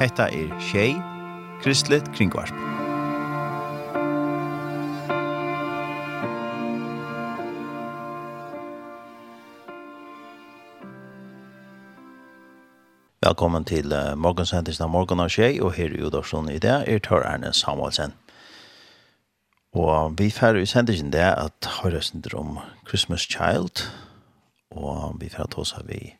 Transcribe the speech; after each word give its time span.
Hetta 0.00 0.22
er 0.22 0.60
Shay 0.60 0.94
Kristlet 1.62 2.12
Kringvarp. 2.14 2.52
Velkommen 13.26 13.64
til 13.64 13.92
uh, 13.92 14.14
morgensendisen 14.14 14.84
av 14.84 14.90
morgen 14.90 15.20
av 15.20 15.32
Tjei, 15.32 15.56
og 15.60 15.72
her 15.74 15.90
i 15.96 16.02
Udorsson 16.04 16.50
i 16.52 16.60
dag 16.62 16.84
er 16.86 17.00
Tør 17.02 17.24
Erne 17.26 17.50
Samuelsen. 17.52 18.12
Og 19.74 20.14
vi 20.18 20.30
færre 20.30 20.62
i 20.62 20.68
sendingen 20.70 21.10
det 21.12 21.24
at 21.24 21.70
høyre 21.80 22.04
om 22.34 22.58
Christmas 22.88 23.26
Child, 23.26 23.82
og 24.70 25.20
vi 25.20 25.28
færre 25.28 25.58
oss 25.58 25.74
av 25.74 25.88
vi 25.88 26.14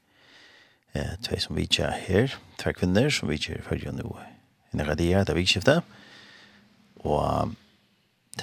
eh, 0.97 1.15
tvei 1.23 1.41
som 1.41 1.57
vi 1.57 1.65
vidtja 1.65 1.91
her, 1.91 2.35
tvei 2.61 2.73
kvinner 2.77 3.11
som 3.11 3.29
vi 3.29 3.37
vidtja 3.37 3.57
her 3.57 3.69
fyrir 3.69 3.95
nu 3.95 4.17
i 4.73 4.77
Nagadia, 4.77 5.21
det 5.25 5.35
er 5.35 5.41
vikskiftet. 5.41 5.83
Og 7.05 7.55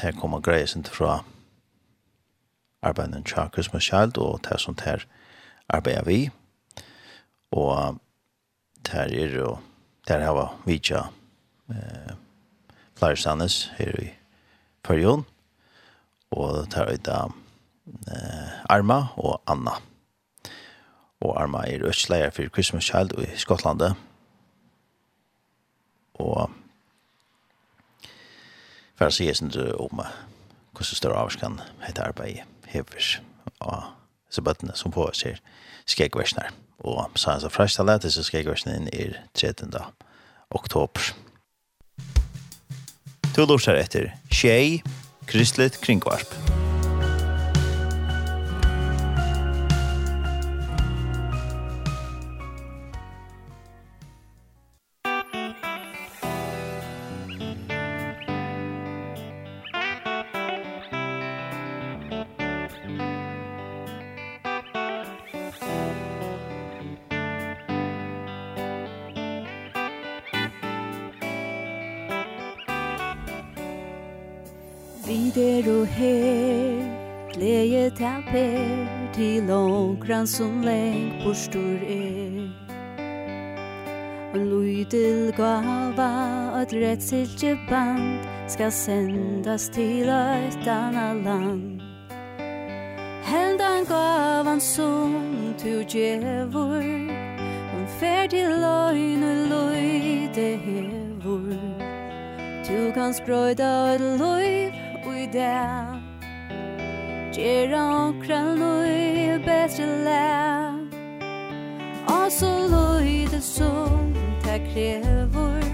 her 0.02 0.16
kommer 0.18 0.42
greia 0.42 0.66
sin 0.66 0.86
fra 0.86 1.24
arbeidene 2.84 3.24
tja 3.24 3.48
Christmas 3.54 3.84
Child 3.84 4.18
og 4.18 4.42
det 4.48 4.60
som 4.62 4.78
her 4.84 5.06
arbeider 5.70 6.06
vi. 6.06 6.30
Og 7.52 8.00
her 8.90 9.14
er 9.14 9.38
jo, 9.38 9.58
her 10.08 10.26
har 10.26 10.36
vi 10.66 10.74
vidtja 10.74 11.06
eh, 11.70 12.14
flere 12.98 13.18
standes 13.18 13.72
her 13.78 14.02
i 14.02 14.10
Førjon. 14.86 15.26
Og 16.32 16.68
her 16.76 16.84
er 16.84 16.98
det 16.98 17.22
eh, 18.12 18.54
Arma 18.70 19.06
og 19.18 19.42
Anna 19.48 19.78
og 21.24 21.42
Arma 21.42 21.64
er 21.68 21.86
østleier 21.88 22.34
for 22.36 22.50
Christmas 22.54 22.84
Child 22.84 23.16
i 23.24 23.30
Skottlandet. 23.40 23.96
Og 26.20 26.52
for 28.98 29.08
å 29.08 29.14
si 29.14 29.28
jeg 29.28 29.40
synes 29.40 29.58
om 29.80 30.04
hvordan 30.74 31.00
større 31.00 31.22
avskan 31.24 31.60
heter 31.86 32.10
arbeid 32.10 32.44
hever 32.74 33.10
og 33.64 33.90
så 34.34 34.42
bøttene 34.42 34.76
som 34.76 34.92
på 34.92 35.06
oss 35.08 35.24
skjeggversner. 35.90 36.50
Og 36.84 37.06
så 37.16 37.36
er 37.36 37.44
det 37.44 37.54
første 37.54 37.86
letet 37.86 38.16
så 38.16 38.26
skjegversnen 38.26 38.90
er 38.94 39.22
13. 39.38 39.72
oktober. 40.52 41.14
Du 43.34 43.46
lortar 43.46 43.80
etter 43.80 44.12
Tjej, 44.30 44.82
Kristlet 45.30 45.80
Kringvarp. 45.82 46.28
Kringvarp. 46.34 46.63
til 79.14 79.52
onkran 79.52 80.28
som 80.28 80.62
lengt 80.62 81.24
bostur 81.26 81.80
er. 81.88 82.50
Og 84.34 84.40
lydel 84.40 85.34
gava 85.38 86.12
at 86.62 86.74
rettsilje 86.74 87.58
band 87.70 88.20
Skal 88.48 88.72
sendas 88.72 89.70
til 89.70 90.10
eit 90.10 90.68
anna 90.68 91.14
land. 91.14 91.82
Heldan 93.24 93.86
gavan 93.86 94.60
som 94.62 95.14
tu 95.58 95.84
djevor 95.90 96.82
Hon 97.72 97.88
fer 98.00 98.28
til 98.28 98.50
løgn 98.66 99.24
og 99.24 99.48
løyde 99.54 100.50
hevor 100.66 101.54
Tu 102.64 102.92
kan 102.94 103.14
sprøyda 103.14 103.96
et 103.96 104.02
løyv 104.02 104.72
og 105.06 105.16
i 105.20 105.28
dag. 105.34 106.03
Gjera 107.34 108.14
okra 108.14 108.40
løy 108.54 109.40
betre 109.42 109.88
lær 110.06 110.76
Og 112.14 112.28
så 112.30 112.52
løy 112.70 113.26
det 113.32 113.42
som 113.42 114.14
det 114.44 114.60
krevor 114.68 115.66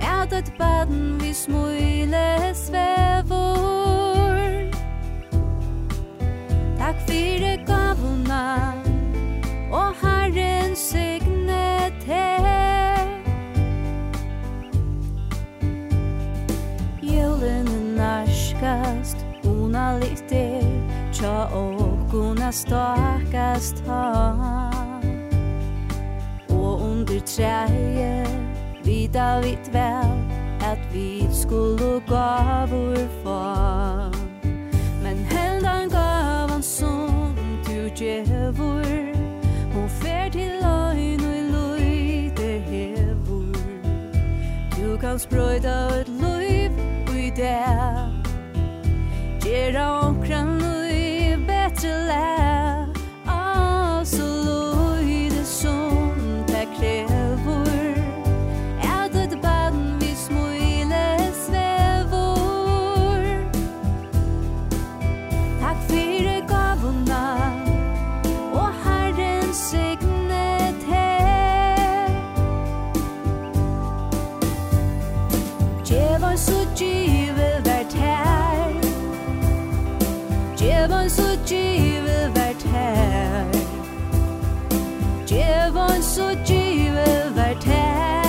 At 0.00 0.32
et 0.32 0.48
baden 0.58 1.20
vi 1.20 1.34
smule 1.36 2.54
svevor 2.56 4.40
Takk 6.80 7.04
fyrir 7.04 7.60
gavuna 7.68 8.72
Og 9.76 9.92
Herren 10.00 10.72
signe 10.72 11.92
te 12.00 12.24
Julen 17.04 17.70
narskast 18.00 19.25
sanna 19.76 19.98
lite 19.98 20.62
Tja 21.12 21.48
okkun 21.52 22.42
a 22.42 22.52
stakast 22.52 23.82
ha 23.86 24.70
Og 26.48 26.80
under 26.80 27.20
træje 27.20 28.26
Vita 28.84 29.40
vit 29.40 29.72
vel 29.72 30.12
At 30.60 30.78
vi 30.92 31.28
skulle 31.32 32.00
gavur 32.08 32.96
fa 33.24 34.10
Men 35.02 35.16
heldan 35.30 35.90
gavan 35.90 36.62
som 36.62 37.36
du 37.66 37.88
djevur 37.96 38.86
Hon 39.74 39.88
fer 39.88 40.28
til 40.32 40.52
løgn 40.62 41.20
og 41.20 41.40
løyde 41.52 42.60
hevur 42.70 43.56
Du 44.76 44.96
kan 45.00 45.18
sprøyda 45.18 46.00
et 46.00 46.08
løyv 46.08 46.72
i 47.16 47.30
det 47.36 48.15
Ger 49.56 49.76
omkran 49.80 50.48
nu 50.58 50.72
i 50.92 51.36
lær. 52.08 52.65
Djevon 80.66 81.10
så 81.10 81.22
djive 81.46 82.14
vært 82.34 82.62
her. 82.72 83.52
Djevon 85.28 86.02
så 86.02 86.24
djive 86.48 87.04
vært 87.36 87.64
her. 87.70 88.24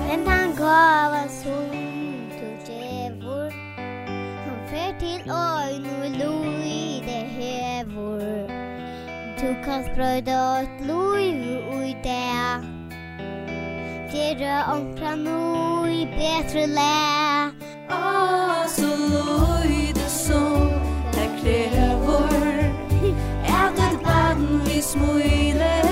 Men 0.00 0.26
han 0.26 0.56
gav 0.58 1.14
oss 1.20 1.38
hund 1.46 2.34
og 2.48 2.66
djevor. 2.66 3.54
Han 3.78 4.58
fyr 4.72 4.92
til 5.04 5.22
øyn 5.30 5.86
og 6.00 6.10
loj 6.18 6.74
det 7.06 7.24
hevor. 7.38 8.26
Du 9.38 9.48
kan 9.62 9.86
sprøyda 9.92 10.42
et 10.66 10.86
loj 10.90 11.24
ui 11.78 11.94
det 12.02 12.69
høyre 14.30 14.64
omkra 14.70 15.14
no 15.16 15.86
i 15.90 16.04
betre 16.06 16.66
læ. 16.66 17.50
Åh, 17.90 18.66
så 18.70 18.90
løy 19.10 19.90
det 19.94 20.10
som 20.10 20.70
det 21.14 21.26
krever 21.40 22.70
er 23.58 23.68
det 23.78 23.92
barn 24.04 24.46
vi 24.66 24.80
smuler 24.82 25.89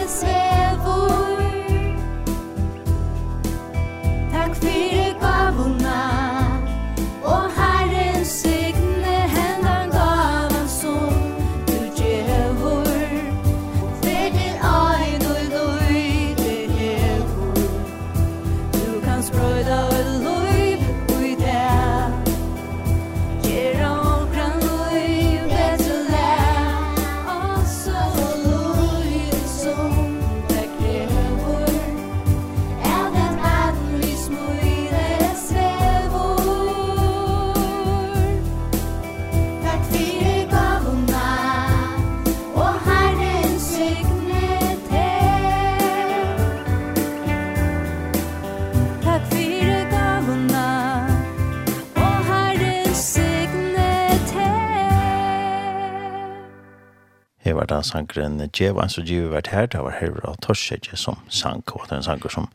det 57.68 57.84
sangren 57.86 58.40
Djevan, 58.52 58.88
så 58.88 59.02
Djevan 59.02 59.32
vært 59.32 59.52
her, 59.52 59.66
det 59.66 59.80
var 59.80 59.96
Herra 60.00 60.34
Torsedje 60.42 60.96
som 60.96 61.18
sang, 61.28 61.62
og 61.74 61.86
det 61.86 61.92
er 61.92 62.02
en 62.02 62.06
sanger 62.06 62.32
som 62.32 62.48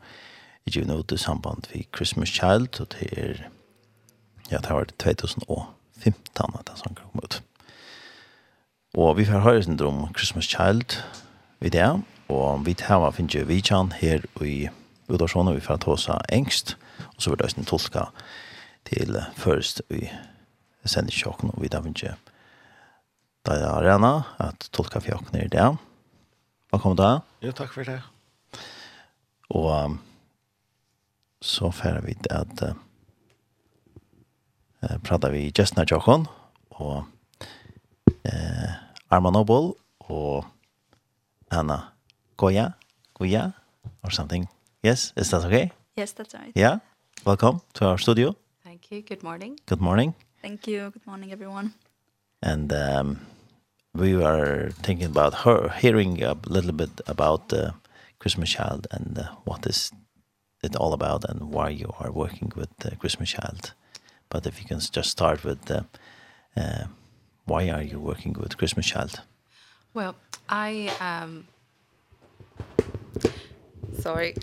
i 0.66 0.70
Djeva 0.70 0.98
ut 0.98 1.12
i 1.12 1.18
samband 1.20 1.68
vi 1.72 1.86
Christmas 1.96 2.28
Child, 2.28 2.80
og 2.80 2.92
det 2.94 3.08
er, 3.18 3.42
ja, 4.50 4.58
det 4.58 4.70
var 4.70 4.84
2015 4.98 6.58
at 6.58 6.66
den 6.68 6.76
sanger 6.76 7.02
kom 7.02 7.24
ut. 7.24 7.42
Og 8.94 9.16
vi 9.16 9.24
får 9.24 9.44
høre 9.44 9.62
sin 9.62 9.80
om 9.80 10.14
Christmas 10.16 10.44
Child 10.44 11.02
i 11.60 11.68
det, 11.68 12.02
og 12.28 12.66
vi 12.66 12.74
tar 12.74 13.02
hva 13.02 13.10
finner 13.12 13.42
vi 13.42 13.48
vidtjan 13.48 13.92
her 13.92 14.24
i 14.40 14.68
Udarsson, 15.08 15.54
vi 15.54 15.60
får 15.60 15.82
ta 15.84 15.90
oss 15.90 16.08
engst, 16.32 16.76
og 17.16 17.22
så 17.22 17.30
vil 17.30 17.38
det 17.38 17.44
også 17.44 17.64
tolka 17.64 18.04
til 18.84 19.18
først 19.36 19.82
i 19.90 20.08
sendingssjokken, 20.84 21.50
og 21.54 21.62
vi 21.62 21.68
tar 21.68 21.82
finner 21.84 22.06
jo 22.06 22.33
det 23.44 23.58
er 23.60 23.68
arena, 23.68 24.24
at 24.40 24.70
tolka 24.72 25.02
fjokken 25.04 25.36
i 25.42 25.48
det. 25.52 25.66
Velkommen 26.72 26.96
da. 26.96 27.10
Jo, 27.44 27.52
takk 27.52 27.74
for 27.76 27.84
det. 27.84 27.98
Og 29.52 29.68
um, 29.68 29.98
så 31.44 31.68
færre 31.74 32.00
vi 32.06 32.14
det 32.24 32.32
at 32.32 32.62
uh, 32.70 32.72
prater 35.04 35.34
vi 35.34 35.52
Jessna 35.52 35.84
Jokon 35.84 36.24
og 36.80 37.04
uh, 38.24 38.70
Arma 39.12 39.30
Noble 39.30 39.74
og 40.08 40.48
Anna 41.52 41.92
Goya, 42.40 42.70
Goya, 43.14 43.50
or 44.02 44.10
something. 44.10 44.48
Yes, 44.82 45.12
is 45.16 45.30
that 45.30 45.44
okay? 45.44 45.70
Yes, 45.96 46.12
that's 46.12 46.34
right. 46.34 46.52
Yeah, 46.56 46.78
welcome 47.26 47.60
to 47.74 47.86
our 47.86 47.98
studio. 47.98 48.34
Thank 48.64 48.90
you. 48.90 49.02
Good 49.02 49.22
morning. 49.22 49.60
Good 49.66 49.80
morning. 49.80 50.14
Thank 50.42 50.66
you. 50.66 50.90
Good 50.90 51.06
morning, 51.06 51.30
everyone 51.30 51.74
and 52.44 52.72
um, 52.74 53.20
we 53.94 54.14
were 54.14 54.70
thinking 54.82 55.06
about 55.06 55.34
her 55.44 55.70
hearing 55.70 56.22
a 56.22 56.36
little 56.46 56.72
bit 56.72 57.00
about 57.06 57.48
the 57.48 57.68
uh, 57.68 57.72
Christmas 58.18 58.50
Child 58.50 58.86
and 58.90 59.18
uh, 59.18 59.28
what 59.44 59.66
is 59.66 59.90
it 60.62 60.76
all 60.76 60.92
about 60.92 61.24
and 61.28 61.50
why 61.50 61.70
you 61.70 61.90
are 62.00 62.12
working 62.12 62.52
with 62.54 62.68
the 62.78 62.96
Christmas 62.96 63.30
Child. 63.30 63.72
But 64.28 64.46
if 64.46 64.60
you 64.60 64.66
can 64.66 64.78
just 64.78 65.10
start 65.10 65.42
with 65.42 65.64
the 65.64 65.86
uh, 66.56 66.60
uh, 66.60 66.84
why 67.46 67.70
are 67.70 67.82
you 67.82 67.98
working 67.98 68.34
with 68.34 68.58
Christmas 68.58 68.86
Child? 68.86 69.22
Well, 69.94 70.14
I 70.48 70.90
um 71.00 71.46
sorry. 74.00 74.34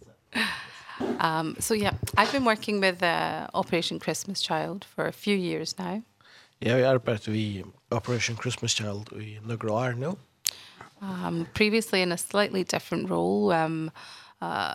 um 1.20 1.56
so 1.60 1.74
yeah, 1.74 1.94
I've 2.16 2.32
been 2.32 2.44
working 2.44 2.80
with 2.80 3.00
uh, 3.00 3.46
Operation 3.54 4.00
Christmas 4.00 4.42
Child 4.42 4.84
for 4.84 5.06
a 5.06 5.12
few 5.12 5.36
years 5.36 5.78
now. 5.78 6.02
Jeg 6.60 6.72
har 6.72 6.94
arbeidet 6.94 7.32
vi 7.32 7.64
Operation 7.90 8.36
Christmas 8.36 8.70
Child 8.70 9.12
i 9.20 9.38
några 9.42 9.72
år 9.72 9.92
nu. 9.92 10.18
Um, 11.02 11.46
previously 11.54 11.98
in 11.98 12.12
a 12.12 12.16
slightly 12.16 12.64
different 12.64 13.10
role 13.10 13.64
um, 13.64 13.90
uh, 14.40 14.74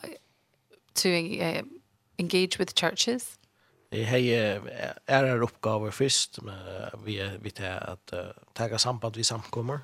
to 0.96 1.10
uh, 1.10 1.62
engage 2.18 2.60
with 2.60 2.74
churches. 2.76 3.38
Jeg 3.92 4.08
har 4.08 4.18
ærer 5.10 5.42
oppgaver 5.42 5.92
først 5.92 6.40
ved, 7.06 7.40
ved 7.40 7.60
at 7.62 8.14
uh, 8.14 8.20
tage 8.56 8.80
samband 8.80 9.16
vi 9.16 9.24
samkommer. 9.24 9.78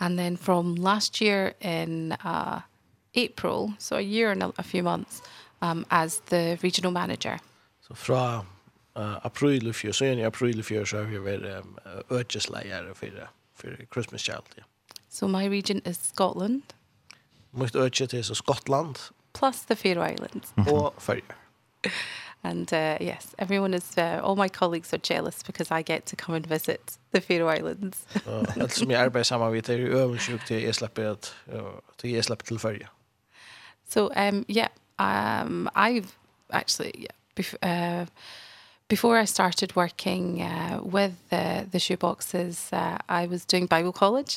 And 0.00 0.18
then 0.18 0.36
from 0.36 0.74
last 0.74 1.20
year 1.22 1.52
in 1.60 2.12
uh, 2.12 2.60
April, 3.14 3.74
so 3.78 3.96
a 3.96 4.00
year 4.00 4.30
and 4.30 4.42
a 4.42 4.62
few 4.62 4.82
months, 4.82 5.22
um, 5.62 5.86
as 5.90 6.20
the 6.30 6.58
regional 6.62 6.92
manager. 6.92 7.38
So 7.80 7.94
fra 7.94 8.44
uh, 8.96 9.24
april 9.24 9.66
i 9.66 9.72
fjør, 9.72 9.92
så 9.92 10.04
i 10.04 10.20
april 10.20 10.58
i 10.58 10.62
fjør 10.62 10.84
så 10.84 10.96
har 10.96 11.04
vi 11.04 11.18
vært 11.24 11.46
um, 11.58 11.78
ödjeslejare 12.10 12.94
for, 12.94 13.08
for 13.54 13.68
Christmas 13.92 14.20
Child. 14.20 14.46
Ja. 14.58 14.62
So 15.10 15.26
my 15.26 15.48
region 15.48 15.80
is 15.86 15.96
Scotland. 15.96 16.62
Mitt 17.52 17.76
ödjet 17.76 18.10
til 18.10 18.24
så 18.24 18.34
Skottland. 18.34 18.96
Plus 19.34 19.56
the 19.60 19.76
Faroe 19.76 20.12
Islands. 20.12 20.52
Og 20.72 20.94
Färjö. 20.98 21.34
And 22.44 22.72
uh, 22.72 22.96
yes, 23.00 23.34
everyone 23.38 23.74
is, 23.74 23.98
uh, 23.98 24.20
all 24.24 24.36
my 24.36 24.48
colleagues 24.48 24.92
are 24.92 24.98
jealous 24.98 25.42
because 25.42 25.70
I 25.70 25.82
get 25.82 26.06
to 26.06 26.16
come 26.16 26.36
and 26.36 26.46
visit 26.46 26.98
the 27.12 27.20
Faroe 27.20 27.58
Islands. 27.58 28.06
Alt 28.60 28.72
som 28.72 28.90
jag 28.90 29.00
arbetar 29.00 29.22
samman 29.22 29.52
vid 29.52 29.70
är 29.70 29.78
ju 29.78 29.98
översjukt 29.98 30.46
till 30.46 30.62
jag 30.62 30.74
släpper, 30.74 31.04
att, 31.04 31.34
til 31.96 32.10
jeg 32.10 32.24
slipper 32.24 32.44
til 32.44 32.58
Färja. 32.58 32.88
So 33.88 34.10
um, 34.16 34.44
yeah, 34.48 34.68
um, 34.98 35.68
I've 35.76 36.16
actually, 36.50 36.92
yeah, 36.96 37.14
before, 37.34 37.58
uh, 37.62 38.06
before 38.92 39.16
I 39.16 39.24
started 39.24 39.74
working 39.74 40.42
uh, 40.42 40.80
with 40.96 41.14
the 41.30 41.44
the 41.72 41.78
shoeboxes, 41.78 42.56
uh, 42.72 42.98
I 43.20 43.26
was 43.26 43.40
doing 43.52 43.66
Bible 43.76 43.92
college. 43.92 44.32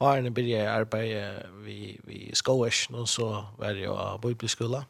Og 0.00 0.24
jeg 0.24 0.34
begynte 0.34 0.56
jeg 0.56 0.66
arbeide 0.66 1.42
vi, 1.64 2.00
vi 2.04 2.30
skoish, 2.34 2.90
og 2.92 3.08
så 3.08 3.44
var 3.58 3.70
jeg 3.70 3.88
på 4.22 4.28
bibelskola. 4.28 4.82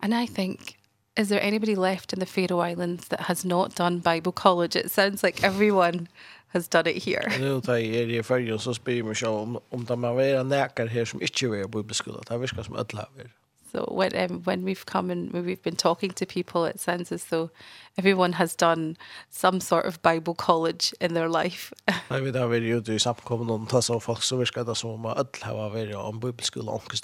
And 0.00 0.14
I 0.14 0.26
think, 0.26 0.76
is 1.16 1.28
there 1.28 1.42
anybody 1.42 1.74
left 1.74 2.12
in 2.12 2.18
the 2.18 2.26
Faroe 2.26 2.70
Islands 2.70 3.08
that 3.08 3.20
has 3.20 3.44
not 3.44 3.78
done 3.78 4.00
Bible 4.00 4.32
college? 4.32 4.76
It 4.84 4.90
sounds 4.90 5.22
like 5.22 5.44
everyone 5.44 6.08
has 6.48 6.68
done 6.68 6.86
it 6.86 7.04
here. 7.04 7.38
Nu 7.38 7.60
tar 7.60 7.76
jag 7.76 7.94
er 7.94 8.18
i 8.18 8.22
färgen 8.22 8.58
så 8.58 8.74
spyr 8.74 9.02
mig 9.02 9.26
om, 9.26 9.58
om 9.70 9.84
de 9.84 10.04
har 10.04 10.14
varit 10.14 10.46
näkare 10.46 10.88
här 10.88 11.04
som 11.04 11.22
inte 11.22 11.48
var 11.48 11.62
på 11.62 11.82
bibelskola. 11.82 12.20
Det 12.28 12.38
verkar 12.38 12.62
som 12.62 12.76
alla 12.76 13.08
har. 13.16 13.30
So 13.72 13.88
when 13.90 14.16
um, 14.16 14.42
when 14.44 14.64
we've 14.64 14.86
come 14.86 15.10
and 15.10 15.32
when 15.32 15.44
we've 15.44 15.62
been 15.62 15.76
talking 15.76 16.10
to 16.12 16.26
people, 16.26 16.64
it 16.64 16.80
sounds 16.80 17.12
as 17.12 17.24
though 17.24 17.50
everyone 17.98 18.34
has 18.34 18.54
done 18.54 18.96
some 19.30 19.60
sort 19.60 19.86
of 19.86 20.00
Bible 20.02 20.34
college 20.34 20.94
in 21.00 21.14
their 21.14 21.28
life. 21.28 21.72
Nei, 22.10 22.20
vi 22.20 22.32
har 22.38 22.48
vært 22.48 22.62
ute 22.62 22.94
i 22.94 23.02
samkomna 23.02 23.56
og 23.56 23.68
tas 23.70 23.90
av 23.90 24.00
folk 24.04 24.22
så 24.22 24.38
viskar 24.40 24.64
det 24.64 24.76
som 24.76 25.06
att 25.06 25.42
alla 25.42 25.62
har 25.62 25.70
varit 25.70 25.96
om 25.96 26.20
bibelskola 26.20 26.72
och 26.72 26.94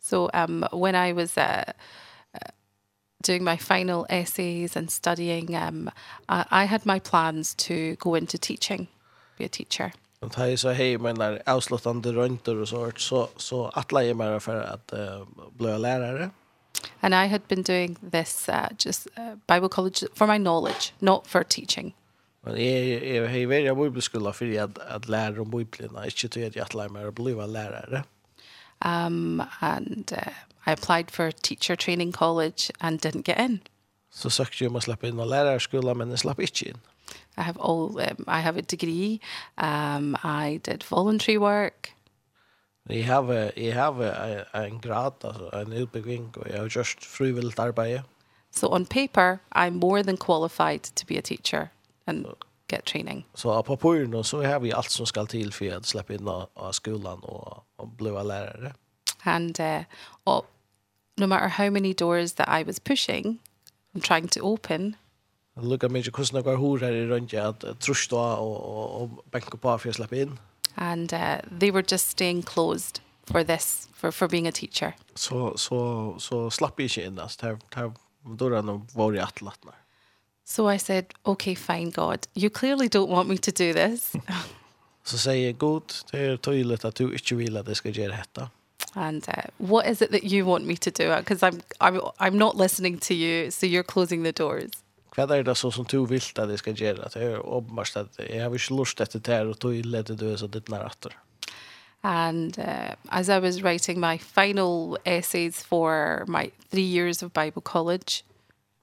So 0.00 0.30
um 0.34 0.64
when 0.72 0.94
I 0.94 1.12
was 1.12 1.38
uh, 1.38 1.64
doing 3.22 3.44
my 3.44 3.56
final 3.56 4.06
essays 4.08 4.76
and 4.76 4.90
studying 4.90 5.54
um 5.56 5.90
I, 6.28 6.44
I 6.50 6.64
had 6.64 6.86
my 6.86 6.98
plans 6.98 7.54
to 7.54 7.96
go 7.98 8.14
into 8.14 8.38
teaching, 8.38 8.88
be 9.38 9.44
a 9.44 9.48
teacher. 9.48 9.92
Och 10.22 10.36
här 10.36 10.56
så 10.56 10.70
hej 10.70 10.98
men 10.98 11.18
där 11.18 11.42
avslutande 11.46 12.12
röntor 12.12 12.60
och 12.60 12.68
sånt 12.68 12.98
så 12.98 13.28
så 13.36 13.68
att 13.68 13.92
lära 13.92 14.14
mig 14.14 14.40
för 14.40 14.60
att 14.60 14.92
uh, 14.92 15.26
bli 15.52 15.78
lärare. 15.78 16.30
And 17.00 17.14
I 17.14 17.26
had 17.28 17.40
been 17.48 17.62
doing 17.62 17.96
this 18.10 18.48
uh, 18.48 18.68
just 18.78 19.06
uh, 19.18 19.34
Bible 19.46 19.68
college 19.68 20.06
for 20.14 20.26
my 20.26 20.38
knowledge, 20.38 20.94
not 20.98 21.26
for 21.26 21.42
teaching. 21.42 21.94
Men 22.40 22.64
jag 22.64 23.06
jag 23.06 23.28
har 23.28 23.46
varit 23.46 23.78
i 23.78 23.90
bibelskola 23.90 24.32
för 24.32 24.60
att 24.60 24.78
att 24.78 25.08
lära 25.08 25.42
om 25.42 25.50
Bibeln, 25.50 26.04
inte 26.04 26.28
till 26.28 26.46
att 26.46 26.56
jag 26.56 26.74
lär 26.74 26.88
mig 26.88 27.04
att 27.04 27.14
bli 27.14 27.34
lärare. 27.34 28.04
Um 28.84 29.42
and 29.60 30.12
uh, 30.12 30.32
I 30.66 30.70
applied 30.70 31.10
for 31.10 31.30
teacher 31.30 31.76
training 31.76 32.12
college 32.12 32.70
and 32.78 33.00
didn't 33.00 33.28
get 33.28 33.38
in. 33.38 33.58
Så 34.14 34.30
sökte 34.30 34.64
jag 34.64 34.70
om 34.70 34.76
att 34.76 34.82
släppa 34.82 35.08
in 35.08 35.20
och 35.20 35.26
lärarskola, 35.26 35.94
men 35.94 36.10
det 36.10 36.18
slapp 36.18 36.40
inte 36.40 36.68
in. 36.68 36.78
I 37.36 37.42
have 37.42 37.58
all 37.60 37.98
um, 37.98 38.24
I 38.28 38.40
have 38.40 38.58
a 38.58 38.62
degree. 38.62 39.20
Um 39.58 40.16
I 40.24 40.60
did 40.64 40.84
voluntary 40.90 41.38
work. 41.38 41.94
Jeg 42.90 43.06
har 43.06 43.32
jeg 43.56 43.74
har 43.74 44.64
en 44.64 44.80
grad 44.80 45.12
altså 45.24 45.48
en 45.66 45.82
utbildning 45.82 46.34
og 46.36 46.50
jeg 46.50 46.60
har 46.60 46.68
just 46.76 47.04
frivilligt 47.04 47.58
arbeide. 47.58 48.02
So 48.52 48.68
on 48.74 48.86
paper 48.86 49.38
I'm 49.54 49.70
more 49.70 50.02
than 50.02 50.16
qualified 50.16 50.80
to 50.96 51.06
be 51.06 51.18
a 51.18 51.20
teacher 51.20 51.66
and 52.06 52.26
get 52.68 52.84
training. 52.84 53.24
Så 53.34 53.62
på 53.62 53.76
papiret 53.76 54.26
så 54.26 54.42
har 54.42 54.58
vi 54.58 54.72
allt 54.72 54.90
som 54.90 55.06
skal 55.06 55.26
till 55.26 55.52
för 55.52 55.76
att 55.76 55.86
släppa 55.86 56.14
in 56.14 56.28
av 56.28 56.72
skolan 56.72 57.20
och 57.22 57.64
och 57.76 57.88
bli 57.88 58.10
lärare. 58.10 58.72
And 59.24 59.60
uh, 59.60 59.84
oh, 60.24 60.44
no 61.16 61.26
matter 61.26 61.48
how 61.48 61.70
many 61.70 61.92
doors 61.92 62.32
that 62.32 62.48
I 62.48 62.64
was 62.64 62.80
pushing, 62.80 63.38
I'm 63.94 64.00
trying 64.00 64.28
to 64.28 64.40
open 64.40 64.96
Det 65.54 65.68
lukkar 65.68 65.88
mig 65.88 66.02
hvordan 66.02 66.36
det 66.36 66.44
går 66.44 66.56
hår 66.56 66.78
her 66.78 66.92
i 66.92 67.06
runt 67.06 67.34
att 67.34 67.64
og, 68.12 68.38
og, 68.40 69.02
og 69.02 69.24
benke 69.32 69.56
på 69.56 69.78
for 69.78 69.88
å 69.88 69.92
slippe 69.92 70.20
in. 70.20 70.38
And 70.76 71.12
uh, 71.12 71.40
they 71.58 71.70
were 71.70 71.84
just 71.92 72.08
staying 72.08 72.42
closed 72.42 73.00
for 73.26 73.42
this 73.44 73.88
for 73.94 74.10
for 74.10 74.28
being 74.28 74.46
a 74.46 74.52
teacher. 74.52 74.92
Så 75.14 75.56
så 75.56 76.14
så 76.18 76.50
slapp 76.50 76.80
inte 76.80 77.02
in 77.04 77.14
där. 77.14 77.30
Där 77.40 77.58
där 77.74 77.92
då 78.36 78.48
den 78.48 78.86
var 78.94 79.14
i 79.14 79.18
attlatnar. 79.18 79.74
So 80.44 80.72
I 80.72 80.78
said, 80.78 81.04
okay, 81.24 81.54
fine 81.54 81.90
God. 81.90 82.26
You 82.34 82.50
clearly 82.50 82.88
don't 82.88 83.08
want 83.08 83.28
me 83.28 83.36
to 83.36 83.50
do 83.50 83.72
this. 83.72 84.12
så 85.04 85.18
sier 85.18 85.46
jeg, 85.46 85.58
God, 85.58 85.82
det 86.12 86.20
er 86.20 86.36
tydelig 86.36 86.84
at 86.84 86.98
du 86.98 87.10
ikke 87.10 87.36
vil 87.36 87.56
at 87.56 87.68
jeg 87.68 87.76
skal 87.76 87.92
gjøre 87.92 88.16
dette. 88.16 88.48
and 88.94 89.26
uh, 89.28 89.42
what 89.58 89.86
is 89.86 90.02
it 90.02 90.10
that 90.10 90.24
you 90.24 90.44
want 90.44 90.66
me 90.66 90.76
to 90.76 90.90
do 90.90 91.16
because 91.16 91.42
i'm 91.42 91.62
i'm 91.80 92.00
i'm 92.20 92.36
not 92.36 92.56
listening 92.56 92.98
to 92.98 93.14
you 93.14 93.50
so 93.50 93.66
you're 93.66 93.82
closing 93.82 94.22
the 94.22 94.32
doors 94.32 94.70
Hva 95.12 95.26
er 95.28 95.44
det 95.44 95.56
så 95.56 95.70
som 95.70 95.84
du 95.84 96.04
vil 96.08 96.24
at 96.40 96.48
jeg 96.48 96.58
skal 96.58 96.74
gjøre? 96.74 97.10
Det 97.12 97.22
er 97.22 97.42
åpenbart 97.44 97.96
at 97.96 98.18
jeg 98.18 98.42
har 98.42 98.54
ikke 98.54 98.78
lyst 98.80 99.00
etter 99.00 99.20
det 99.20 99.34
her, 99.34 99.46
og 99.52 99.58
tog 99.60 99.76
ille 99.76 100.02
du 100.02 100.26
er 100.30 100.36
så 100.40 100.48
ditt 100.48 100.70
nær 100.72 100.88
atter. 100.88 101.16
And 102.02 102.58
uh, 102.58 102.96
as 103.10 103.28
I 103.28 103.38
was 103.38 103.62
writing 103.62 104.00
my 104.00 104.18
final 104.18 104.98
essays 105.04 105.62
for 105.62 106.24
my 106.26 106.50
three 106.70 106.88
years 106.88 107.22
of 107.22 107.32
Bible 107.32 107.62
college, 107.62 108.24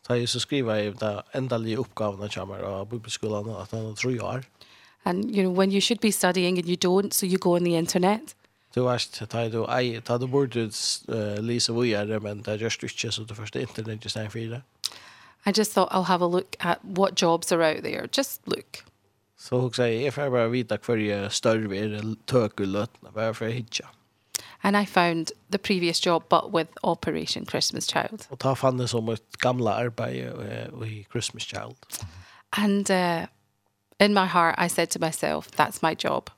Så 0.09 0.13
jeg 0.13 0.29
så 0.29 0.39
skriver 0.39 0.73
jeg 0.73 0.93
da 1.01 1.19
endelige 1.35 1.79
oppgavene 1.79 2.29
kommer 2.33 2.63
av 2.65 2.87
bibelskolen 2.89 3.51
at 3.61 3.69
han 3.71 3.95
tror 3.95 4.09
jeg 4.09 4.21
har. 4.21 4.45
And 5.05 5.25
you 5.29 5.43
know 5.43 5.53
when 5.53 5.71
you 5.71 5.81
should 5.81 5.99
be 6.01 6.11
studying 6.11 6.57
and 6.57 6.67
you 6.67 6.77
don't 6.85 7.13
so 7.13 7.25
you 7.25 7.37
go 7.37 7.55
on 7.55 7.63
the 7.63 7.77
internet. 7.77 8.35
Du 8.75 8.83
vet, 8.83 9.21
da 9.31 9.49
du, 9.49 9.65
ei, 9.65 9.99
da 10.07 10.17
du 10.17 10.27
burde 10.27 10.65
uh, 10.65 11.37
lise 11.45 11.73
vujere, 11.73 12.19
men 12.19 12.41
det 12.41 12.59
gjørs 12.59 12.77
du 12.77 12.85
ikke, 12.85 13.11
så 13.11 13.23
du 13.23 13.33
først 13.33 13.55
internet 13.55 14.05
i 14.05 14.09
stedet 14.09 14.31
for 14.31 14.39
det. 14.39 14.61
I 15.45 15.51
just 15.51 15.73
thought 15.73 15.89
I'll 15.91 16.03
have 16.03 16.21
a 16.21 16.27
look 16.27 16.55
at 16.59 16.79
what 16.83 17.21
jobs 17.21 17.51
are 17.51 17.63
out 17.63 17.83
there. 17.83 18.07
Just 18.11 18.47
look. 18.47 18.83
Så 19.37 19.59
hon 19.59 19.73
säger, 19.73 20.05
jag 20.05 20.13
får 20.13 20.29
bara 20.29 20.47
vita 20.47 20.77
kvar 20.77 21.29
större 21.29 21.77
är 21.77 21.87
det 21.87 22.25
tökulötna, 22.25 23.11
bara 23.11 23.33
för 23.33 23.47
hitcha. 23.47 23.89
And 24.61 24.75
I 24.75 24.85
found 24.85 25.31
the 25.51 25.57
previous 25.57 26.05
job 26.05 26.23
but 26.29 26.53
with 26.53 26.71
Operation 26.83 27.45
Christmas 27.45 27.87
Child. 27.87 28.25
Och 28.29 28.39
ta 28.39 28.55
fann 28.55 28.77
det 28.77 28.87
som 28.87 29.09
ett 29.09 29.37
gamla 29.37 29.73
arbete 29.73 30.11
i 30.85 31.07
Christmas 31.11 31.43
Child. 31.43 31.75
And 32.49 32.91
uh, 32.91 33.25
in 33.99 34.13
my 34.13 34.25
heart 34.25 34.55
I 34.65 34.69
said 34.69 34.89
to 34.89 34.99
myself, 34.99 35.51
that's 35.55 35.89
my 35.89 35.95
job. 35.99 36.29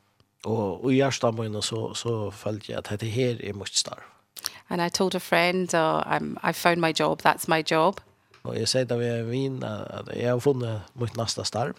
Och 0.44 0.94
i 0.94 0.96
hjärsta 0.96 1.32
mina 1.32 1.62
så, 1.62 1.94
så 1.94 2.32
följde 2.32 2.74
jag 2.74 2.80
att 2.80 3.00
det 3.00 3.06
här 3.06 3.46
är 3.46 3.54
mitt 3.54 3.74
starv. 3.74 4.04
And 4.68 4.82
I 4.82 4.90
told 4.90 5.16
a 5.16 5.20
friend, 5.20 5.74
oh, 5.74 6.04
I'm, 6.08 6.38
I 6.50 6.54
found 6.54 6.82
my 6.82 6.94
job, 6.96 7.22
that's 7.22 7.50
my 7.50 7.64
job. 7.68 8.00
Og 8.44 8.58
jeg 8.58 8.68
sier 8.72 8.88
da 8.90 8.98
vi 8.98 9.06
er 9.06 9.28
vin 9.28 9.62
at 9.64 10.10
jeg 10.16 10.30
har 10.32 10.42
funnet 10.42 10.90
mot 10.98 11.18
neste 11.18 11.46
starv. 11.46 11.78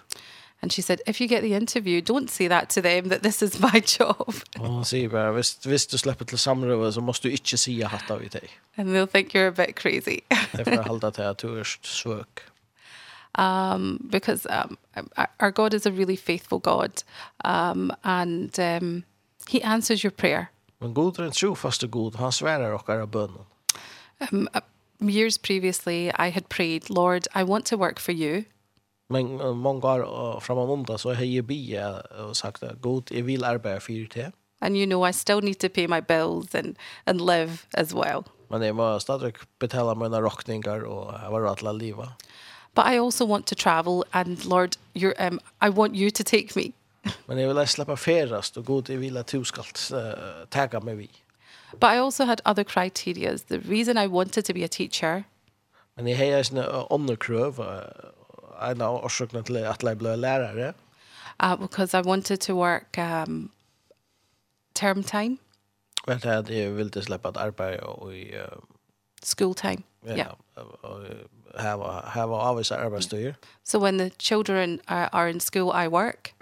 And 0.62 0.70
she 0.70 0.80
said, 0.80 1.00
if 1.08 1.20
you 1.20 1.26
get 1.26 1.42
the 1.42 1.54
interview, 1.54 2.00
don't 2.00 2.30
say 2.30 2.46
that 2.46 2.70
to 2.70 2.80
them 2.80 3.08
that 3.08 3.22
this 3.24 3.42
is 3.42 3.58
my 3.58 3.82
job. 3.98 4.34
Og 4.60 4.68
hun 4.68 4.84
sier 4.84 5.08
bare, 5.08 5.32
hvis, 5.32 5.58
hvis 5.66 5.86
du 5.86 5.98
slipper 5.98 6.24
til 6.24 6.38
samrøve, 6.38 6.92
så 6.92 7.00
måste 7.00 7.28
du 7.28 7.34
ikke 7.34 7.58
si 7.58 7.80
jeg 7.80 7.90
hatt 7.90 8.10
av 8.10 8.22
i 8.22 8.28
deg. 8.30 8.46
And 8.76 8.94
they'll 8.94 9.10
think 9.10 9.34
you're 9.34 9.50
a 9.50 9.66
bit 9.66 9.74
crazy. 9.74 10.20
Det 10.30 10.62
er 10.62 10.64
for 10.64 10.84
å 10.84 10.88
holde 10.92 11.10
til 11.10 11.22
at 11.22 11.42
du 11.42 11.58
er 11.58 11.66
svøk. 11.82 12.46
Um, 13.34 14.06
because 14.10 14.46
um, 14.50 14.76
our 15.40 15.50
God 15.50 15.74
is 15.74 15.86
a 15.86 15.90
really 15.90 16.16
faithful 16.16 16.60
God. 16.60 17.02
Um, 17.44 17.90
and 18.04 18.58
um, 18.60 19.04
he 19.48 19.62
answers 19.62 20.04
your 20.04 20.12
prayer. 20.12 20.52
Men 20.80 20.94
god 20.94 21.18
er 21.18 21.24
en 21.24 21.32
trofaste 21.32 21.88
god, 21.88 22.20
han 22.22 22.32
sverar 22.32 22.74
okkar 22.74 23.02
av 23.02 23.10
bønnen. 23.10 23.48
Um, 24.30 24.46
years 25.10 25.38
previously 25.38 26.08
I 26.08 26.30
had 26.30 26.48
prayed, 26.48 26.90
Lord, 26.90 27.28
I 27.34 27.44
want 27.44 27.66
to 27.66 27.76
work 27.76 27.98
for 28.00 28.12
you. 28.12 28.44
Men 29.08 29.40
uh, 29.40 29.54
många 29.54 29.86
år 29.86 30.34
uh, 30.34 30.40
framåt 30.40 31.00
så 31.00 31.14
har 31.14 31.24
jag 31.24 31.44
be 31.44 32.02
och 32.28 32.36
sagt 32.36 32.62
att 32.62 32.82
Gud, 32.82 33.08
jag 33.10 33.22
vill 33.22 33.44
arbeta 33.44 33.80
för 33.80 34.14
dig. 34.14 34.32
And 34.60 34.76
you 34.76 34.86
know 34.86 35.08
I 35.08 35.12
still 35.12 35.40
need 35.40 35.58
to 35.58 35.68
pay 35.68 35.88
my 35.88 36.00
bills 36.00 36.54
and 36.54 36.76
and 37.04 37.20
live 37.20 37.58
as 37.72 37.94
well. 37.94 38.22
Men 38.48 38.62
jag 38.62 38.76
måste 38.76 39.02
stadigt 39.02 39.58
betala 39.58 39.94
mina 39.94 40.22
räkningar 40.22 40.84
och 40.84 41.14
jag 41.22 41.30
var 41.30 41.42
att 41.42 41.62
leva. 41.62 42.12
But 42.74 42.84
I 42.86 42.98
also 42.98 43.26
want 43.26 43.46
to 43.46 43.54
travel 43.54 44.04
and 44.10 44.44
Lord, 44.44 44.76
you 44.94 45.12
um 45.18 45.40
I 45.60 45.68
want 45.68 45.96
you 45.96 46.10
to 46.10 46.22
take 46.24 46.48
me. 46.54 46.72
Men 47.26 47.38
jag 47.38 47.54
vill 47.54 47.66
släppa 47.66 47.96
ferast 47.96 48.56
och 48.56 48.66
Gud, 48.66 48.90
jag 48.90 48.98
vill 48.98 49.16
att 49.16 49.26
du 49.26 49.44
ska 49.44 49.60
uh, 49.60 50.14
tagga 50.48 50.80
mig 50.80 50.94
vid. 50.94 51.10
But 51.80 51.90
I 51.90 51.98
also 51.98 52.24
had 52.24 52.40
other 52.44 52.64
criteria. 52.64 53.36
The 53.48 53.58
reason 53.58 53.96
I 53.96 54.06
wanted 54.06 54.44
to 54.44 54.52
be 54.52 54.64
a 54.64 54.68
teacher. 54.68 55.24
Men 55.96 56.08
jeg 56.08 56.16
har 56.16 56.50
en 56.52 56.58
andre 56.90 57.16
krøv, 57.16 57.58
en 58.70 58.80
av 58.80 59.04
årsøkene 59.04 59.42
til 59.42 59.56
at 59.56 59.82
jeg 59.82 59.98
ble 59.98 60.16
lærere. 60.16 60.72
Uh, 61.40 61.56
because 61.56 61.94
I 61.94 62.00
wanted 62.00 62.36
to 62.40 62.54
work 62.54 62.98
um, 62.98 63.50
term 64.74 65.02
time. 65.02 65.38
Hva 66.06 66.18
er 66.24 66.42
det 66.42 66.56
jeg 66.56 66.76
ville 66.76 67.02
slippe 67.02 67.28
at 67.28 67.36
arbeid 67.36 67.80
og 67.80 68.14
i... 68.16 68.30
Uh, 68.36 68.62
School 69.24 69.54
time, 69.54 69.84
yeah. 70.04 70.16
yeah. 70.16 70.30
Have 71.58 71.80
a, 71.80 72.10
have 72.10 72.30
a 72.30 72.34
always 72.34 72.72
arbeidsstyr. 72.72 73.34
So 73.64 73.78
when 73.78 73.98
the 73.98 74.10
children 74.18 74.80
are, 74.88 75.08
are 75.12 75.28
in 75.28 75.40
school, 75.40 75.70
I 75.70 75.88
work. 75.88 76.34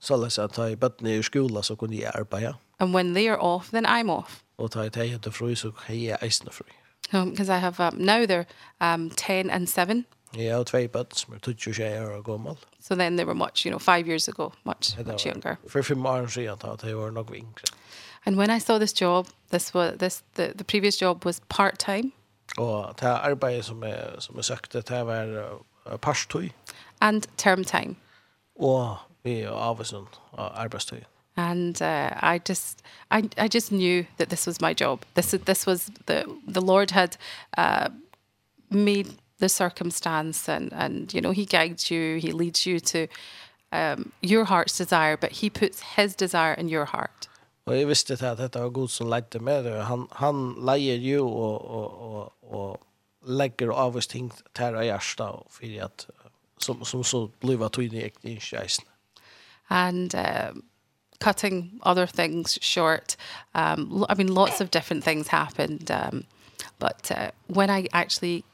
Så 0.00 0.16
lest 0.16 0.38
jeg 0.38 0.50
tar 0.50 0.66
i 0.66 1.18
i 1.18 1.22
skolen, 1.22 1.62
så 1.62 1.74
kunne 1.74 1.96
jeg 1.96 2.10
arbeide. 2.14 2.54
And 2.80 2.94
when 2.94 3.14
they 3.14 3.28
are 3.28 3.40
off, 3.40 3.70
then 3.70 3.86
I'm 3.86 4.10
off 4.10 4.43
og 4.58 4.70
ta 4.70 4.80
et 4.80 4.96
hei 4.96 5.18
fru, 5.30 5.54
så 5.54 5.70
hei 5.86 6.04
jeg 6.04 6.18
eisne 6.22 6.52
fru. 6.52 6.64
Ja, 7.12 7.24
because 7.24 7.48
I 7.48 7.58
have, 7.58 7.80
um, 7.80 7.94
now 7.98 8.24
they're 8.24 8.46
um, 8.80 9.10
10 9.10 9.50
and 9.50 9.66
7. 9.66 10.04
Ja, 10.36 10.58
og 10.58 10.66
tvei 10.66 10.88
bøtt 10.88 11.18
som 11.18 11.34
er 11.34 11.38
20 11.38 11.82
år 12.00 12.22
gammel. 12.22 12.56
So 12.80 12.94
then 12.94 13.16
they 13.16 13.24
were 13.24 13.34
much, 13.34 13.66
you 13.66 13.70
know, 13.70 13.78
five 13.78 14.08
years 14.08 14.28
ago, 14.28 14.52
much, 14.64 14.94
yeah, 14.96 15.06
much 15.06 15.26
younger. 15.26 15.56
For 15.68 15.82
fem 15.82 16.06
år 16.06 16.26
siden, 16.26 16.58
da, 16.62 16.86
de 16.86 16.96
var 16.96 17.10
nok 17.10 17.30
yngre. 17.30 17.66
And 18.26 18.36
when 18.36 18.50
I 18.50 18.58
saw 18.58 18.78
this 18.78 19.00
job, 19.00 19.26
this 19.50 19.74
was, 19.74 19.92
this, 19.98 20.22
the, 20.34 20.52
the 20.56 20.64
previous 20.64 21.02
job 21.02 21.24
was 21.24 21.40
part-time. 21.48 22.12
Och 22.56 22.94
det 23.00 23.06
arbeidet 23.06 23.64
som 23.64 23.82
jeg, 23.82 24.08
som 24.18 24.36
jeg 24.36 24.44
sökte 24.44 24.80
det 24.80 25.06
var 25.06 25.26
uh, 25.92 25.96
parstøy. 25.96 26.50
And 27.00 27.22
term 27.36 27.64
time. 27.64 27.96
Och 28.56 28.96
vi 29.22 29.40
er 29.40 29.50
avvisen 29.50 30.06
av 30.32 31.13
and 31.36 31.80
uh, 31.82 32.10
I 32.20 32.38
just 32.38 32.82
I 33.10 33.28
I 33.38 33.48
just 33.48 33.72
knew 33.72 34.06
that 34.16 34.28
this 34.28 34.46
was 34.46 34.60
my 34.60 34.74
job. 34.74 35.04
This 35.14 35.30
this 35.44 35.66
was 35.66 35.90
the 36.06 36.24
the 36.46 36.60
Lord 36.60 36.90
had 36.90 37.16
uh 37.56 37.88
made 38.70 39.08
the 39.38 39.48
circumstance 39.48 40.48
and 40.48 40.72
and 40.72 41.12
you 41.14 41.20
know 41.20 41.32
he 41.32 41.44
guides 41.44 41.90
you, 41.90 42.18
he 42.18 42.32
leads 42.32 42.66
you 42.66 42.80
to 42.80 43.08
um 43.72 44.12
your 44.20 44.44
heart's 44.44 44.78
desire, 44.78 45.16
but 45.16 45.32
he 45.32 45.50
puts 45.50 45.82
his 45.96 46.14
desire 46.14 46.54
in 46.54 46.68
your 46.68 46.84
heart. 46.86 47.28
Och 47.64 47.76
jag 47.76 47.86
visste 47.86 48.30
att 48.30 48.38
detta 48.38 48.62
var 48.62 48.68
god 48.68 48.90
som 48.90 49.10
ledde 49.10 49.40
med 49.40 49.64
det. 49.64 49.82
Han 49.82 50.08
han 50.10 50.54
leier 50.66 50.96
ju 50.96 51.20
och 51.20 51.60
och 51.60 51.92
och 51.92 52.32
och 52.40 52.80
lägger 53.26 53.68
av 53.68 53.96
oss 53.96 54.06
ting 54.06 54.32
tära 54.52 54.84
hjärta 54.84 55.42
för 55.50 55.82
att 55.82 56.06
som 56.58 56.84
som 56.84 57.04
så 57.04 57.30
blev 57.40 57.62
att 57.62 57.72
tydligt 57.72 58.24
i 58.24 58.40
kejsen. 58.40 58.84
And 59.68 60.14
um 60.14 60.62
cutting 61.24 61.80
other 61.82 62.06
things 62.06 62.58
short. 62.60 63.16
Um, 63.54 64.04
I 64.08 64.14
mean, 64.14 64.34
lots 64.34 64.60
of 64.60 64.70
different 64.70 65.04
things 65.04 65.28
happened. 65.28 65.90
Um, 65.90 66.24
but 66.78 67.10
uh, 67.10 67.30
when 67.46 67.70
I 67.70 67.88
actually 67.92 68.44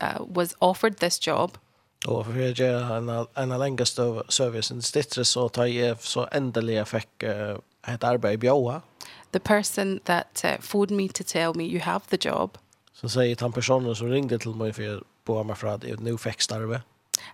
uh, 0.00 0.18
was 0.34 0.54
offered 0.58 0.96
this 0.98 1.18
job, 1.18 1.58
Och 2.06 2.26
för 2.26 2.38
jag 2.38 2.58
gör 2.58 2.96
en, 2.96 3.26
en 3.34 3.58
längre 3.58 3.86
service, 3.86 4.32
servicen 4.32 4.82
stittre 4.82 5.24
så 5.24 5.48
tar 5.48 5.66
jag 5.66 6.02
så 6.02 6.28
ändelig 6.32 6.74
jag 6.74 6.88
fick 6.88 7.22
uh, 7.22 7.56
ett 7.86 8.04
arbete 8.04 8.34
i 8.34 8.36
Bjoa. 8.36 8.82
The 9.30 9.38
person 9.38 10.00
that 10.04 10.44
uh, 10.44 10.60
fooled 10.60 10.90
me 10.90 11.08
to 11.08 11.24
tell 11.26 11.54
me 11.54 11.64
you 11.64 11.80
have 11.80 12.00
the 12.08 12.28
job. 12.28 12.58
Så 12.92 13.08
säger 13.08 13.36
han 13.40 13.52
personen 13.52 13.96
som 13.96 14.08
ringde 14.08 14.38
till 14.38 14.54
mig 14.54 14.72
för 14.72 14.96
att 14.96 15.02
bo 15.24 15.42
mig 15.44 15.56
för 15.56 15.66
att 15.68 15.82
nu 16.00 16.18
fick 16.18 16.40
starve. 16.40 16.80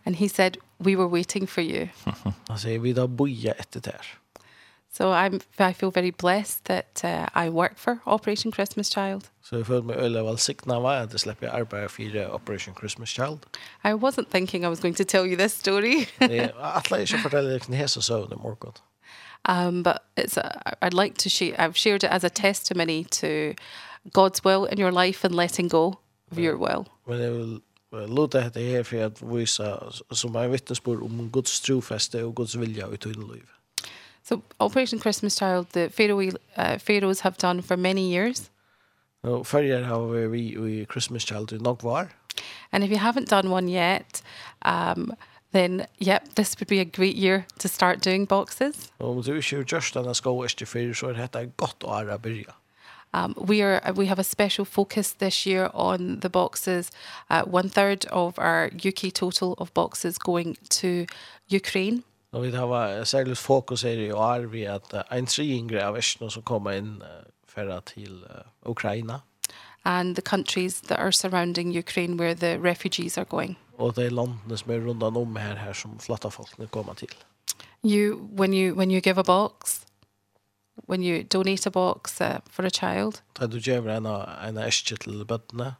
And 0.04 0.16
he 0.16 0.28
said, 0.28 0.56
we 0.78 0.96
were 0.96 1.08
waiting 1.08 1.46
for 1.46 1.62
you. 1.62 1.88
Han 2.48 2.58
säger, 2.58 2.78
vi 2.78 2.92
då 2.92 3.06
boja 3.06 3.52
efter 3.52 3.80
det 3.80 3.90
här. 3.90 4.06
So 4.92 5.12
I'm 5.12 5.40
I 5.58 5.72
feel 5.72 5.90
very 5.92 6.10
blessed 6.10 6.64
that 6.64 7.04
uh, 7.04 7.26
I 7.32 7.48
work 7.48 7.78
for 7.78 8.00
Operation 8.06 8.50
Christmas 8.50 8.90
Child. 8.90 9.30
So 9.40 9.60
I 9.60 9.62
felt 9.62 9.84
my 9.84 9.94
earlier 9.94 10.24
well 10.24 10.36
sick 10.36 10.66
now 10.66 10.84
I 10.84 10.98
had 10.98 11.10
to 11.10 11.18
sleep 11.18 11.42
at 11.42 11.90
for 11.90 12.32
Operation 12.32 12.74
Christmas 12.74 13.12
Child. 13.12 13.46
I 13.84 13.94
wasn't 13.94 14.30
thinking 14.30 14.64
I 14.64 14.68
was 14.68 14.80
going 14.80 14.94
to 14.94 15.04
tell 15.04 15.26
you 15.26 15.36
this 15.36 15.54
story. 15.54 16.08
Yeah, 16.20 16.50
I'd 16.58 16.90
like 16.90 17.06
to 17.06 17.16
fortell 17.18 17.52
you 17.52 17.58
the 17.58 17.76
hesa 17.76 18.02
so 18.02 18.26
the 18.26 18.36
more 18.36 18.56
good. 18.56 18.80
Um 19.44 19.82
but 19.82 20.04
it's 20.16 20.36
a, 20.36 20.74
I'd 20.82 20.94
like 20.94 21.14
to 21.18 21.28
share 21.28 21.54
I've 21.56 21.76
shared 21.76 22.04
it 22.04 22.10
as 22.10 22.24
a 22.24 22.30
testimony 22.30 23.04
to 23.04 23.54
God's 24.12 24.44
will 24.44 24.64
in 24.64 24.78
your 24.78 24.92
life 24.92 25.24
and 25.24 25.34
letting 25.34 25.68
go 25.68 26.00
of 26.32 26.38
your 26.38 26.56
will. 26.56 26.86
Men 27.06 27.20
jag 27.20 27.30
vill 27.30 27.60
låta 27.90 28.40
det 28.40 28.60
här 28.60 28.82
för 28.82 29.04
att 29.04 29.22
visa 29.22 29.92
som 30.10 30.36
en 30.36 30.50
vittnesbörd 30.50 31.02
om 31.02 31.30
Guds 31.32 31.60
trofäste 31.60 32.24
och 32.24 32.36
Guds 32.36 32.54
vilja 32.54 32.88
i 32.94 32.96
tiden. 32.96 33.42
So 34.22 34.42
Operation 34.58 34.98
Christmas 34.98 35.36
Child, 35.36 35.66
the 35.72 35.88
Faroe, 35.88 36.30
uh, 36.56 36.78
have 37.22 37.36
done 37.38 37.62
for 37.62 37.76
many 37.76 38.10
years. 38.10 38.50
No, 39.22 39.44
for 39.44 39.62
year 39.62 39.84
how 39.84 40.04
we 40.04 40.56
we 40.56 40.86
Christmas 40.86 41.24
Child 41.24 41.52
in 41.52 41.60
Nogvar. 41.60 42.08
And 42.72 42.84
if 42.84 42.90
you 42.90 42.98
haven't 42.98 43.28
done 43.28 43.50
one 43.50 43.68
yet, 43.68 44.22
um 44.62 45.12
then 45.52 45.86
yep, 45.98 46.34
this 46.34 46.56
would 46.58 46.68
be 46.68 46.78
a 46.78 46.84
great 46.84 47.16
year 47.16 47.46
to 47.58 47.68
start 47.68 48.02
doing 48.02 48.24
boxes. 48.24 48.92
Om 49.00 49.22
du 49.22 49.34
ikke 49.34 49.64
just 49.64 49.94
denne 49.94 50.14
skoester 50.14 50.66
for, 50.66 50.94
så 50.94 51.06
er 51.08 51.12
dette 51.12 51.38
et 51.42 51.56
godt 51.56 51.84
år 51.84 52.14
å 52.14 52.18
begynne. 52.18 52.54
Um, 53.12 53.34
we 53.36 53.60
are 53.60 53.92
we 53.92 54.06
have 54.06 54.20
a 54.20 54.24
special 54.24 54.64
focus 54.64 55.12
this 55.12 55.44
year 55.46 55.68
on 55.74 56.20
the 56.20 56.28
boxes. 56.28 56.90
Uh, 57.28 57.42
one 57.42 57.68
third 57.68 58.06
of 58.12 58.38
our 58.38 58.70
UK 58.72 59.12
total 59.12 59.54
of 59.58 59.74
boxes 59.74 60.18
going 60.18 60.56
to 60.68 61.06
Ukraine. 61.48 62.04
Och 62.30 62.44
vi 62.44 62.56
har 62.56 63.04
särskilt 63.04 63.38
fokus 63.38 63.84
är 63.84 63.98
i 63.98 64.12
år 64.12 64.38
vi 64.38 64.66
att 64.66 64.92
en 64.92 65.26
triangel 65.26 65.80
av 65.80 65.94
västern 65.94 66.30
som 66.30 66.42
kommer 66.42 66.72
in 66.72 67.02
för 67.46 67.80
till 67.80 68.24
Ukraina. 68.62 69.20
And 69.82 70.16
the 70.16 70.22
countries 70.22 70.80
that 70.80 70.98
are 70.98 71.12
surrounding 71.12 71.78
Ukraine 71.78 72.16
where 72.16 72.34
the 72.34 72.58
refugees 72.58 73.18
are 73.18 73.24
going. 73.24 73.56
Och 73.76 73.94
det 73.94 74.04
är 74.04 74.10
landen 74.10 74.58
som 74.58 74.70
är 74.70 74.78
runt 74.78 75.02
om 75.02 75.36
här 75.36 75.56
här 75.56 75.72
som 75.72 75.98
flotta 75.98 76.30
folk 76.30 76.70
kommer 76.70 76.94
till. 76.94 77.14
You 77.82 78.18
when 78.32 78.54
you 78.54 78.76
when 78.76 78.90
you 78.90 79.00
give 79.00 79.20
a 79.20 79.24
box 79.24 79.86
when 80.86 81.02
you 81.02 81.22
donate 81.22 81.68
a 81.68 81.70
box 81.70 82.20
uh, 82.20 82.26
for 82.50 82.64
a 82.64 82.70
child. 82.70 83.20
Da 83.32 83.46
du 83.46 83.58
gjør 83.58 83.88
en 83.88 84.06
en 84.06 84.58
äske 84.58 84.96
till 84.96 85.24
barnen. 85.24 85.72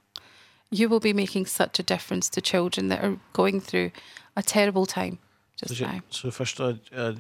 You 0.71 0.89
will 0.89 1.01
be 1.01 1.15
making 1.15 1.47
such 1.47 1.81
a 1.81 1.83
difference 1.83 2.31
to 2.31 2.41
children 2.41 2.89
that 2.91 3.01
are 3.05 3.19
going 3.33 3.61
through 3.61 3.91
a 4.35 4.43
terrible 4.43 4.87
time. 4.87 5.19
Just 5.63 5.77
så, 5.77 5.85
där. 5.85 6.03
Så 6.11 6.31
först 6.31 6.61
att 6.61 6.77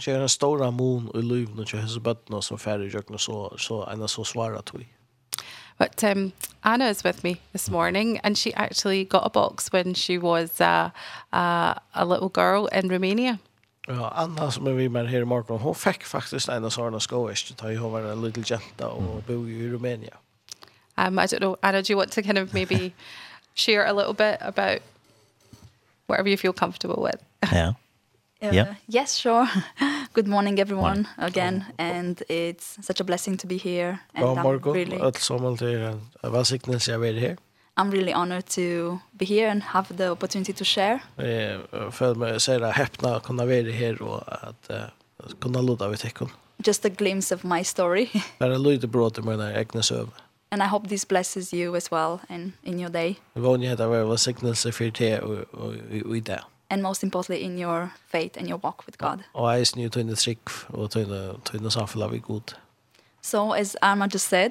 göra 0.06 0.22
en 0.22 0.28
stor 0.28 0.70
mån 0.70 1.08
och 1.08 1.24
liv 1.24 1.48
när 1.54 1.66
jag 1.72 1.82
har 1.82 2.00
bett 2.00 2.44
som 2.44 2.58
färdig 2.58 2.94
jag 2.94 3.20
så 3.20 3.54
så 3.58 3.92
ena 3.92 4.08
så 4.08 4.24
svarar 4.24 4.62
till. 4.62 4.84
But 5.78 6.04
um, 6.04 6.32
Anna 6.60 6.90
is 6.90 7.04
with 7.04 7.24
me 7.24 7.36
this 7.52 7.70
morning, 7.70 8.18
and 8.18 8.36
she 8.36 8.52
actually 8.52 9.04
got 9.04 9.24
a 9.24 9.30
box 9.30 9.72
when 9.72 9.94
she 9.94 10.18
was 10.18 10.60
uh, 10.60 10.90
uh, 11.32 11.74
a 11.94 12.04
little 12.04 12.28
girl 12.28 12.66
in 12.66 12.90
Romania. 12.90 13.38
Ja, 13.88 14.12
Anna 14.16 14.50
som 14.50 14.66
är 14.66 14.72
vi 14.72 14.88
med 14.88 15.08
här 15.08 15.20
i 15.20 15.24
morgon, 15.24 15.60
hon 15.60 15.74
fick 15.74 16.04
faktiskt 16.04 16.48
en 16.48 16.70
sån 16.70 17.00
skoäst, 17.00 17.56
ta 17.56 17.72
Hon 17.72 17.92
var 17.92 18.00
en 18.00 18.22
liten 18.22 18.42
jenta 18.46 18.88
och 18.88 19.22
bor 19.22 19.48
i 19.48 19.70
Romania. 19.70 20.16
Um, 20.96 21.18
I 21.18 21.26
don't 21.26 21.38
know, 21.38 21.56
Anna, 21.62 21.82
do 21.82 21.92
you 21.92 21.96
want 21.96 22.12
to 22.12 22.22
kind 22.22 22.38
of 22.38 22.52
maybe 22.52 22.92
share 23.54 23.86
a 23.86 23.92
little 23.92 24.12
bit 24.12 24.36
about 24.40 24.82
whatever 26.06 26.28
you 26.28 26.36
feel 26.36 26.52
comfortable 26.52 27.02
with? 27.02 27.22
Yeah. 27.52 27.72
Uh, 28.42 28.50
yeah. 28.52 28.74
Yes, 28.88 29.16
sure. 29.16 29.46
Good 30.14 30.26
morning, 30.26 30.58
everyone, 30.58 30.82
morning. 30.82 31.06
again. 31.18 31.64
And 31.78 32.22
it's 32.28 32.78
such 32.80 33.00
a 33.00 33.04
blessing 33.04 33.36
to 33.36 33.46
be 33.46 33.58
here. 33.58 34.00
And 34.14 34.24
God 34.24 34.42
morgon, 34.42 34.72
really, 34.72 34.96
allsammen 34.96 35.56
til 35.56 36.00
velsignelse 36.24 36.92
jeg 36.92 37.00
er 37.00 37.20
her. 37.20 37.36
I'm 37.76 37.90
really 37.90 38.12
honored 38.12 38.46
to 38.46 38.98
be 39.18 39.24
here 39.24 39.48
and 39.50 39.62
have 39.62 39.96
the 39.96 40.10
opportunity 40.10 40.52
to 40.52 40.64
share. 40.64 41.00
Jeg 41.18 41.60
føler 41.92 42.14
meg 42.14 42.40
så 42.40 42.52
er 42.52 42.72
heppna 42.72 43.18
å 43.18 43.20
kunne 43.24 43.46
være 43.48 43.72
her 43.72 44.02
og 44.02 44.24
at 44.28 44.90
kunne 45.40 45.62
låta 45.62 45.88
vi 45.88 45.96
tekken. 45.96 46.28
Just 46.66 46.84
a 46.84 46.88
glimpse 46.88 47.34
of 47.34 47.44
my 47.44 47.62
story. 47.62 48.08
Bare 48.40 48.58
lite 48.58 48.88
bråd 48.88 49.10
til 49.10 49.24
mine 49.24 49.52
egne 49.52 49.82
søv. 49.82 50.08
And 50.50 50.62
I 50.62 50.66
hope 50.66 50.88
this 50.88 51.04
blesses 51.04 51.52
you 51.52 51.76
as 51.76 51.92
well 51.92 52.20
and 52.28 52.52
in 52.64 52.80
your 52.80 52.90
day. 52.90 53.18
Jeg 53.34 53.42
vågner 53.42 53.72
at 53.72 53.78
jeg 53.78 53.90
var 53.90 54.04
velsignelse 54.04 54.72
for 54.72 54.84
det 54.84 55.20
og 55.20 56.16
i 56.16 56.20
det 56.20 56.40
and 56.70 56.82
most 56.82 57.02
importantly 57.02 57.44
in 57.44 57.58
your 57.58 57.92
faith 58.08 58.36
and 58.36 58.48
your 58.48 58.58
walk 58.58 58.86
with 58.86 58.98
God. 58.98 59.18
Og 59.34 59.52
jeg 59.52 59.60
er 59.60 59.76
nye 59.76 59.88
tøyne 59.88 60.14
trygg 60.14 60.50
og 60.68 60.90
tøyne, 60.90 61.20
tøyne 61.44 61.70
samfunnet 61.70 62.12
vi 62.12 62.18
god. 62.18 62.54
So 63.22 63.52
as 63.52 63.76
Arma 63.82 64.08
just 64.12 64.28
said, 64.28 64.50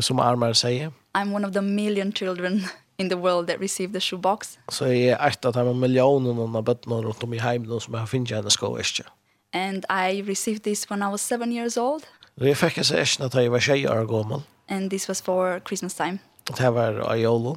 som 0.00 0.18
Arma 0.18 0.52
sier, 0.54 0.90
I'm 1.14 1.32
one 1.32 1.44
of 1.44 1.52
the 1.52 1.62
million 1.62 2.12
children 2.12 2.64
in 2.98 3.08
the 3.08 3.16
world 3.16 3.46
that 3.46 3.60
received 3.60 3.92
the 3.92 4.00
shoebox. 4.00 4.58
Så 4.70 4.84
jeg 4.84 5.08
er 5.08 5.26
et 5.26 5.44
av 5.44 5.52
de 5.52 5.74
millionene 5.74 6.56
av 6.56 6.64
bøttene 6.64 7.02
rundt 7.04 7.22
om 7.24 7.34
i 7.34 7.38
heimen 7.38 7.80
som 7.80 7.94
jeg 7.94 8.08
finner 8.08 8.36
henne 8.36 8.50
skoveske. 8.50 9.04
And 9.52 9.84
I 9.90 10.22
received 10.28 10.62
this 10.64 10.90
when 10.90 11.02
I 11.02 11.08
was 11.08 11.20
seven 11.20 11.52
years 11.52 11.76
old. 11.76 12.02
Vi 12.36 12.54
fikk 12.54 12.76
jeg 12.76 12.86
seg 12.86 13.30
da 13.32 13.40
jeg 13.40 13.52
var 13.52 13.60
tjej 13.60 13.86
år 13.88 14.04
gammel. 14.06 14.42
And 14.68 14.90
this 14.90 15.08
was 15.08 15.22
for 15.22 15.60
Christmas 15.66 15.94
time. 15.94 16.18
Det 16.48 16.74
var 16.74 17.14
i 17.14 17.22
Jolun. 17.22 17.56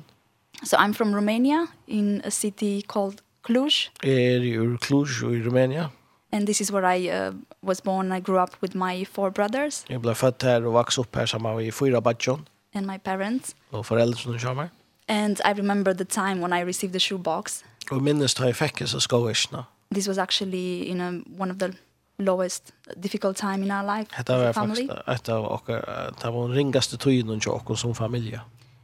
So 0.63 0.77
I'm 0.77 0.93
from 0.93 1.15
Romania 1.15 1.67
in 1.87 2.21
a 2.23 2.31
city 2.31 2.81
called 2.81 3.21
Cluj? 3.43 3.89
Er 4.03 4.59
ur 4.59 4.77
Cluj 4.77 5.23
i 5.23 5.41
Rumænia. 5.47 5.87
And 6.31 6.45
this 6.45 6.61
is 6.61 6.71
where 6.71 6.85
I 6.85 7.09
uh, 7.09 7.33
was 7.63 7.81
born. 7.81 8.11
I 8.11 8.19
grew 8.19 8.37
up 8.37 8.55
with 8.61 8.75
my 8.75 9.05
four 9.05 9.29
brothers. 9.29 9.85
Jeg 9.89 10.01
ble 10.01 10.15
født 10.15 10.43
her 10.43 10.65
og 10.65 10.75
växte 10.79 10.99
opp 10.99 11.15
her 11.15 11.25
sammen 11.25 11.55
med 11.57 11.71
fyra 11.71 11.99
badjon. 11.99 12.47
And 12.73 12.85
my 12.85 12.97
parents. 12.97 13.55
Og 13.71 13.85
foreldrene 13.85 14.39
sammen. 14.39 14.69
And 15.07 15.39
I 15.45 15.59
remember 15.59 15.93
the 15.93 16.05
time 16.05 16.41
when 16.41 16.53
I 16.53 16.61
received 16.63 16.93
the 16.93 16.99
shoebox. 16.99 17.63
Og 17.91 18.03
minnes 18.03 18.33
da 18.33 18.43
jeg 18.43 18.55
fikk 18.55 18.79
disse 18.79 18.99
skoene. 19.01 19.63
This 19.91 20.07
was 20.07 20.17
actually 20.17 20.85
in 20.89 21.01
a, 21.01 21.09
one 21.37 21.51
of 21.51 21.57
the 21.57 21.73
lowest 22.19 22.71
difficult 23.03 23.35
time 23.35 23.63
in 23.63 23.71
our 23.71 23.97
life. 23.97 24.07
Hetta 24.13 24.37
var 24.37 24.51
faktisk 24.51 24.91
ett 25.07 25.29
av 25.29 25.45
okkar 25.51 26.13
det 26.21 26.33
var 26.33 26.53
ringaste 26.53 26.97
tøyin 26.97 27.29
og 27.29 27.47
okkar 27.47 27.75
som 27.75 27.95
familja. 27.95 28.39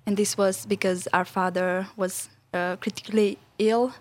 And 0.08 0.17
this 0.17 0.38
was 0.38 0.65
because 0.65 1.08
our 1.13 1.25
father 1.25 1.86
was 1.97 2.30
uh, 2.53 2.75
critically 2.82 3.38
ill 3.60 3.91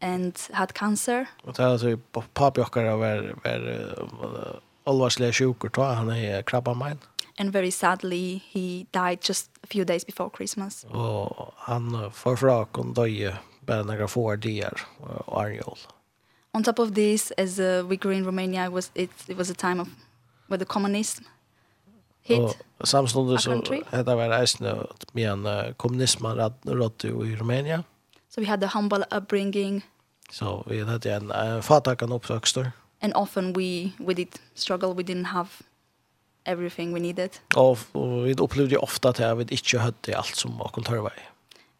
and 0.00 0.38
had 0.52 0.72
cancer. 0.72 1.26
Och 1.42 1.52
det 1.52 1.66
alltså 1.66 1.98
pappa 2.34 2.60
jag 2.60 2.72
kan 2.72 2.98
var 2.98 3.34
var 3.42 4.60
allvarliga 4.84 5.32
sjukor 5.32 5.68
tror 5.68 5.84
han 5.84 6.10
är 6.10 6.42
krabba 6.42 6.74
mine. 6.74 6.98
And 7.38 7.52
very 7.52 7.70
sadly 7.70 8.40
he 8.52 8.86
died 8.90 9.18
just 9.22 9.50
a 9.62 9.66
few 9.66 9.84
days 9.84 10.06
before 10.06 10.30
Christmas. 10.36 10.84
Och 10.84 11.52
han 11.56 12.12
får 12.12 12.36
fra 12.36 12.64
kon 12.64 12.94
døye 12.94 13.36
bara 13.60 13.82
några 13.82 14.08
få 14.08 14.36
dagar 14.36 14.80
och 14.98 15.42
Ariel. 15.42 15.78
On 16.52 16.64
top 16.64 16.78
of 16.78 16.94
this 16.94 17.32
as 17.38 17.58
uh, 17.58 17.88
we 17.88 17.96
grew 17.96 18.14
in 18.16 18.24
Romania 18.24 18.66
it 18.66 18.72
was 18.72 18.90
it, 18.94 19.10
it 19.26 19.36
was 19.36 19.50
a 19.50 19.54
time 19.54 19.82
of 19.82 19.88
where 20.46 20.58
the 20.58 20.64
communism 20.64 21.24
hit. 22.22 22.56
Och 22.78 22.88
samstundes 22.88 23.42
så 23.42 23.50
hade 23.90 24.02
det 24.02 24.14
varit 24.14 24.42
ärsnö 24.42 24.74
med 25.12 25.30
en 25.30 25.74
kommunismen 25.74 26.52
rådde 26.62 27.08
i 27.08 27.36
Rumänien. 27.36 27.82
So 28.30 28.40
we 28.40 28.46
had 28.46 28.60
the 28.60 28.66
humble 28.66 29.04
upbringing. 29.10 29.82
So 30.30 30.64
we 30.66 30.84
had 30.84 31.06
en 31.06 31.30
uh, 31.30 31.62
fatakan 31.62 32.12
uppväxter. 32.12 32.72
And 33.00 33.14
often 33.14 33.52
we 33.52 33.92
we 33.98 34.14
did 34.14 34.40
struggle 34.54 34.94
we 34.94 35.02
didn't 35.02 35.26
have 35.26 35.48
everything 36.44 36.94
we 36.94 37.00
needed. 37.00 37.30
Och 37.56 37.78
vi 38.26 38.34
upplevde 38.34 38.76
ofta 38.76 39.08
att 39.08 39.20
vi 39.20 39.42
inte 39.50 39.78
hade 39.78 40.16
allt 40.16 40.36
som 40.36 40.60
och 40.60 40.72
kunde 40.72 41.00
vara. 41.00 41.12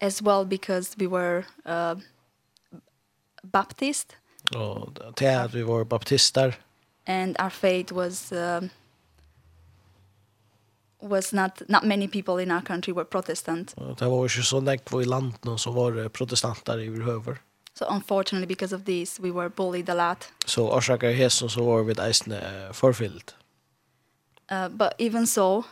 As 0.01 0.21
well 0.21 0.45
because 0.45 0.95
we 0.97 1.07
were 1.07 1.45
uh, 1.65 1.99
Baptist. 3.43 4.15
Och 4.55 4.89
det 5.15 5.35
att 5.35 5.53
vi 5.53 5.61
var 5.63 5.83
baptister. 5.83 6.55
And 7.07 7.41
our 7.41 7.49
faith 7.49 7.93
was 7.93 8.31
uh, 8.31 8.61
was 11.01 11.33
not 11.33 11.61
not 11.67 11.83
many 11.83 12.07
people 12.07 12.43
in 12.43 12.51
our 12.51 12.61
country 12.61 12.93
were 12.93 13.05
protestant. 13.05 13.75
Det 13.99 14.05
var 14.05 14.23
ju 14.23 14.43
så 14.43 14.59
näkt 14.59 14.91
var 14.91 15.01
i 15.01 15.05
landet 15.05 15.59
så 15.59 15.71
var 15.71 16.09
protestanter 16.09 16.79
i 16.79 16.87
överhuvud. 16.87 17.35
So 17.73 17.85
unfortunately 17.89 18.47
because 18.47 18.75
of 18.75 18.83
this 18.85 19.19
we 19.19 19.31
were 19.31 19.49
bullied 19.49 19.89
a 19.89 19.93
lot. 19.93 20.29
So 20.45 20.69
orsakar 20.69 21.11
hesen 21.11 21.49
så 21.49 21.63
var 21.63 21.83
vi 21.83 21.93
eisne 22.01 22.69
forfyllt. 22.73 23.35
Uh, 24.51 24.67
but 24.67 24.89
even 24.99 25.27
so 25.27 25.63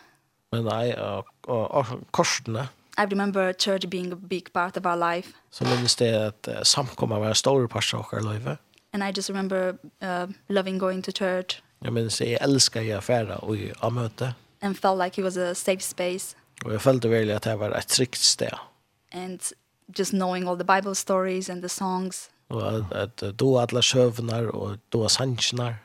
Men 0.52 0.64
nei, 0.64 0.94
og, 0.98 1.26
og, 1.44 1.86
korsene. 2.12 2.70
I 2.98 3.06
remember 3.06 3.54
church 3.54 3.90
being 3.90 4.12
a 4.12 4.16
big 4.16 4.54
part 4.54 4.78
of 4.78 4.86
our 4.86 5.16
life. 5.16 5.34
Så 5.52 5.64
minnes 5.64 5.96
det 5.96 6.06
at 6.06 6.48
uh, 6.48 6.64
samkomma 6.64 7.20
var 7.20 7.28
en 7.30 7.36
stor 7.36 7.68
part 7.68 7.94
av 7.94 8.06
vår 8.12 8.34
liv. 8.34 8.48
And 8.94 9.04
I 9.04 9.12
just 9.18 9.30
remember 9.30 9.78
uh, 10.02 10.28
loving 10.48 10.80
going 10.80 11.04
to 11.04 11.12
church. 11.12 11.62
Jeg 11.82 11.94
minnes 11.94 12.18
det, 12.18 12.32
jeg 12.32 12.38
elsker 12.42 12.82
jeg 12.82 12.98
affæra 12.98 13.38
og 13.44 13.58
av 13.82 13.94
møte 13.94 14.34
and 14.62 14.78
felt 14.78 14.98
like 14.98 15.22
it 15.22 15.24
was 15.24 15.38
a 15.38 15.54
safe 15.56 15.82
space. 15.82 16.36
Og 16.66 16.72
jeg 16.72 16.82
felt 16.82 17.06
really 17.06 17.32
at 17.32 17.44
det 17.44 17.60
var 17.60 17.78
et 17.78 17.88
trygt 17.88 18.18
sted. 18.18 18.58
And 19.12 19.40
just 20.00 20.12
knowing 20.12 20.50
all 20.50 20.56
the 20.56 20.76
Bible 20.76 20.96
stories 20.96 21.50
and 21.50 21.62
the 21.62 21.70
songs. 21.70 22.30
Och 22.50 22.82
att 22.92 23.18
då 23.18 23.60
alla 23.60 23.82
sövnar 23.82 24.56
og 24.56 24.78
då 24.90 25.10
sansnar. 25.10 25.76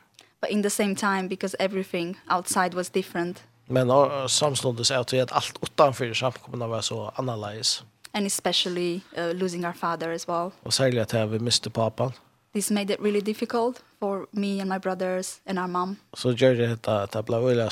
But 0.41 0.49
in 0.49 0.63
the 0.63 0.69
same 0.69 0.95
time 0.95 1.27
because 1.27 1.55
everything 1.59 2.17
outside 2.27 2.73
was 2.73 2.89
different. 2.89 3.43
Men 3.67 3.89
samstundes 4.29 4.91
är 4.91 5.05
det 5.11 5.21
alt 5.21 5.31
allt 5.31 5.59
utanför 5.63 6.13
samkomna 6.13 6.67
var 6.67 6.81
så 6.81 7.11
annerledes. 7.15 7.83
And 8.11 8.27
especially 8.27 9.01
uh, 9.17 9.33
losing 9.33 9.65
our 9.65 9.73
father 9.73 10.11
as 10.11 10.27
well. 10.27 10.51
Och 10.63 10.73
särskilt 10.73 11.13
at 11.13 11.29
vi 11.29 11.39
miste 11.39 11.69
pappan. 11.69 12.11
This 12.53 12.71
made 12.71 12.93
it 12.93 12.99
really 12.99 13.21
difficult 13.21 13.83
for 13.99 14.27
me 14.31 14.61
and 14.61 14.69
my 14.69 14.79
brothers 14.79 15.41
and 15.45 15.59
our 15.59 15.67
mom. 15.67 15.97
Så 16.13 16.31
gjør 16.31 16.53
det 16.53 16.87
at 16.87 17.13
det 17.13 17.25
ble 17.25 17.37
veldig 17.37 17.71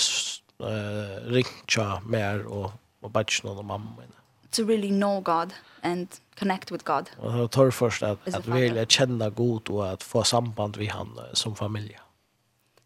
uh, 0.63 1.34
ringtja 1.34 1.99
mer 2.06 2.45
og, 2.47 2.71
og 3.02 3.13
badgen 3.13 3.49
og 3.49 3.65
mamma 3.65 3.95
mine. 3.99 4.19
To 4.52 4.63
really 4.63 4.91
know 4.91 5.21
God 5.21 5.54
and 5.84 6.08
connect 6.39 6.71
with 6.71 6.86
God. 6.86 7.10
Og 7.17 7.34
det 7.34 7.52
tar 7.52 7.69
først 7.71 8.04
at, 8.04 8.17
at 8.26 8.47
vi 8.47 8.62
vil 8.62 8.86
kjenne 8.88 9.30
God 9.32 9.69
og 9.69 9.91
at 9.91 10.04
få 10.04 10.23
samband 10.23 10.78
vi 10.78 10.86
han 10.86 11.08
uh, 11.17 11.34
som 11.34 11.56
familie. 11.56 11.97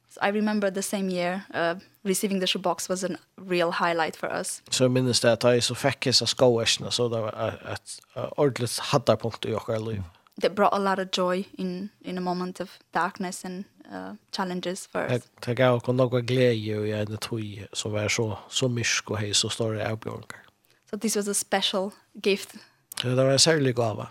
So 0.09 0.19
I 0.21 0.31
remember 0.31 0.69
the 0.69 0.81
same 0.81 1.09
year 1.09 1.45
uh, 1.53 1.75
receiving 2.03 2.39
the 2.39 2.47
shoebox 2.47 2.89
was 2.89 3.03
a 3.03 3.09
real 3.37 3.71
highlight 3.71 4.15
for 4.15 4.39
us. 4.39 4.61
Så 4.71 4.77
so, 4.77 4.87
minnes 4.87 5.19
det 5.19 5.29
at 5.29 5.43
jeg 5.43 5.63
så 5.63 5.75
fikk 5.75 6.05
jeg 6.05 6.15
så 6.15 6.25
skoene, 6.25 6.91
så 6.91 7.03
det 7.03 7.21
var 7.21 7.33
et, 7.73 7.73
et 7.73 7.99
ordentlig 8.37 8.69
hattarpunkt 8.91 9.45
i 9.45 9.53
okker 9.53 9.79
liv. 9.79 9.97
Mm 9.97 10.16
that 10.41 10.55
brought 10.55 10.73
a 10.73 10.79
lot 10.79 10.99
of 10.99 11.11
joy 11.11 11.45
in 11.57 11.89
in 12.01 12.17
a 12.17 12.21
moment 12.21 12.59
of 12.59 12.79
darkness 12.93 13.45
and 13.45 13.65
uh, 13.91 14.15
challenges 14.31 14.87
for 14.87 15.01
us. 15.01 15.23
Jag 15.45 15.55
gav 15.55 15.79
kon 15.79 15.97
några 15.97 16.21
glädje 16.21 16.77
och 16.77 16.87
jag 16.87 17.07
det 17.07 17.17
tog 17.17 17.65
som 17.73 17.91
var 17.91 18.07
så 18.07 18.37
så 18.49 18.67
mysk 18.67 19.11
og 19.11 19.17
hei 19.17 19.33
så 19.33 19.49
står 19.49 19.73
det 19.73 19.91
uppgångar. 19.91 20.43
So 20.89 20.97
this 20.97 21.15
was 21.15 21.27
a 21.27 21.33
special 21.33 21.91
gift. 22.23 22.55
Det 23.03 23.15
var 23.15 23.31
en 23.31 23.39
særlig 23.39 23.75
gave. 23.75 24.05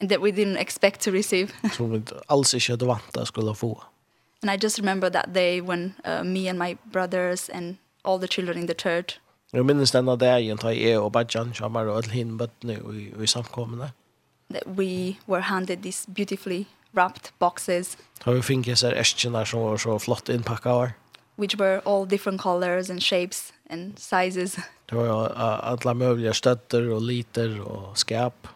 And 0.00 0.10
that 0.10 0.20
we 0.20 0.30
didn't 0.30 0.60
expect 0.60 1.00
to 1.00 1.10
receive. 1.10 1.48
Som 1.72 1.92
vi 1.92 2.02
alls 2.28 2.54
ikke 2.54 2.72
hadde 2.72 2.86
vant 2.86 3.02
väntat 3.02 3.28
skulle 3.28 3.54
få. 3.54 3.82
And 4.42 4.50
I 4.50 4.56
just 4.64 4.78
remember 4.78 5.08
that 5.10 5.34
day 5.34 5.60
when 5.60 5.94
uh, 6.04 6.24
me 6.24 6.48
and 6.48 6.58
my 6.58 6.76
brothers 6.92 7.48
and 7.48 7.76
all 8.04 8.18
the 8.18 8.28
children 8.28 8.58
in 8.58 8.66
the 8.66 8.74
church. 8.74 9.20
Jeg 9.52 9.64
minnes 9.64 9.90
denne 9.90 10.16
dagen 10.16 10.58
da 10.62 10.68
jeg 10.68 10.98
og 10.98 11.12
Bajan 11.12 11.54
Shamar 11.54 11.80
alle 11.80 11.96
Alhin 11.96 12.38
bøttene 12.38 12.78
i, 12.94 13.22
i 13.22 13.26
samkomna 13.26 13.90
that 14.50 14.66
we 14.66 15.16
were 15.26 15.40
handed 15.40 15.82
these 15.82 16.06
beautifully 16.06 16.66
wrapped 16.92 17.32
boxes. 17.38 17.96
Har 18.20 18.32
vi 18.32 18.42
finkes 18.42 18.82
er 18.82 18.92
äskenar 18.92 19.44
som 19.44 19.60
var 19.60 19.76
så 19.76 19.98
flott 19.98 20.28
inpackade? 20.28 20.92
Which 21.36 21.58
were 21.58 21.80
all 21.84 22.08
different 22.08 22.40
colors 22.40 22.90
and 22.90 23.02
shapes 23.02 23.52
and 23.70 23.98
sizes. 23.98 24.56
Det 24.86 24.96
var 24.96 25.28
alla 25.28 25.94
möjliga 25.94 26.34
stötter 26.34 26.90
och 26.90 27.02
liter 27.02 27.60
och 27.60 27.98
skap. 27.98 28.48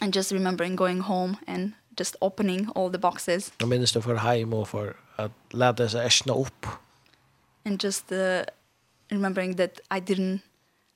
And 0.00 0.16
just 0.16 0.32
remembering 0.32 0.76
going 0.76 1.00
home 1.00 1.36
and 1.46 1.72
just 1.98 2.16
opening 2.20 2.68
all 2.74 2.92
the 2.92 2.98
boxes. 2.98 3.52
Jag 3.58 3.68
minns 3.68 3.92
det 3.92 4.02
för 4.02 4.14
hem 4.14 4.52
och 4.52 4.68
för 4.68 4.96
att 5.16 5.32
lära 5.50 5.88
sig 5.88 6.06
äskna 6.06 6.34
upp. 6.34 6.66
And 7.64 7.84
just 7.84 8.12
uh, 8.12 8.18
remembering 9.08 9.56
that 9.56 9.80
I 9.90 10.00
didn't 10.00 10.38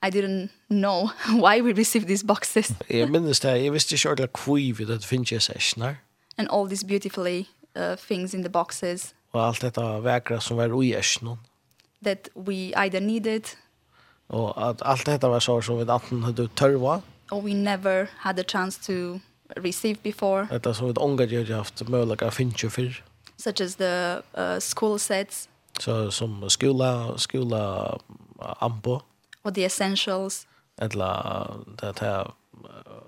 I 0.02 0.10
didn't 0.10 0.50
know 0.68 1.10
why 1.42 1.60
we 1.60 1.72
received 1.72 2.06
these 2.06 2.26
boxes. 2.26 2.72
Jeg 2.90 3.10
minnes 3.10 3.40
det, 3.40 3.64
jeg 3.64 3.72
visste 3.72 3.94
ikke 3.94 4.08
ordentlig 4.08 4.30
hvor 4.44 4.54
vi 4.78 4.84
det 4.84 5.04
finnes 5.04 5.32
jeg 5.32 5.42
sessioner. 5.42 5.94
And 6.38 6.48
all 6.52 6.66
these 6.66 6.86
beautifully 6.86 7.48
uh, 7.76 7.96
things 7.96 8.34
in 8.34 8.40
the 8.42 8.50
boxes. 8.50 9.14
Og 9.32 9.46
alt 9.46 9.62
dette 9.62 9.80
vekra 9.80 10.40
som 10.40 10.56
var 10.56 10.72
ui 10.72 10.94
esjonen. 10.94 11.38
That 12.02 12.28
we 12.34 12.72
either 12.76 13.00
needed. 13.00 13.56
Og 14.28 14.68
at 14.70 14.82
alt 14.84 15.06
dette 15.06 15.26
var 15.26 15.38
så 15.38 15.60
som 15.60 15.78
vi 15.78 15.84
anten 15.88 16.22
hadde 16.22 16.48
tørva. 16.56 17.00
Or 17.30 17.40
we 17.40 17.54
never 17.54 18.06
had 18.18 18.38
a 18.38 18.42
chance 18.42 18.80
to 18.86 19.20
receive 19.56 19.96
before. 20.02 20.46
Dette 20.50 20.74
som 20.74 20.88
vi 20.88 20.94
ångar 20.96 21.26
gjør 21.26 21.56
haft 21.56 21.88
møllega 21.88 22.30
finnes 22.30 22.74
fyrr. 22.74 23.02
Such 23.36 23.60
as 23.60 23.74
the 23.74 24.22
uh, 24.34 24.58
school 24.58 24.98
sets. 24.98 25.48
Så 25.80 26.10
so, 26.10 26.10
som 26.10 26.50
skola, 26.50 27.18
skola 27.18 27.96
ambo. 28.60 29.00
Och 29.42 29.54
The 29.54 29.64
Essentials. 29.64 30.46
Eller 30.80 31.46
det 31.80 31.98
här 31.98 32.30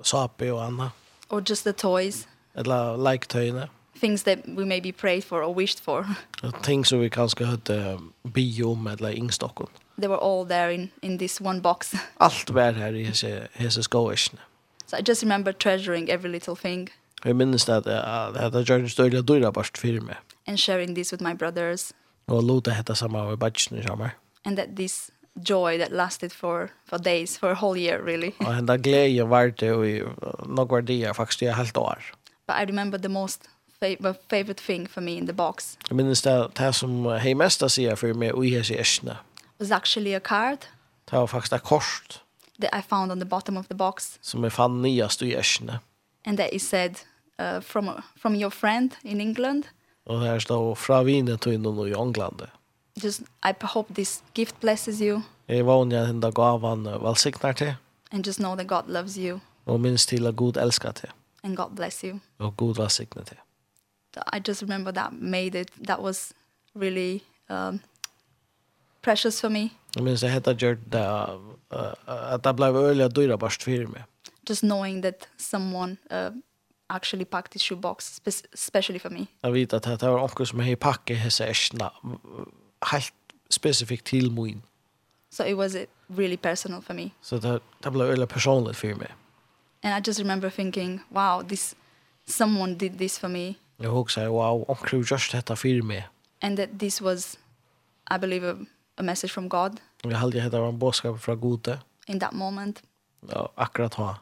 Sapi 0.02 0.50
och 0.50 0.64
Anna. 0.64 0.90
Or 1.28 1.42
just 1.46 1.64
the 1.64 1.72
toys. 1.72 2.28
Eller 2.54 3.12
like 3.12 3.26
toyna. 3.26 3.68
Things 4.00 4.22
that 4.22 4.38
we 4.44 4.64
maybe 4.64 4.92
prayed 4.92 5.24
for 5.24 5.42
or 5.42 5.54
wished 5.54 5.80
for. 5.80 6.06
Things 6.62 6.88
som 6.88 7.00
vi 7.00 7.10
kanske 7.10 7.44
hade 7.44 7.98
bio 8.22 8.74
med 8.74 9.00
eller 9.00 9.10
ingstocken. 9.10 9.66
They 10.00 10.08
were 10.08 10.20
all 10.20 10.46
there 10.46 10.74
in, 10.74 10.90
in 11.00 11.18
this 11.18 11.40
one 11.40 11.60
box. 11.60 11.92
Allt 12.16 12.50
var 12.50 12.72
här 12.72 12.94
i 12.94 13.04
hese 13.52 13.82
skoisne. 13.82 14.38
So 14.86 14.96
I 14.96 15.02
just 15.08 15.22
remember 15.22 15.52
treasuring 15.52 16.08
every 16.10 16.32
little 16.32 16.56
thing. 16.56 16.90
Jag 17.24 17.36
minns 17.36 17.68
att 17.68 17.84
det 17.84 17.96
hade 18.40 18.58
gjort 18.58 18.70
en 18.70 18.90
större 18.90 19.22
dyra 19.22 19.52
bara 19.52 19.64
för 19.64 20.00
mig. 20.00 20.16
And 20.46 20.60
sharing 20.60 20.94
this 20.94 21.12
with 21.12 21.22
my 21.22 21.34
brothers. 21.34 21.92
Och 22.26 22.42
låta 22.42 22.70
hetta 22.70 22.94
samma 22.94 23.24
med 23.24 23.38
badgen 23.38 23.82
samma. 23.86 24.10
And 24.44 24.56
that 24.56 24.76
this 24.76 25.10
joy 25.34 25.78
that 25.78 25.92
lasted 25.92 26.32
for 26.32 26.70
for 26.84 26.98
days 26.98 27.38
for 27.38 27.50
a 27.50 27.54
whole 27.54 27.80
year 27.80 27.98
really. 27.98 28.32
Och 28.38 28.44
den 28.44 28.66
glädje 28.66 28.78
glädjen 28.78 29.28
var 29.28 29.54
det 29.56 29.72
och 29.72 30.48
några 30.48 30.80
dagar 30.80 31.14
faktiskt 31.14 31.42
i 31.42 31.46
helt 31.46 31.76
år. 31.76 32.14
But 32.46 32.56
I 32.56 32.64
remember 32.64 32.98
the 32.98 33.08
most 33.08 33.48
favorite 33.80 34.20
favorite 34.28 34.62
thing 34.62 34.88
for 34.88 35.00
me 35.00 35.12
in 35.12 35.26
the 35.26 35.32
box. 35.32 35.78
Jag 35.88 35.96
minns 35.96 36.22
det 36.22 36.58
här 36.58 36.72
som 36.72 37.06
hej 37.06 37.34
mesta 37.34 37.68
säger 37.68 37.96
för 37.96 38.14
mig 38.14 38.32
och 38.32 38.46
jag 38.46 38.66
ser 38.66 39.16
Was 39.58 39.70
actually 39.70 40.14
a 40.14 40.20
card. 40.20 40.58
Det 41.10 41.16
var 41.16 41.26
faktiskt 41.26 41.52
ett 41.52 41.62
kort. 41.62 42.20
That 42.60 42.70
I 42.74 42.82
found 42.88 43.12
on 43.12 43.18
the 43.18 43.24
bottom 43.24 43.56
of 43.56 43.66
the 43.66 43.74
box. 43.74 44.18
Som 44.20 44.44
jag 44.44 44.52
fann 44.52 44.82
nyast 44.82 45.22
i 45.22 45.34
ärsna. 45.34 45.80
And 46.26 46.38
that 46.38 46.52
it 46.52 46.62
said 46.62 46.98
uh, 47.40 47.60
from 47.60 47.90
from 48.16 48.36
your 48.36 48.50
friend 48.50 48.94
in 49.02 49.20
England. 49.20 49.66
Och 50.04 50.20
där 50.20 50.38
står 50.38 50.74
från 50.74 51.06
vinet 51.06 51.40
till 51.40 51.60
någon 51.60 51.88
i 51.88 51.92
England 51.92 52.42
just 53.00 53.22
I 53.42 53.52
hope 53.62 53.94
this 53.94 54.22
gift 54.34 54.60
blesses 54.60 55.00
you. 55.00 55.22
Jeg 55.48 55.66
vågner 55.66 56.02
at 56.02 56.08
denne 56.08 56.32
gavan 56.32 56.84
velsigner 56.84 57.52
til. 57.52 57.74
And 58.12 58.24
just 58.24 58.38
know 58.38 58.54
that 58.54 58.68
God 58.68 58.82
loves 58.88 59.14
you. 59.16 59.40
Og 59.66 59.80
minst 59.80 60.08
til 60.08 60.26
at 60.26 60.36
Gud 60.36 60.56
elskar 60.56 60.92
til. 60.92 61.08
And 61.42 61.56
God 61.56 61.76
bless 61.76 62.00
you. 62.00 62.20
Og 62.38 62.56
Gud 62.56 62.74
velsigner 62.74 63.24
til. 63.24 63.36
I 64.32 64.40
just 64.48 64.62
remember 64.62 64.90
that 64.90 65.12
made 65.12 65.54
it, 65.60 65.70
that 65.86 66.02
was 66.02 66.32
really 66.74 67.22
um, 67.48 67.80
precious 69.02 69.40
for 69.40 69.48
me. 69.48 69.70
Jeg 69.96 70.02
minns 70.04 70.22
jeg 70.22 70.32
hette 70.32 70.54
gjort 70.54 70.78
det, 70.92 71.04
at 72.08 72.44
det 72.44 72.56
ble 72.56 72.66
øyelig 72.66 73.04
at 73.04 73.16
dyra 73.16 73.36
barst 73.36 73.62
fyrir 73.62 73.88
meg. 73.88 74.02
Just 74.48 74.62
knowing 74.62 75.02
that 75.02 75.28
someone 75.38 75.96
uh, 76.10 76.30
actually 76.90 77.24
packed 77.24 77.52
his 77.52 77.62
shoebox, 77.62 78.14
spe 78.16 78.28
especially 78.52 78.98
for 78.98 79.08
me. 79.08 79.26
Jeg 79.42 79.52
vet 79.52 79.72
at 79.72 79.84
det 79.84 80.08
var 80.08 80.18
noen 80.18 80.46
som 80.46 80.60
har 80.60 80.76
pakket 80.76 81.16
hese 81.16 81.44
ersna 81.44 81.90
helt 82.86 83.14
specifikt 83.50 84.06
till 84.06 84.30
min. 84.30 84.62
So 85.30 85.44
it 85.44 85.56
was 85.56 85.76
really 86.08 86.36
personal 86.36 86.82
for 86.82 86.94
me. 86.94 87.10
So 87.22 87.38
that 87.38 87.62
that 87.80 87.92
blev 87.92 88.08
really 88.08 88.26
personligt 88.26 88.76
för 88.76 88.94
mig. 88.94 89.08
And 89.82 89.94
I 89.94 90.00
just 90.08 90.20
remember 90.20 90.50
thinking, 90.50 91.00
wow, 91.10 91.42
this 91.42 91.74
someone 92.26 92.74
did 92.74 92.98
this 92.98 93.18
for 93.18 93.28
me. 93.28 93.54
Jag 93.76 93.96
också 93.96 94.30
wow, 94.30 94.64
onkel 94.68 95.04
just 95.10 95.32
detta 95.32 95.56
för 95.56 95.82
mig. 95.82 96.08
And 96.40 96.56
that 96.56 96.78
this 96.78 97.00
was 97.00 97.38
I 98.10 98.18
believe 98.18 98.44
a, 98.44 98.56
a 98.96 99.02
message 99.02 99.32
from 99.32 99.48
God. 99.48 99.80
Jag 100.02 100.10
hade 100.10 100.40
det 100.40 100.60
var 100.60 100.68
en 100.68 100.78
budskap 100.78 101.20
från 101.20 101.40
Gud. 101.40 101.78
In 102.06 102.20
that 102.20 102.32
moment. 102.32 102.82
Ja, 103.28 103.52
akkurat 103.54 103.94
ha. 103.94 104.16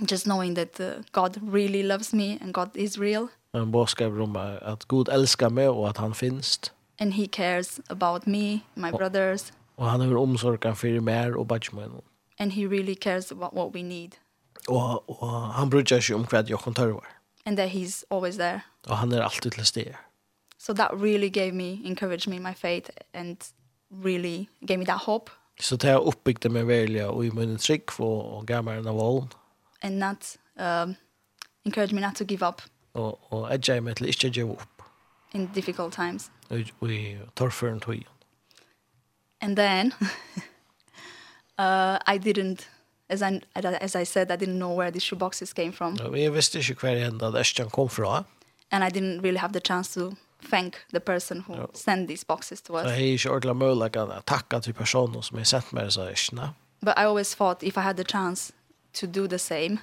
Just 0.00 0.24
knowing 0.24 0.54
that 0.54 0.80
uh, 0.80 0.86
God 1.12 1.54
really 1.54 1.82
loves 1.82 2.12
me 2.12 2.38
and 2.42 2.52
God 2.52 2.76
is 2.76 2.98
real. 2.98 3.28
En 3.52 3.70
budskap 3.70 4.12
om 4.12 4.36
att 4.62 4.84
Gud 4.84 5.08
älskar 5.08 5.50
mig 5.50 5.68
och 5.68 5.90
att 5.90 5.96
han 5.96 6.14
finns 6.14 6.72
and 6.98 7.14
he 7.14 7.26
cares 7.26 7.80
about 7.88 8.26
me, 8.26 8.60
my 8.74 8.90
brothers. 8.90 9.52
Och 9.76 9.86
han 9.86 10.00
har 10.00 10.16
omsorgen 10.16 10.76
för 10.76 11.00
mer 11.00 11.34
och 11.34 11.46
barnen. 11.46 12.02
And 12.38 12.52
he 12.52 12.66
really 12.66 12.94
cares 12.94 13.32
about 13.32 13.52
what 13.52 13.74
we 13.74 13.82
need. 13.82 14.16
Och 14.68 15.10
och 15.10 15.28
han 15.28 15.70
bryr 15.70 16.00
sig 16.00 16.14
om 16.14 16.26
vad 16.30 16.48
jag 16.50 16.60
kan 16.60 16.74
ta 16.74 17.00
And 17.44 17.56
that 17.56 17.70
he's 17.70 18.04
always 18.08 18.36
there. 18.36 18.60
Och 18.86 18.96
han 18.96 19.12
är 19.12 19.20
alltid 19.20 19.52
till 19.52 19.64
stede. 19.64 19.96
So 20.58 20.74
that 20.74 20.90
really 20.92 21.28
gave 21.28 21.52
me 21.52 21.80
encouraged 21.84 22.28
me 22.28 22.36
in 22.36 22.42
my 22.42 22.54
faith 22.54 22.90
and 23.14 23.36
really 24.04 24.46
gave 24.60 24.78
me 24.78 24.86
that 24.86 25.02
hope. 25.02 25.30
Så 25.60 25.76
det 25.76 25.88
har 25.88 26.00
uppbyggt 26.00 26.42
det 26.42 26.48
med 26.48 26.66
välja 26.66 27.10
och 27.10 27.24
i 27.24 27.30
min 27.30 27.58
trick 27.58 27.90
för 27.90 28.04
och 28.04 28.46
gammal 28.46 28.88
av 28.88 29.00
all. 29.00 29.28
And 29.80 29.98
not 29.98 30.38
um 30.58 30.94
encouraged 31.64 31.94
me 31.94 32.00
not 32.00 32.16
to 32.16 32.24
give 32.24 32.48
up. 32.48 32.62
Og, 32.94 33.32
og 33.32 33.50
jeg 33.50 33.60
gjør 33.60 33.80
meg 33.80 33.96
til 33.96 34.06
ikke 34.06 34.28
å 34.28 34.34
gjøre 34.38 34.56
opp 34.56 34.73
in 35.34 35.50
difficult 35.54 35.92
times. 35.92 36.30
We 36.80 37.18
for 37.50 37.68
and 37.68 37.84
we. 37.84 38.06
And 39.40 39.56
then 39.56 39.92
uh 41.58 41.98
I 42.06 42.18
didn't 42.18 42.68
as 43.08 43.22
I 43.22 43.40
as 43.80 43.96
I 43.96 44.04
said 44.04 44.30
I 44.30 44.36
didn't 44.36 44.58
know 44.58 44.74
where 44.74 44.90
the 44.90 45.00
shoe 45.00 45.18
boxes 45.18 45.52
came 45.52 45.72
from. 45.72 45.98
Vi 46.12 46.28
visste 46.28 46.58
ikke 46.58 46.80
hver 46.80 47.06
enda 47.08 47.30
det 47.30 47.72
kom 47.72 47.88
fra. 47.88 48.24
And 48.70 48.84
I 48.84 48.88
didn't 48.88 49.20
really 49.22 49.38
have 49.38 49.52
the 49.52 49.60
chance 49.60 50.00
to 50.00 50.16
thank 50.50 50.74
the 50.92 51.00
person 51.00 51.40
who 51.40 51.54
ja. 51.54 51.66
sent 51.74 52.08
these 52.08 52.24
boxes 52.26 52.62
to 52.62 52.76
us. 52.76 52.86
Hey, 52.86 53.14
är 53.14 53.26
ju 53.26 53.30
ordla 53.30 53.54
möjlig 53.54 53.96
att 53.96 54.26
tacka 54.26 54.60
till 54.60 54.74
personen 54.74 55.22
som 55.22 55.38
har 55.38 55.44
sent 55.44 55.72
mig 55.72 55.92
så 55.92 56.04
här. 56.04 56.48
But 56.80 56.94
I 56.98 57.04
always 57.04 57.34
thought 57.34 57.62
if 57.62 57.76
I 57.76 57.80
had 57.80 57.96
the 57.96 58.04
chance 58.04 58.52
to 59.00 59.06
do 59.06 59.28
the 59.28 59.38
same. 59.38 59.76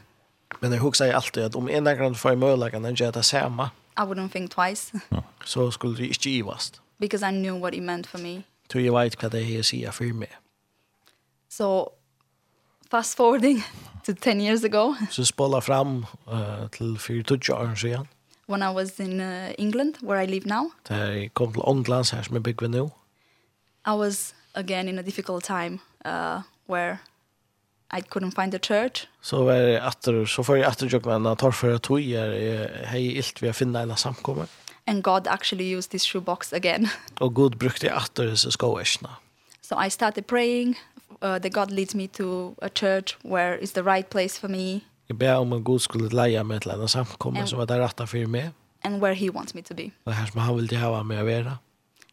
Men 0.59 0.71
jag 0.71 0.79
huxar 0.79 1.05
ju 1.05 1.11
alltid 1.11 1.43
att 1.43 1.55
om 1.55 1.69
en 1.69 1.83
dag 1.83 2.17
får 2.17 2.31
jag 2.31 2.37
möjligheten 2.37 2.85
att 2.85 2.99
göra 2.99 3.11
det 3.11 3.23
samma. 3.23 3.69
I 3.97 4.03
wouldn't 4.03 4.31
think 4.31 4.51
twice. 4.51 4.93
Så 5.11 5.21
so 5.45 5.71
skulle 5.71 5.97
du 5.97 6.03
ikke 6.03 6.19
givast? 6.19 6.81
Because 6.99 7.29
I 7.29 7.31
knew 7.31 7.55
what 7.55 7.73
it 7.73 7.83
meant 7.83 8.07
for 8.07 8.17
me. 8.17 8.43
Du 8.73 8.79
jeg 8.79 8.93
vet 8.93 9.15
hva 9.19 9.29
det 9.29 9.41
er 9.41 9.59
å 9.59 9.63
si 9.63 9.85
for 9.91 10.13
meg. 10.13 10.31
So, 11.49 11.91
fast 12.91 13.17
forwarding 13.17 13.63
to 14.05 14.13
10 14.13 14.41
years 14.41 14.63
ago. 14.63 14.95
Så 15.09 15.25
spola 15.25 15.59
fram 15.59 16.05
uh, 16.27 16.69
til 16.71 16.95
4-20 16.95 17.53
år 17.53 17.75
siden. 17.75 18.07
When 18.47 18.61
I 18.61 18.73
was 18.73 18.99
in 18.99 19.19
uh, 19.19 19.51
England, 19.57 19.95
where 20.01 20.23
I 20.23 20.25
live 20.25 20.45
now. 20.45 20.71
Da 20.89 21.27
kom 21.33 21.53
til 21.53 21.61
Åndlands 21.61 22.09
her 22.09 22.21
som 22.21 22.35
jeg 22.35 22.43
bygger 22.43 22.67
nå. 22.67 22.89
I 23.87 23.91
was 23.91 24.35
again 24.55 24.87
in 24.87 24.99
a 24.99 25.01
difficult 25.01 25.43
time 25.43 25.79
uh, 26.05 26.41
where 26.67 26.97
I 27.93 28.01
couldn't 28.01 28.31
find 28.31 28.55
a 28.55 28.59
church. 28.59 29.07
Så 29.21 29.43
var 29.43 29.53
det 29.53 29.79
efter 29.79 30.25
så 30.25 30.43
får 30.43 30.57
jag 30.57 30.67
efter 30.67 30.93
jag 30.93 31.05
men 31.05 31.25
att 31.25 31.39
tar 31.39 31.51
för 31.51 31.73
att 31.73 31.81
tog 31.81 31.99
hej 31.99 33.17
ilt 33.17 33.41
vi 33.41 33.47
har 33.47 33.53
finna 33.53 33.81
en 33.81 33.97
samkomma. 33.97 34.47
And 34.85 35.03
God 35.03 35.27
actually 35.27 35.75
used 35.77 35.91
this 35.91 36.05
shoebox 36.05 36.53
again. 36.53 36.89
Och 37.19 37.35
Gud 37.35 37.57
brukte 37.57 37.89
efter 37.89 38.35
så 38.35 38.51
skoäsna. 38.51 39.09
So 39.61 39.83
I 39.85 39.89
started 39.89 40.27
praying 40.27 40.79
uh, 41.23 41.37
that 41.37 41.53
God 41.53 41.71
leads 41.71 41.95
me 41.95 42.07
to 42.07 42.55
a 42.61 42.69
church 42.69 43.17
where 43.21 43.57
is 43.57 43.71
the 43.71 43.83
right 43.83 44.09
place 44.09 44.39
for 44.39 44.47
me. 44.47 44.79
Jag 45.07 45.17
ber 45.17 45.37
om 45.37 45.53
att 45.53 45.61
Gud 45.61 45.81
skulle 45.81 46.09
leja 46.09 46.43
mig 46.43 46.59
till 46.59 46.71
en 46.71 46.87
samkomma 46.87 47.47
som 47.47 47.59
var 47.59 47.65
där 47.65 47.79
rätta 47.79 48.07
för 48.07 48.25
mig. 48.25 48.49
And 48.83 49.01
where 49.01 49.13
he 49.13 49.29
wants 49.29 49.53
me 49.53 49.61
to 49.61 49.73
be. 49.73 49.91
Och 50.03 50.13
här 50.13 50.25
som 50.25 50.41
han 50.41 50.55
vill 50.55 50.77
ha 50.77 51.03
mig 51.03 51.17
att 51.17 51.25
vara. 51.25 51.57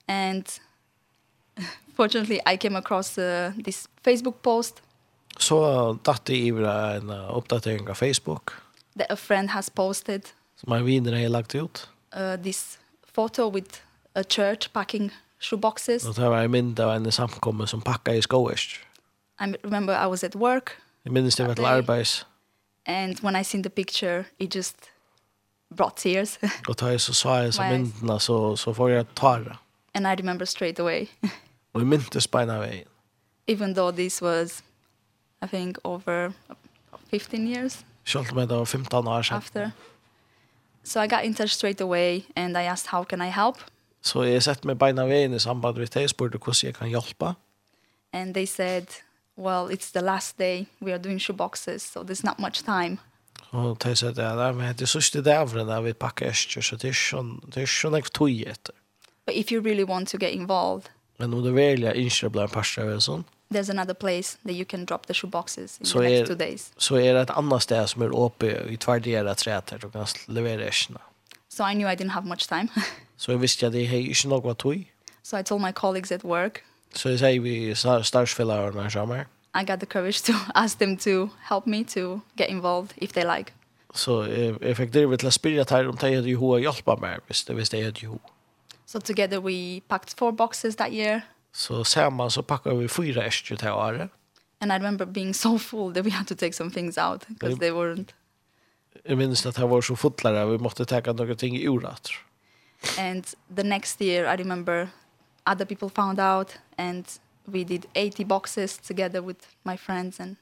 And 0.07 0.45
fortunately 1.97 2.41
I 2.55 2.57
came 2.57 2.79
across 2.79 3.19
uh, 3.19 3.53
this 3.65 3.89
Facebook 4.05 4.43
post 4.43 4.83
Så 5.39 5.59
datt 6.07 6.29
jeg 6.29 6.51
i 6.51 6.51
en 6.51 7.11
oppdatering 7.11 7.89
av 7.89 7.95
Facebook. 7.95 8.53
That 8.97 9.11
a 9.11 9.17
friend 9.17 9.51
has 9.51 9.71
posted. 9.71 10.33
Som 10.57 10.73
en 10.73 10.85
vinare 10.87 11.21
har 11.23 11.29
lagt 11.29 11.55
ut. 11.55 11.89
Uh, 12.17 12.37
this 12.43 12.79
photo 13.15 13.49
with 13.49 13.81
a 14.15 14.23
church 14.23 14.73
packing 14.73 15.13
shoeboxes. 15.39 16.05
Og 16.05 16.17
det 16.17 16.31
var 16.31 16.43
en 16.43 16.51
mynd 16.51 16.81
av 16.81 16.97
en 16.97 17.13
samkommer 17.13 17.67
som 17.67 17.81
pakka 17.81 18.13
i 18.13 18.23
skoist. 18.23 18.81
I 19.41 19.55
remember 19.65 19.95
I 19.95 20.07
was 20.07 20.25
at 20.25 20.35
work. 20.35 20.71
Jeg 21.05 21.13
minnes 21.13 21.37
det 21.37 21.47
var 21.47 21.55
till 21.55 21.65
arbeids. 21.65 22.27
And 22.87 23.21
when 23.23 23.37
I 23.37 23.45
seen 23.45 23.63
the 23.63 23.71
picture, 23.71 24.25
it 24.39 24.55
just 24.55 24.77
brought 25.77 25.97
tears. 25.97 26.39
Og 26.69 26.81
da 26.81 26.87
jeg 26.87 27.01
så 27.01 27.15
sa 27.15 27.35
jeg 27.35 27.55
så 27.55 27.63
myndene, 27.63 28.21
så, 28.21 28.57
så 28.57 28.73
får 28.73 28.89
jeg 28.89 29.07
tåra. 29.15 29.59
And 29.95 30.07
I 30.07 30.15
remember 30.15 30.45
straight 30.45 30.79
away. 30.79 31.07
Og 31.73 31.81
jeg 31.81 31.87
minns 31.87 32.29
beina 32.29 32.59
veien. 32.59 32.87
Even 33.47 33.75
though 33.75 33.97
this 33.97 34.23
was 34.23 34.63
I 35.43 35.47
think 35.47 35.79
over 35.85 36.33
15 37.11 37.47
years. 37.47 37.85
Short 38.05 38.35
med 38.35 38.51
of 38.51 38.69
15 38.69 39.07
år 39.07 39.33
After. 39.33 39.71
So 40.85 41.01
I 41.01 41.07
got 41.07 41.25
in 41.25 41.35
touch 41.35 41.51
straight 41.51 41.81
away 41.81 42.25
and 42.37 42.57
I 42.57 42.63
asked 42.63 42.87
how 42.87 43.05
can 43.05 43.21
I 43.21 43.31
help? 43.31 43.57
So 44.01 44.23
jeg 44.23 44.43
sett 44.43 44.65
meg 44.65 44.79
beina 44.79 45.05
veien 45.05 45.35
i 45.35 45.39
samband 45.43 45.77
med 45.77 45.91
det, 45.93 46.11
spurte 46.11 46.39
hvordan 46.39 46.65
jeg 46.65 46.75
kan 46.75 46.89
hjelpe. 46.89 47.35
And 48.13 48.35
they 48.35 48.47
said, 48.47 48.87
well, 49.37 49.69
it's 49.69 49.91
the 49.93 50.01
last 50.01 50.39
day, 50.39 50.67
we 50.81 50.93
are 50.93 50.99
doing 50.99 51.21
shoeboxes, 51.21 51.83
so 51.83 52.03
there's 52.03 52.25
not 52.25 52.39
much 52.39 52.63
time. 52.65 52.99
Og 53.51 53.79
de 53.85 53.95
sa 53.97 54.13
det, 54.13 54.25
nei, 54.37 54.53
men 54.53 54.77
det 54.77 54.85
er 54.85 54.93
sørste 54.93 55.23
dævren 55.25 55.71
vi 55.85 55.93
pakker 55.93 56.29
æster, 56.29 56.65
så 56.65 56.77
det 56.77 56.91
er 56.91 56.97
sånn, 56.97 57.39
det 57.49 57.63
er 57.65 57.71
sånn 57.73 57.97
jeg 57.97 58.11
tog 58.13 58.31
etter. 58.33 58.75
But 59.27 59.37
if 59.37 59.53
you 59.53 59.61
really 59.61 59.85
want 59.85 60.09
to 60.09 60.19
get 60.19 60.33
involved. 60.33 60.89
Men 61.19 61.35
om 61.35 61.43
du 61.43 61.53
velger 61.53 61.97
ikke 61.97 62.29
å 62.29 62.33
bli 62.33 62.45
en 62.45 62.53
parstrevet 62.53 63.05
sånn? 63.05 63.25
there's 63.51 63.71
another 63.71 63.95
place 63.95 64.39
that 64.45 64.55
you 64.55 64.65
can 64.65 64.85
drop 64.85 65.07
the 65.07 65.15
shoe 65.15 65.31
boxes 65.31 65.79
in 65.81 65.87
so 65.87 65.99
the 65.99 66.09
next 66.09 66.21
er, 66.21 66.27
two 66.27 66.35
days. 66.35 66.71
Så 66.79 66.89
so 66.89 66.95
er 66.97 67.13
det 67.13 67.23
et 67.23 67.31
annet 67.37 67.63
sted 67.63 67.87
som 67.87 68.03
er 68.03 68.11
uppe 68.11 68.71
i 68.71 68.77
tvärdera 68.77 69.35
treter 69.35 69.79
här 69.83 69.91
kan 69.91 70.07
levere 70.29 70.69
äskorna. 70.69 71.01
So 71.49 71.65
I 71.65 71.75
knew 71.75 71.89
I 71.89 71.95
didn't 71.95 72.13
have 72.13 72.27
much 72.27 72.49
time. 72.49 72.69
så 73.17 73.33
jeg 73.33 73.41
visste 73.41 73.67
at 73.67 73.75
jeg 73.75 73.89
har 73.89 73.97
ikke 73.97 74.29
noe 74.29 74.55
tog. 74.55 74.85
So 75.23 75.37
I 75.37 75.43
told 75.43 75.61
my 75.61 75.73
colleagues 75.73 76.13
at 76.13 76.25
work. 76.25 76.63
Så 76.95 77.09
jeg 77.09 77.19
sier 77.19 77.41
vi 77.41 77.75
starsfällare 78.05 78.73
när 78.73 78.91
jag 78.95 79.27
I 79.55 79.65
got 79.65 79.81
the 79.81 79.87
courage 79.87 80.23
to 80.23 80.33
ask 80.55 80.79
them 80.79 80.97
to 80.97 81.31
help 81.49 81.67
me 81.67 81.85
to 81.85 82.21
get 82.37 82.49
involved 82.49 82.93
if 82.97 83.13
they 83.13 83.25
like. 83.25 83.53
Så 83.95 84.27
jag 84.61 84.77
fick 84.77 84.93
det 84.93 85.19
till 85.19 85.29
att 85.29 85.35
spyrja 85.35 85.65
här 85.71 85.89
om 85.89 85.97
de 85.97 86.15
hadde 86.15 86.31
jo 86.31 86.41
hur 86.41 86.59
hjälpa 86.59 86.97
meg 86.97 87.21
hvis 87.27 87.45
det 87.45 87.57
visst 87.57 87.73
det. 87.73 88.19
So 88.87 89.01
together 89.01 89.41
we 89.41 89.81
packed 89.89 90.19
four 90.19 90.33
boxes 90.33 90.77
that 90.77 90.93
year 90.93 91.21
Så 91.59 91.85
samman 91.85 92.31
så 92.31 92.43
packade 92.43 92.77
vi 92.77 92.89
fyra 92.89 93.27
äskor 93.27 93.57
till 93.57 93.69
året. 93.69 94.11
And 94.61 94.73
I 94.73 94.75
remember 94.75 95.07
being 95.07 95.35
so 95.35 95.59
full 95.59 95.95
that 95.95 96.05
we 96.05 96.11
had 96.11 96.27
to 96.27 96.35
take 96.35 96.53
some 96.53 96.71
things 96.71 96.99
out 96.99 97.25
because 97.29 97.59
they 97.59 97.71
weren't. 97.71 98.13
Jag 99.05 99.19
minns 99.19 99.47
att 99.47 99.55
det 99.55 99.67
var 99.67 99.81
så 99.81 99.97
fotlare 99.97 100.47
vi 100.47 100.59
måste 100.59 100.85
ta 100.85 101.13
några 101.13 101.35
ting 101.35 101.57
i 101.57 101.69
orat. 101.69 102.11
And 102.99 103.27
the 103.57 103.63
next 103.63 104.01
year 104.01 104.35
I 104.35 104.37
remember 104.37 104.89
other 105.47 105.65
people 105.65 105.89
found 105.89 106.21
out 106.21 106.59
and 106.77 107.05
we 107.45 107.65
did 107.65 107.87
80 107.95 108.25
boxes 108.25 108.79
together 108.79 109.21
with 109.21 109.41
my 109.63 109.77
friends 109.77 110.21
and 110.21 110.37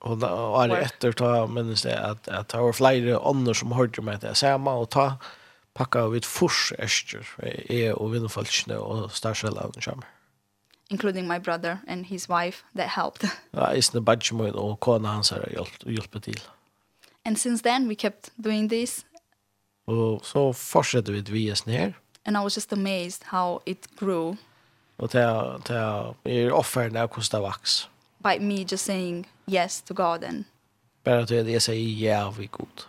Og 0.00 0.20
da 0.20 0.26
var 0.26 0.68
det 0.68 0.82
etter 0.82 1.12
ta, 1.12 1.46
minnes 1.46 1.82
det 1.82 1.90
at, 1.90 2.28
at 2.28 2.52
det 2.52 2.60
var 2.60 2.72
flere 2.72 3.18
ånder 3.18 3.52
som 3.52 3.72
hørte 3.72 4.02
meg 4.02 4.20
til 4.20 4.34
Sama, 4.34 4.70
og 4.70 4.90
ta 4.90 5.16
pakka 5.74 5.98
av 6.06 6.14
et 6.14 6.26
fors 6.26 6.72
ærstyr, 6.78 7.26
jeg 7.42 7.94
og 7.94 8.12
vinnfolkene 8.12 8.78
og 8.78 9.10
største 9.10 9.50
kommer 9.50 10.06
including 10.90 11.26
my 11.26 11.38
brother 11.38 11.80
and 11.86 12.06
his 12.06 12.28
wife 12.28 12.64
that 12.74 12.88
helped. 12.88 13.24
Ja, 13.54 13.70
is 13.70 13.88
the 13.88 14.00
budget 14.00 14.30
corner 14.30 14.56
og 14.56 14.80
kona 14.80 15.08
hans 15.08 15.28
har 15.28 15.48
hjulpet 15.86 16.22
til. 16.22 16.40
And 17.24 17.36
since 17.36 17.62
then 17.62 17.88
we 17.88 17.94
kept 17.94 18.30
doing 18.44 18.68
this. 18.70 19.04
Og 19.86 20.20
så 20.24 20.52
fortsatte 20.52 21.12
vi 21.12 21.20
vi 21.20 21.50
oss 21.50 21.66
ner. 21.66 21.92
And 22.24 22.36
I 22.36 22.40
was 22.40 22.56
just 22.56 22.72
amazed 22.72 23.22
how 23.24 23.60
it 23.66 23.86
grew. 23.96 24.36
Og 24.98 25.10
ta 25.10 25.18
er 25.18 26.14
er 26.24 26.52
offeren 26.52 26.96
av 26.96 27.08
kosta 27.08 27.38
vaks. 27.38 27.88
By 28.22 28.38
me 28.40 28.64
just 28.72 28.84
saying 28.84 29.26
yes 29.46 29.82
to 29.82 29.94
God 29.94 30.24
and 30.24 30.44
Bara 31.04 31.22
att 31.22 31.30
jag 31.30 31.62
säger 31.62 32.08
ja, 32.08 32.30
vi 32.30 32.46
god. 32.46 32.84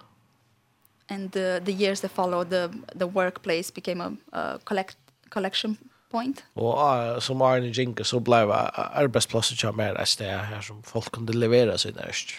And 1.09 1.31
the 1.31 1.61
the 1.65 1.71
years 1.71 2.01
that 2.01 2.11
followed 2.11 2.49
the 2.49 2.69
the 2.95 3.07
workplace 3.07 3.73
became 3.73 4.01
a, 4.01 4.11
a 4.31 4.59
collect 4.65 4.97
collection 5.29 5.77
Point. 6.11 6.45
Og 6.55 7.15
uh, 7.15 7.21
som 7.21 7.41
Arne 7.41 7.71
Jinka 7.77 8.03
så 8.03 8.19
blev 8.19 8.49
arbetsplatsen 8.75 9.57
till 9.57 9.73
mer 9.73 9.93
et 10.01 10.07
sted 10.07 10.39
her 10.39 10.61
som 10.61 10.83
folk 10.83 11.11
kunne 11.11 11.31
levere 11.31 11.77
sin 11.77 11.97
ärst. 11.97 12.31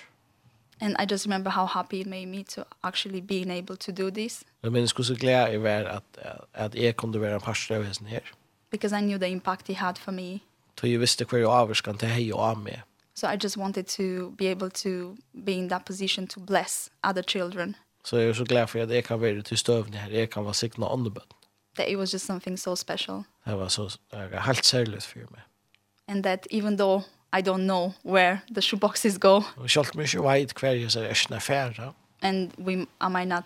And 0.80 0.96
I 0.98 1.04
just 1.10 1.26
remember 1.26 1.50
how 1.50 1.66
happy 1.66 2.00
it 2.00 2.06
made 2.06 2.26
me 2.26 2.44
to 2.44 2.62
actually 2.82 3.20
being 3.20 3.50
able 3.50 3.76
to 3.76 3.92
do 3.92 4.10
this. 4.10 4.42
Jeg 4.62 4.72
minns 4.72 4.92
hvordan 4.92 5.04
så 5.04 5.20
glad 5.20 5.52
jag 5.52 5.62
var 5.62 5.70
at, 5.70 6.02
at 6.54 6.74
jeg 6.74 6.96
kunne 6.96 7.20
være 7.20 7.34
en 7.34 7.40
pastor 7.40 7.74
av 7.74 7.84
hesten 7.84 8.06
her. 8.06 8.20
Because 8.70 8.98
I 8.98 9.00
knew 9.00 9.18
the 9.18 9.28
impact 9.28 9.68
it 9.68 9.76
had 9.76 9.94
for 9.98 10.10
me. 10.10 10.40
Så 10.80 10.86
jeg 10.86 11.00
visste 11.00 11.26
hur 11.30 11.38
jag 11.38 11.52
avvarskan 11.52 11.98
til 11.98 12.08
hei 12.08 12.32
og 12.32 12.50
av 12.50 12.58
meg. 12.58 12.80
So 13.14 13.26
I 13.26 13.36
just 13.44 13.56
wanted 13.56 13.84
to 13.84 14.30
be 14.38 14.46
able 14.50 14.70
to 14.70 15.16
be 15.46 15.52
in 15.52 15.68
that 15.68 15.84
position 15.84 16.26
to 16.26 16.40
bless 16.40 16.90
other 17.04 17.22
children. 17.22 17.76
Så 18.04 18.16
jeg 18.16 18.28
er 18.28 18.32
så 18.32 18.44
glad 18.44 18.66
for 18.66 18.78
at 18.78 18.90
jeg 18.90 19.04
kan 19.04 19.20
være 19.20 19.42
til 19.42 19.58
støvende 19.58 19.98
her. 19.98 20.10
Jeg 20.10 20.30
kan 20.30 20.44
vara 20.44 20.54
siktna 20.54 20.86
andeböten 20.86 21.36
that 21.80 21.88
it 21.90 21.96
was 21.96 22.12
just 22.12 22.26
something 22.26 22.58
so 22.58 22.74
special. 22.74 23.22
Det 23.44 23.58
var 23.58 23.68
så 23.68 23.82
uh, 24.14 24.20
helt 24.20 24.64
särskilt 24.64 25.04
for 25.04 25.18
meg. 25.18 25.42
And 26.08 26.24
that 26.24 26.46
even 26.50 26.76
though 26.76 27.04
I 27.32 27.42
don't 27.42 27.64
know 27.64 27.92
where 28.04 28.38
the 28.54 28.62
shoeboxes 28.62 29.18
go. 29.18 29.42
Og 29.56 29.70
selv 29.70 29.86
om 29.94 30.00
jeg 30.00 30.08
ikke 30.08 30.22
vet 30.22 30.54
kvar 30.54 30.68
jag 30.68 30.92
så 30.92 31.00
är 31.00 31.38
färra. 31.38 31.92
And 32.22 32.50
we 32.58 32.72
I 32.72 33.08
might 33.08 33.28
not 33.28 33.44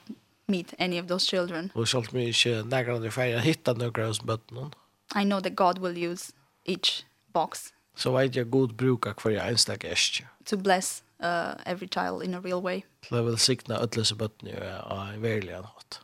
meet 0.49 0.75
any 0.79 1.01
of 1.01 1.07
those 1.07 1.27
children. 1.27 1.71
Och 1.75 1.89
själv 1.89 2.15
mig 2.15 2.33
ju 2.47 2.65
några 2.65 2.95
andra 2.95 3.11
färja 3.11 3.39
hitta 3.39 3.73
några 3.73 4.07
hos 4.07 4.23
bøtten. 4.23 4.73
I 5.17 5.25
know 5.25 5.41
that 5.41 5.55
God 5.55 5.79
will 5.79 6.13
use 6.13 6.33
each 6.65 7.05
box. 7.33 7.73
Så 7.97 8.13
vet 8.13 8.37
jeg 8.37 8.51
god 8.51 8.75
brukar 8.75 9.15
hver 9.23 9.31
jeg 9.31 9.51
enstaka 9.51 9.93
ästja. 9.93 10.27
To 10.47 10.57
bless 10.57 11.05
uh, 11.21 11.55
every 11.67 11.87
child 11.87 12.23
in 12.23 12.35
a 12.35 12.41
real 12.41 12.63
way. 12.63 12.81
Til 13.03 13.09
Till 13.09 13.39
sikna 13.39 13.75
välsigna 13.75 13.83
ödlösa 13.83 14.15
bötten 14.15 14.49
i 14.49 15.19
verkliga 15.19 15.57
hatt. 15.57 16.01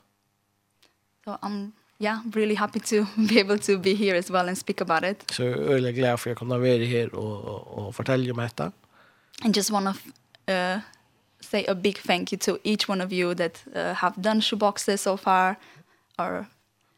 So 1.25 1.37
I'm 1.43 1.73
yeah, 2.01 2.21
really 2.35 2.55
happy 2.55 2.81
to 2.81 3.07
be 3.29 3.41
able 3.41 3.59
to 3.59 3.79
be 3.79 3.95
here 3.95 4.19
as 4.19 4.31
well 4.31 4.49
and 4.49 4.59
speak 4.59 4.81
about 4.81 5.05
it. 5.05 5.31
Så 5.31 5.43
jag 5.43 5.59
är 5.59 5.93
glad 5.93 6.21
för 6.21 6.31
att 6.31 6.33
jag 6.33 6.39
kunde 6.39 6.59
vara 6.59 6.85
här 6.85 7.15
och, 7.15 7.45
och, 7.45 7.87
och 7.87 7.97
fortälla 7.97 8.33
om 8.33 8.39
detta. 8.39 8.73
And 9.45 9.57
just 9.57 9.71
want 9.71 9.87
to 9.87 10.53
uh, 10.53 10.79
say 11.41 11.67
a 11.69 11.75
big 11.75 12.03
thank 12.03 12.33
you 12.33 12.39
to 12.39 12.59
each 12.65 12.89
one 12.89 13.05
of 13.05 13.13
you 13.13 13.35
that 13.35 13.65
uh, 13.77 13.95
have 13.95 14.23
done 14.23 14.41
shoeboxes 14.41 15.03
so 15.03 15.17
far. 15.17 15.57
Or, 16.19 16.47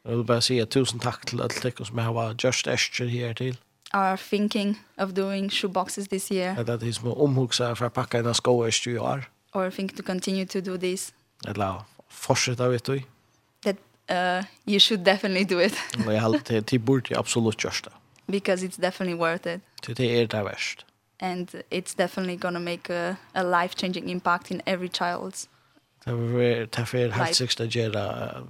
jag 0.03 0.17
vill 0.17 0.25
bara 0.25 0.41
säga 0.41 0.67
tusen 0.67 0.99
tack 0.99 1.27
till 1.27 1.41
alla 1.41 1.51
er 1.65 1.85
som 1.85 1.99
har 1.99 2.13
varit 2.13 2.45
just 2.45 2.67
äster 2.67 3.07
här 3.07 3.35
till. 3.35 3.57
Are 3.91 4.17
thinking 4.17 4.81
of 4.97 5.11
doing 5.11 5.51
shoeboxes 5.51 6.09
this 6.09 6.33
year. 6.33 6.61
At 6.61 6.67
det 6.81 6.89
är 6.89 6.93
som 6.93 7.13
omhuxa 7.13 7.77
för 7.77 7.87
att 7.87 7.95
packa 7.95 8.19
dina 8.19 8.35
skor 8.35 8.71
i 8.89 8.99
år. 8.99 9.25
Or 9.53 9.71
think 9.71 9.97
to 9.97 10.03
continue 10.03 10.47
to 10.47 10.61
do 10.61 10.79
this. 10.79 11.13
Eller 11.47 11.83
fortsätta 12.09 12.69
vet 12.69 12.85
du 12.85 13.03
uh, 14.13 14.45
you 14.67 14.81
should 14.81 15.05
definitely 15.05 15.45
do 15.45 15.59
it. 15.61 15.75
Men 15.97 16.15
jag 16.15 16.45
til 16.45 16.65
till 16.65 16.81
borde 16.81 17.19
absolut 17.19 17.65
göra 17.65 17.75
det. 17.85 17.93
Because 18.27 18.67
it's 18.67 18.81
definitely 18.81 19.19
worth 19.19 19.49
it. 19.49 19.61
Det 19.97 20.23
är 20.23 20.27
det 20.27 20.45
värst. 20.45 20.87
And 21.21 21.49
it's 21.71 21.95
definitely 21.99 22.37
going 22.37 22.55
to 22.55 22.61
make 22.61 22.91
a, 22.91 23.17
a 23.35 23.43
life-changing 23.43 24.11
impact 24.11 24.51
in 24.51 24.63
every 24.67 24.89
child's 24.89 25.49
Det 26.05 26.13
var 26.13 26.41
er 26.41 27.11
helt 27.11 27.37
sikkert 27.37 27.61
å 27.61 27.65
gjøre 27.71 28.01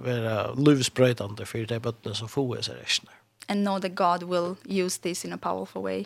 være 0.01 0.55
livsbrötande 0.57 1.45
for 1.45 1.65
de 1.69 1.79
bøttene 1.79 2.15
som 2.15 2.27
får 2.27 2.61
seg 2.61 2.79
resten. 2.81 3.09
And 3.47 3.61
know 3.61 3.79
that 3.79 3.95
God 3.95 4.23
will 4.23 4.55
use 4.65 5.01
this 5.01 5.25
in 5.25 5.33
a 5.33 5.37
powerful 5.37 5.81
way. 5.81 6.05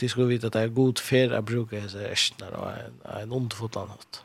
Det 0.00 0.10
skulle 0.10 0.28
vite 0.28 0.46
at 0.46 0.52
det 0.52 0.62
er 0.62 0.68
god 0.68 0.98
för 0.98 1.38
å 1.38 1.40
bruke 1.40 1.88
sig 1.88 2.10
resten 2.10 2.44
og 2.52 2.72
en 3.22 3.32
underfotland. 3.32 4.20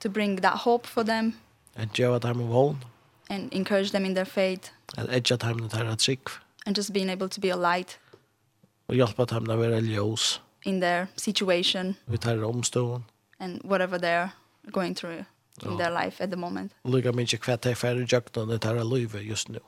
To 0.00 0.08
bring 0.08 0.40
that 0.42 0.58
hope 0.64 0.88
for 0.88 1.02
them. 1.02 1.34
And 1.76 1.90
gjøre 1.90 2.18
dem 2.18 2.40
av 2.40 2.76
and 3.28 3.52
encourage 3.52 3.90
them 3.90 4.04
in 4.04 4.14
their 4.14 4.26
faith. 4.26 4.70
And 4.96 5.08
edge 5.10 5.32
at 5.32 5.40
them 5.40 5.68
that 5.68 5.86
are 5.86 5.98
sick. 5.98 6.30
And 6.66 6.76
just 6.76 6.92
being 6.92 7.10
able 7.10 7.28
to 7.28 7.40
be 7.40 7.50
a 7.50 7.56
light. 7.56 7.98
Og 8.88 8.96
hjälpa 8.96 9.24
dem 9.24 9.50
å 9.50 9.56
være 9.56 9.80
ljøs. 9.84 10.40
In 10.64 10.80
their 10.80 11.06
situation. 11.16 11.96
Vi 12.06 12.16
tar 12.18 12.44
omstående. 12.44 13.04
And 13.38 13.60
whatever 13.64 13.98
they're 13.98 14.30
going 14.72 14.96
through 14.96 15.24
in 15.62 15.76
their 15.78 15.90
life 15.90 16.20
at 16.20 16.30
the 16.30 16.36
moment. 16.36 16.72
Lugga 16.84 17.12
mycket 17.12 17.40
kvätt 17.40 17.64
här 17.64 17.74
færre 17.74 18.06
jökna 18.08 18.44
det 18.44 18.64
här 18.64 18.84
livet 18.84 19.24
just 19.24 19.48
nu. 19.48 19.58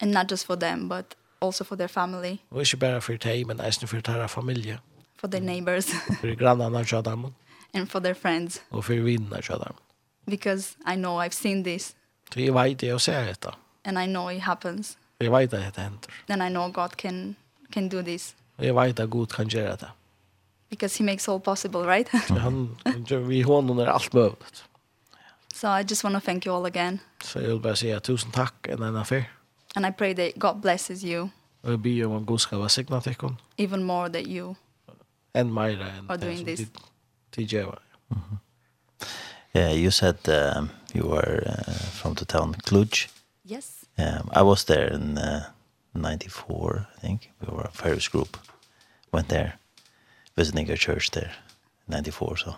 And 0.00 0.12
not 0.12 0.30
just 0.30 0.46
for 0.46 0.56
them, 0.56 0.88
but 0.88 1.14
also 1.40 1.64
for 1.64 1.76
their 1.76 1.88
family. 1.88 2.38
Og 2.50 2.60
ikke 2.60 2.76
bare 2.76 3.00
for 3.00 3.12
dig, 3.12 3.46
men 3.46 3.60
även 3.60 3.88
for 3.88 4.00
deras 4.00 4.32
familie. 4.32 4.78
For 5.16 5.28
their 5.28 5.42
neighbors. 5.42 5.86
For 6.20 6.34
grannarna 6.34 6.78
och 6.78 7.04
dem. 7.04 7.34
And 7.74 7.88
for 7.88 8.00
their 8.00 8.14
friends. 8.14 8.62
Og 8.70 8.84
for 8.84 8.94
vinnarna 8.94 9.36
och 9.36 9.66
dem. 9.66 9.74
Because 10.26 10.76
I 10.86 10.96
know 10.96 11.20
I've 11.20 11.34
seen 11.34 11.64
this 11.64 11.94
Så 12.32 12.40
jeg 12.40 12.54
vet 12.54 12.80
det 12.80 12.92
og 12.94 13.00
ser 13.00 13.24
detta. 13.24 13.50
And 13.84 13.98
I 13.98 14.06
know 14.06 14.28
it 14.28 14.40
happens. 14.40 14.98
Jeg 15.20 15.32
vet 15.32 15.54
at 15.54 15.76
det 15.76 15.82
hender. 15.82 15.98
And 16.28 16.42
I 16.42 16.48
know 16.48 16.72
God 16.72 16.88
can, 16.88 17.36
can 17.72 17.88
do 17.88 18.02
this. 18.02 18.34
Och 18.56 18.64
jag 18.64 18.74
vet 18.74 19.00
at 19.00 19.10
Gud 19.10 19.26
kan 19.26 19.48
gjøre 19.48 19.76
det. 19.76 19.88
Because 20.70 20.98
he 20.98 21.04
makes 21.04 21.28
all 21.28 21.40
possible, 21.40 21.80
right? 21.80 22.08
Han, 22.44 22.76
vi 23.28 23.42
hånden 23.42 23.78
er 23.78 23.92
alt 23.92 24.14
möjligt. 24.14 24.64
So 25.54 25.68
I 25.68 25.82
just 25.82 26.04
want 26.04 26.14
to 26.14 26.20
thank 26.20 26.46
you 26.46 26.56
all 26.56 26.66
again. 26.66 27.00
Så 27.24 27.40
jag 27.40 27.48
vill 27.48 27.60
bara 27.60 27.76
säga 27.76 28.00
tusen 28.00 28.30
takk 28.30 28.68
en 28.68 28.82
annan 28.82 29.06
för. 29.06 29.24
And 29.74 29.86
I 29.86 29.90
pray 29.90 30.14
that 30.14 30.32
God 30.38 30.60
blesses 30.62 31.02
you. 31.02 31.30
Og 31.62 31.70
jeg 31.70 31.82
ber 31.82 32.06
om 32.06 32.16
at 32.16 32.26
Gud 32.26 32.38
ska 32.38 32.58
være 32.58 32.68
signet 32.68 33.02
til 33.02 33.16
henne. 33.20 33.36
Even 33.58 33.82
more 33.82 34.08
that 34.08 34.24
you. 34.26 34.56
And 35.34 35.50
mer 35.52 35.62
and 35.64 36.10
are 36.10 36.16
doing 36.16 36.46
this. 36.46 36.60
TJ. 37.32 37.54
Mm. 38.10 38.16
Yeah, 39.56 39.82
you 39.82 39.90
said 39.90 40.28
um, 40.28 40.70
You 40.94 41.04
were 41.04 41.42
uh, 41.46 41.72
from 41.72 42.14
the 42.14 42.24
town 42.24 42.54
Cluj. 42.66 43.08
Yes. 43.44 43.86
Um, 43.98 44.30
I 44.32 44.42
was 44.42 44.64
there 44.64 44.88
in 44.92 45.18
uh, 45.18 45.50
94, 45.94 46.86
I 46.96 47.00
think. 47.00 47.30
We 47.40 47.54
were 47.54 47.62
a 47.62 47.70
Ferris 47.70 48.08
group. 48.08 48.38
Went 49.12 49.28
there, 49.28 49.58
visiting 50.36 50.70
a 50.70 50.76
church 50.76 51.10
there. 51.10 51.32
94 51.88 52.36
so. 52.36 52.54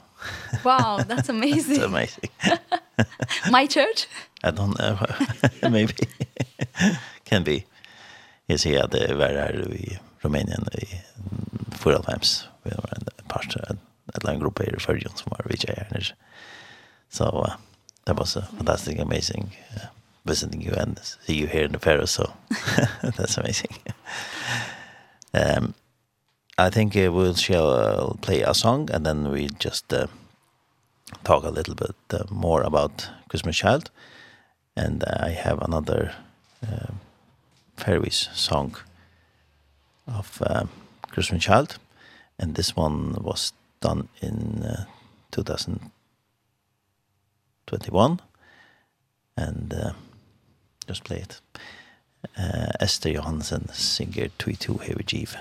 wow, 0.65 1.03
that's 1.09 1.29
amazing. 1.29 1.81
that's 1.81 1.87
amazing. 1.87 2.31
My 3.51 3.67
church? 3.67 4.07
I 4.45 4.51
don't 4.51 4.79
know. 4.79 4.99
Maybe. 5.71 5.95
Can 7.25 7.45
be. 7.45 7.65
Jeg 8.49 8.61
sier 8.61 8.83
at 8.85 8.93
det 8.93 9.15
var 9.17 9.33
her 9.33 9.73
i 9.73 9.99
Rumänien 10.25 10.67
i 10.75 10.87
förra 11.79 12.03
times. 12.03 12.49
Vi 12.63 12.71
var 12.71 12.93
en 12.97 13.25
part, 13.29 13.57
en 13.57 13.79
liten 14.15 14.41
gruppe 14.41 14.65
i 14.65 14.81
Färjön 14.81 15.17
som 15.17 15.31
var 15.31 15.47
vi 15.49 15.57
tjejer. 15.57 16.15
Så 17.11 17.25
so, 17.25 17.39
uh, 17.39 17.55
that 18.05 18.19
was 18.19 18.37
a 18.37 18.43
fantastic, 18.43 18.99
amazing 18.99 19.53
uh, 19.77 19.87
visiting 20.25 20.61
you 20.61 20.73
and 20.73 20.99
see 20.99 21.35
you 21.35 21.47
here 21.47 21.65
in 21.65 21.73
the 21.73 21.79
Paris. 21.79 22.11
So 22.11 22.33
that's 23.03 23.37
amazing. 23.39 23.77
um, 25.35 25.75
I 26.59 26.71
think 26.71 26.97
uh, 26.97 27.13
we'll 27.13 27.35
shall 27.35 27.71
uh, 27.71 28.15
play 28.21 28.43
a 28.43 28.55
song 28.55 28.91
and 28.93 29.07
then 29.07 29.31
we 29.31 29.49
just 29.59 29.93
uh, 29.93 30.07
talk 31.25 31.45
a 31.45 31.51
little 31.51 31.75
bit 31.75 31.97
uh, 32.13 32.25
more 32.31 32.63
about 32.63 33.09
Christmas 33.29 33.57
Child. 33.57 33.91
And 34.77 35.05
uh, 35.05 35.17
I 35.21 35.31
have 35.31 35.61
another 35.63 36.15
uh, 36.63 36.93
Fairways 37.77 38.29
song 38.33 38.77
of 40.07 40.43
uh, 40.43 40.65
Christmas 41.11 41.45
Child. 41.45 41.79
And 42.39 42.55
this 42.55 42.77
one 42.77 43.15
was 43.23 43.53
done 43.81 44.09
in 44.21 44.63
uh, 44.65 44.85
2000 45.31 45.91
21. 47.67 48.21
And 49.37 49.75
uh, 49.75 49.93
just 50.87 51.05
play 51.05 51.19
it. 51.19 51.41
Uh, 52.39 52.73
Esther 52.81 53.11
Johansen 53.11 53.69
singer 53.73 54.29
22 54.39 54.79
here 54.79 54.95
with 54.97 55.07
Jeeve. 55.07 55.37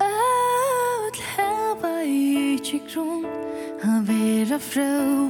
Öll 0.00 1.22
hava 1.36 2.02
í 2.04 2.58
tjikrum 2.64 3.26
að 3.86 4.08
vera 4.10 4.58
frá 4.58 5.21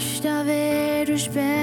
Hjarta 0.00 0.46
verur 0.46 1.18
spel 1.18 1.59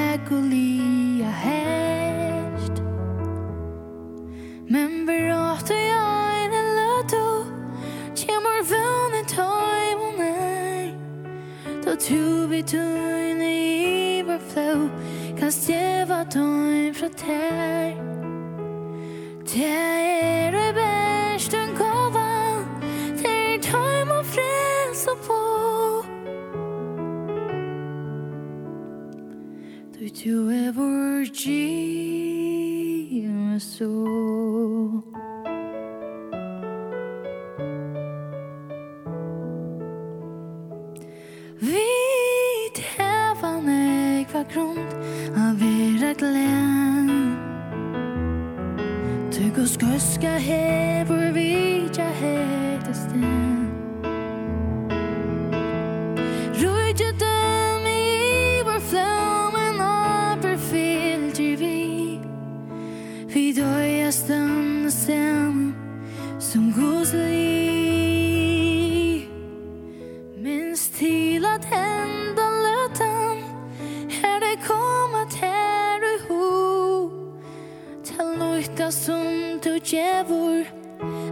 som 79.07 79.59
du 79.63 79.79
djevor 79.83 80.65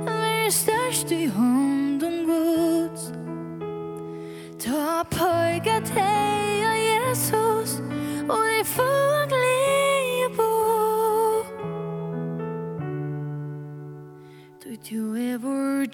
Vär 0.05 0.49
størst 0.49 1.11
i 1.11 1.25
hånd 1.25 2.03
om 2.03 2.13
gods 2.29 3.11
Ta 4.63 5.03
pojka 5.11 5.81
teg 5.89 6.63
av 6.69 6.77
Jesus 6.79 7.79
Og 8.29 8.43
det 8.51 8.65
får 8.71 9.27
glede 9.33 10.29
på 10.37 10.51
Du 14.63 14.71
du 14.89 15.01
är 15.33 15.37
vår 15.37 15.85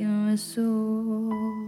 Jesus. 0.00 1.59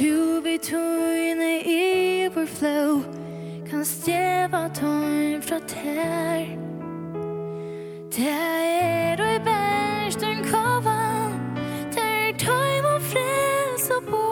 Tu 0.00 0.40
vi 0.40 0.58
tøyne 0.58 1.60
i 1.60 2.28
vår 2.34 2.46
flow 2.46 3.02
Kan 3.68 3.84
stjeva 3.84 4.62
tøyn 4.72 5.42
fra 5.44 5.58
tær. 5.68 6.46
Tær 8.08 8.64
er 8.80 9.20
og 9.20 9.34
i 9.34 9.42
bærstøyn 9.44 10.40
kovan 10.48 11.36
Der 11.92 12.32
tøy 12.40 12.80
må 12.86 12.94
frels 13.10 13.90
og 13.92 14.02
bo. 14.08 14.24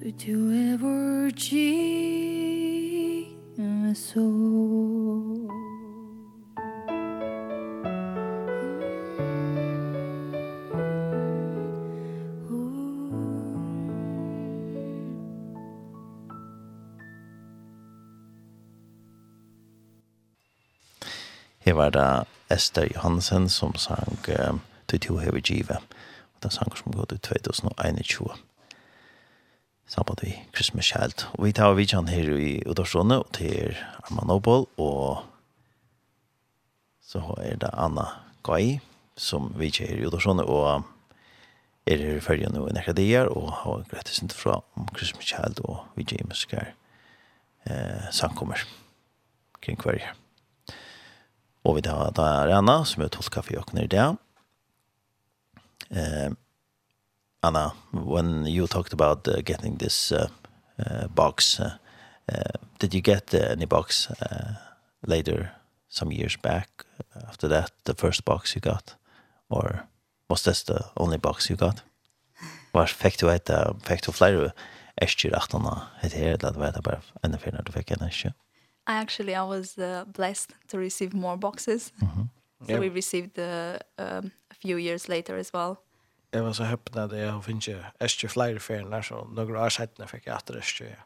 Du 0.00 0.08
du 0.24 0.36
er 0.56 0.76
vår 0.80 1.36
giv 1.36 2.92
Her 21.62 21.72
var 21.72 21.90
det 21.90 22.24
Esther 22.50 22.88
Johansen 22.94 23.48
som 23.48 23.74
sang 23.78 24.18
um, 24.50 24.60
«Til 24.88 25.00
to 25.00 25.16
hever 25.22 25.40
givet». 25.40 25.78
Og 26.34 26.42
den 26.42 26.50
sangen 26.50 26.76
som 26.76 26.92
gått 26.92 27.12
ut 27.12 27.22
2021. 27.22 28.32
Sammen 29.86 30.18
vi 30.22 30.32
Christmas 30.54 30.84
Child. 30.90 31.26
Og 31.38 31.44
vi 31.44 31.52
tar 31.52 31.76
vidtjen 31.78 32.08
her 32.08 32.32
i 32.34 32.62
Udorsone 32.66 33.20
og 33.22 33.30
til 33.38 33.76
Arman 34.02 34.26
Nobel, 34.26 34.66
Og 34.76 35.22
så 37.02 37.22
er 37.38 37.56
det 37.56 37.70
Anna 37.72 38.08
Gai 38.42 38.80
som 39.16 39.54
vi 39.56 39.70
her 39.78 39.94
i 39.96 40.06
Udorsone, 40.06 40.42
Og 40.42 40.82
er 41.86 41.96
her 41.96 42.16
i 42.16 42.20
følge 42.20 42.50
nå 42.50 42.66
i 42.68 42.72
nekka 42.72 42.92
dier. 42.92 43.30
Og 43.30 43.52
har 43.52 43.86
greit 43.90 44.08
sint 44.08 44.32
fra 44.32 44.64
om 44.74 44.88
Christmas 44.96 45.24
Child 45.24 45.62
og 45.64 45.86
vi 45.94 46.02
gjør 46.02 46.26
musikere 46.26 46.66
eh, 47.70 48.10
sangkommer 48.10 48.66
kring 49.60 49.78
hver 49.78 49.98
her. 49.98 50.21
Og 51.64 51.76
vi 51.76 51.82
tar 51.86 52.10
da 52.16 52.28
Anna, 52.50 52.82
som 52.84 53.04
er 53.04 53.10
tolka 53.12 53.42
for 53.42 53.54
jokken 53.54 53.84
i 53.84 53.86
det. 53.90 54.08
Uh, 55.92 56.30
Anna, 57.42 57.72
when 57.92 58.46
you 58.46 58.66
talked 58.66 58.92
about 58.92 59.28
uh, 59.28 59.40
getting 59.44 59.78
this 59.78 60.12
uh, 60.12 60.28
uh, 60.78 61.06
box, 61.08 61.60
uh, 61.60 61.76
uh, 62.32 62.58
did 62.78 62.94
you 62.94 63.00
get 63.00 63.34
uh, 63.34 63.52
any 63.52 63.66
box 63.66 64.08
uh, 64.10 64.54
later, 65.06 65.50
some 65.88 66.10
years 66.10 66.36
back, 66.36 66.84
after 67.28 67.48
that, 67.48 67.70
the 67.84 67.94
first 67.94 68.24
box 68.24 68.54
you 68.54 68.60
got? 68.60 68.94
Or 69.50 69.86
was 70.28 70.42
this 70.44 70.62
the 70.62 70.86
only 70.96 71.18
box 71.18 71.50
you 71.50 71.56
got? 71.56 71.82
Var 72.72 72.86
fikk 72.88 73.18
du 73.20 73.28
et, 73.28 73.50
fikk 73.84 74.06
du 74.06 74.12
flere 74.16 74.52
eskjer 75.02 75.34
at 75.36 75.52
han 75.52 75.66
har 75.68 75.90
hett 76.00 76.16
her, 76.16 76.38
eller 76.38 76.56
var 76.56 76.72
det 76.72 76.82
bare 76.86 77.02
enda 77.22 77.38
fyrir 77.38 77.58
når 77.58 77.68
du 77.68 77.74
fikk 77.74 77.92
en 77.92 78.06
eskjer? 78.08 78.32
Actually, 78.86 79.34
I 79.34 79.42
was 79.42 79.78
uh, 79.78 80.04
blessed 80.06 80.50
to 80.68 80.78
receive 80.78 81.14
more 81.14 81.36
boxes. 81.36 81.92
Mm. 82.00 82.28
So 82.66 82.72
yeah. 82.72 82.80
we 82.80 82.88
received 82.88 83.38
uh, 83.38 83.78
um, 83.98 84.32
a 84.50 84.54
few 84.54 84.76
years 84.76 85.08
later 85.08 85.36
as 85.36 85.52
well. 85.52 85.76
Jag 86.30 86.42
var 86.42 86.52
så 86.52 86.62
häpen 86.62 87.02
att 87.02 87.18
jag 87.18 87.44
finns 87.44 87.68
ju 87.68 87.82
ästje 87.98 88.28
fler 88.28 88.58
färger 88.58 89.02
så 89.02 89.24
några 89.24 89.64
år 89.64 89.68
sedan 89.68 90.08
fick 90.08 90.26
jag 90.26 90.36
åter 90.36 90.58
ästje. 90.58 90.96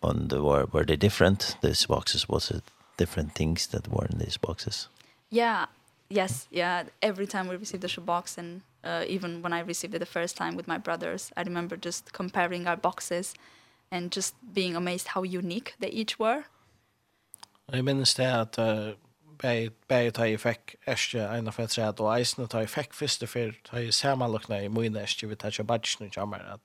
And 0.00 0.32
were, 0.32 0.66
were 0.72 0.84
they 0.84 0.96
different, 0.96 1.56
these 1.60 1.86
boxes? 1.86 2.28
Was 2.28 2.50
it 2.50 2.64
different 2.96 3.34
things 3.34 3.66
that 3.66 3.88
were 3.88 4.06
in 4.12 4.18
these 4.18 4.38
boxes? 4.40 4.88
Yeah, 5.30 5.66
yes, 6.08 6.48
yeah. 6.50 6.84
Every 7.00 7.26
time 7.26 7.48
we 7.48 7.56
received 7.56 7.84
a 7.84 8.00
box 8.00 8.38
and 8.38 8.62
uh, 8.84 9.04
even 9.06 9.42
when 9.42 9.52
I 9.52 9.60
received 9.60 9.94
it 9.94 9.98
the 9.98 10.06
first 10.06 10.36
time 10.36 10.56
with 10.56 10.66
my 10.66 10.78
brothers, 10.78 11.32
I 11.36 11.42
remember 11.42 11.76
just 11.76 12.12
comparing 12.12 12.66
our 12.66 12.76
boxes 12.76 13.34
and 13.34 13.40
and 13.94 14.16
just 14.16 14.34
being 14.54 14.76
amazed 14.76 15.08
how 15.14 15.22
unique 15.22 15.74
they 15.80 15.90
each 15.90 16.18
were. 16.18 16.42
Jeg 17.72 17.84
minnes 17.84 18.14
det 18.14 18.24
at 18.24 18.56
bare 19.88 20.10
da 20.10 20.22
jeg 20.22 20.40
fikk 20.40 20.74
æstje 20.86 21.24
en 21.38 21.48
av 21.48 21.58
et 21.60 21.78
rett, 21.78 22.00
og 22.00 22.10
eisene 22.18 22.46
da 22.46 22.62
jeg 22.62 22.70
fikk 22.70 22.94
første 22.94 23.26
før, 23.26 23.52
da 23.70 23.82
jeg 23.82 23.94
samanlokna 23.94 24.60
i 24.64 24.68
min 24.68 24.96
æstje, 24.96 25.28
vi 25.28 25.34
tar 25.34 25.48
ikke 25.48 25.64
badgene 25.64 26.10
kommer, 26.10 26.38
at 26.38 26.60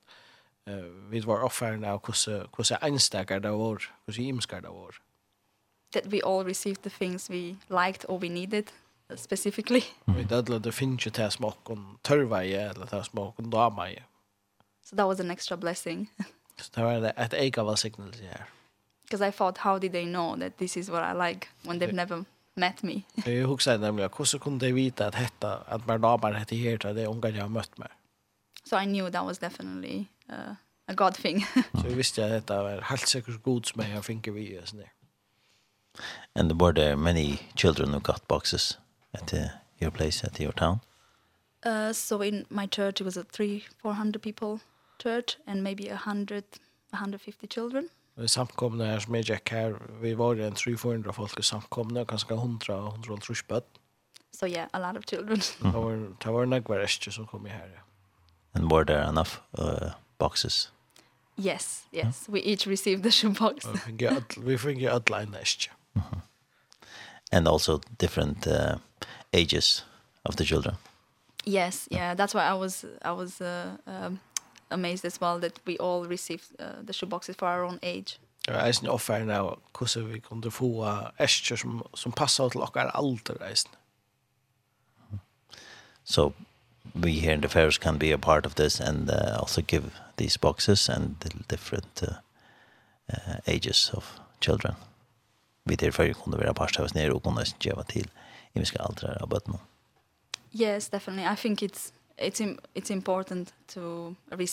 vi 1.10 1.22
var 1.26 1.44
offerne 1.44 1.88
av 1.88 2.00
hvordan 2.04 2.78
einstekker 2.82 3.38
det 3.38 3.50
var, 3.50 3.86
hvordan 4.04 4.24
imsker 4.24 4.60
det 4.60 4.70
var. 4.70 5.00
That 5.92 6.06
we 6.06 6.20
all 6.22 6.44
received 6.44 6.82
the 6.82 6.90
things 6.90 7.30
we 7.30 7.56
liked 7.68 8.04
or 8.08 8.18
we 8.18 8.28
needed, 8.28 8.64
specifically. 9.16 9.82
Vi 10.06 10.24
dødde 10.24 10.60
det 10.62 10.74
finnes 10.74 11.06
jo 11.06 11.10
til 11.10 11.30
smakken 11.30 11.98
tørveie, 12.04 12.70
eller 12.70 12.86
til 12.86 13.04
smakken 13.04 13.50
dameie. 13.50 14.04
So 14.84 14.96
that 14.96 15.06
was 15.06 15.20
an 15.20 15.30
extra 15.30 15.56
blessing. 15.56 16.10
Så 16.60 16.70
det 16.74 16.84
var 16.84 17.12
ett 17.16 17.34
ega 17.34 17.62
var 17.62 17.76
signal 17.76 18.12
till 18.12 18.26
her. 18.26 18.44
Because 19.02 19.28
I 19.28 19.30
thought, 19.30 19.58
how 19.58 19.78
did 19.78 19.92
they 19.92 20.04
know 20.04 20.36
that 20.36 20.58
this 20.58 20.76
is 20.76 20.90
what 20.90 21.02
I 21.02 21.28
like 21.28 21.48
when 21.64 21.78
they've 21.78 21.94
never 21.94 22.24
met 22.54 22.82
me? 22.82 23.04
Jeg 23.26 23.44
husker 23.44 23.76
nemlig, 23.76 24.08
hvordan 24.08 24.40
kunne 24.40 24.60
de 24.60 24.72
vite 24.74 25.04
at 25.04 25.14
hetta, 25.14 25.56
at 25.68 25.86
man 25.86 26.00
damer 26.00 26.38
hette 26.38 26.56
her 26.56 26.76
til 26.76 26.96
det 26.96 27.06
unga 27.06 27.28
jeg 27.28 27.42
har 27.42 27.48
møtt 27.48 27.78
meg? 27.78 27.88
So 28.64 28.76
I 28.76 28.84
knew 28.84 29.10
that 29.10 29.24
was 29.24 29.38
definitely 29.38 30.08
uh, 30.28 30.54
a 30.88 30.94
god 30.94 31.12
thing. 31.12 31.44
Så 31.80 31.86
jag 31.88 31.96
visste 31.96 32.24
at 32.24 32.30
dette 32.30 32.54
var 32.54 32.80
helt 32.90 33.08
sikkert 33.08 33.42
god 33.42 33.64
som 33.64 33.82
jeg 33.82 33.92
har 33.92 34.02
finket 34.02 34.34
vi 34.34 34.58
och 34.58 34.68
sådär. 34.68 34.90
And 36.34 36.50
there 36.50 36.58
were 36.58 36.72
there 36.72 36.96
many 36.96 37.38
children 37.56 37.90
who 37.92 38.00
got 38.00 38.28
boxes 38.28 38.78
at 39.12 39.32
uh, 39.32 39.48
your 39.80 39.90
place, 39.90 40.26
at 40.26 40.40
your 40.40 40.52
town? 40.52 40.80
Uh, 41.66 41.92
so 41.92 42.22
in 42.22 42.46
my 42.48 42.66
church 42.66 43.00
it 43.00 43.04
was 43.04 43.16
uh, 43.16 43.24
three, 43.32 43.64
four 43.82 43.94
hundred 43.94 44.22
people 44.22 44.60
church 45.02 45.38
and 45.46 45.62
maybe 45.62 45.88
100 45.88 46.42
150 46.92 47.46
children. 47.46 47.88
Vi 48.14 48.28
samkomna 48.28 48.84
her 48.84 49.00
som 49.00 49.14
jag 49.14 49.24
gick 49.24 49.50
her, 49.50 49.76
vi 50.00 50.14
var 50.14 50.36
en 50.36 50.54
300 50.54 51.12
folk 51.12 51.38
i 51.38 51.42
samkomna, 51.42 52.04
kanskje 52.04 52.34
100 52.34 52.76
och 52.76 52.94
100 53.08 53.18
böt. 53.48 53.64
So 54.30 54.46
yeah, 54.46 54.68
a 54.72 54.78
lot 54.78 54.98
of 54.98 55.04
children. 55.10 55.40
Det 55.60 55.78
var, 55.78 56.14
det 56.24 56.30
var 56.30 56.46
några 56.46 56.82
rester 56.82 57.10
som 57.10 57.26
kom 57.26 57.46
här. 57.46 57.82
And 58.52 58.72
were 58.72 58.84
there 58.84 59.04
enough 59.08 59.30
uh, 59.58 59.90
boxes? 60.18 60.72
Yes, 61.36 61.86
yes. 61.92 62.28
We 62.28 62.40
each 62.40 62.66
received 62.66 63.02
the 63.02 63.10
shoebox. 63.10 63.66
we 64.36 64.58
think 64.58 64.80
you 64.80 64.90
en 64.90 65.32
rester. 65.32 65.70
And 67.32 67.48
also 67.48 67.80
different 67.98 68.46
uh, 68.46 68.78
ages 69.32 69.84
of 70.22 70.36
the 70.36 70.44
children. 70.44 70.76
Yes, 71.44 71.88
yeah. 71.90 72.14
That's 72.14 72.34
why 72.34 72.44
I 72.44 72.54
was 72.54 72.84
I 73.02 73.12
was 73.12 73.40
uh, 73.40 73.76
um, 73.86 74.20
amazed 74.70 75.04
as 75.04 75.20
well 75.20 75.40
that 75.40 75.60
we 75.66 75.76
all 75.78 76.04
received 76.04 76.44
uh, 76.58 76.64
the 76.86 76.92
shoeboxes 76.92 77.36
for 77.36 77.48
our 77.48 77.64
own 77.64 77.78
age. 77.82 78.18
Jag 78.46 78.68
är 78.68 78.72
sen 78.72 78.88
offer 78.88 79.24
nu 79.24 79.56
hvordan 79.78 80.12
vi 80.12 80.20
kunne 80.20 80.50
få 80.50 80.98
äskor 81.16 81.56
som 81.56 81.82
som 81.94 82.12
passar 82.12 82.50
till 82.50 82.60
vår 82.60 83.00
ålder 83.00 83.34
resten. 83.34 83.72
So 86.04 86.32
we 86.94 87.10
here 87.10 87.34
in 87.34 87.42
the 87.42 87.48
fairs 87.48 87.78
can 87.78 87.98
be 87.98 88.12
a 88.12 88.18
part 88.18 88.46
of 88.46 88.54
this 88.54 88.80
and 88.80 89.10
uh, 89.10 89.40
also 89.40 89.62
give 89.62 89.90
these 90.16 90.38
boxes 90.40 90.88
and 90.88 91.20
the 91.20 91.30
different 91.48 92.02
uh, 92.02 92.14
uh, 93.12 93.36
ages 93.46 93.90
of 93.90 94.20
children. 94.40 94.74
Vi 95.64 95.76
där 95.76 95.90
för 95.90 96.12
kunde 96.12 96.38
vara 96.38 96.54
part 96.54 96.78
av 96.78 96.84
oss 96.84 96.94
ner 96.94 97.10
och 97.10 97.22
kunde 97.22 97.44
ge 97.60 97.74
til 97.88 98.10
i 98.52 98.58
vi 98.58 98.64
ska 98.64 98.78
aldrig 98.78 99.10
ha 99.10 99.40
Yes, 100.52 100.88
definitely. 100.88 101.32
I 101.32 101.36
think 101.36 101.62
it's 101.62 101.92
it's 102.20 102.40
im 102.40 102.58
it's 102.74 102.90
important 102.90 103.52
to 103.74 104.16
re 104.30 104.46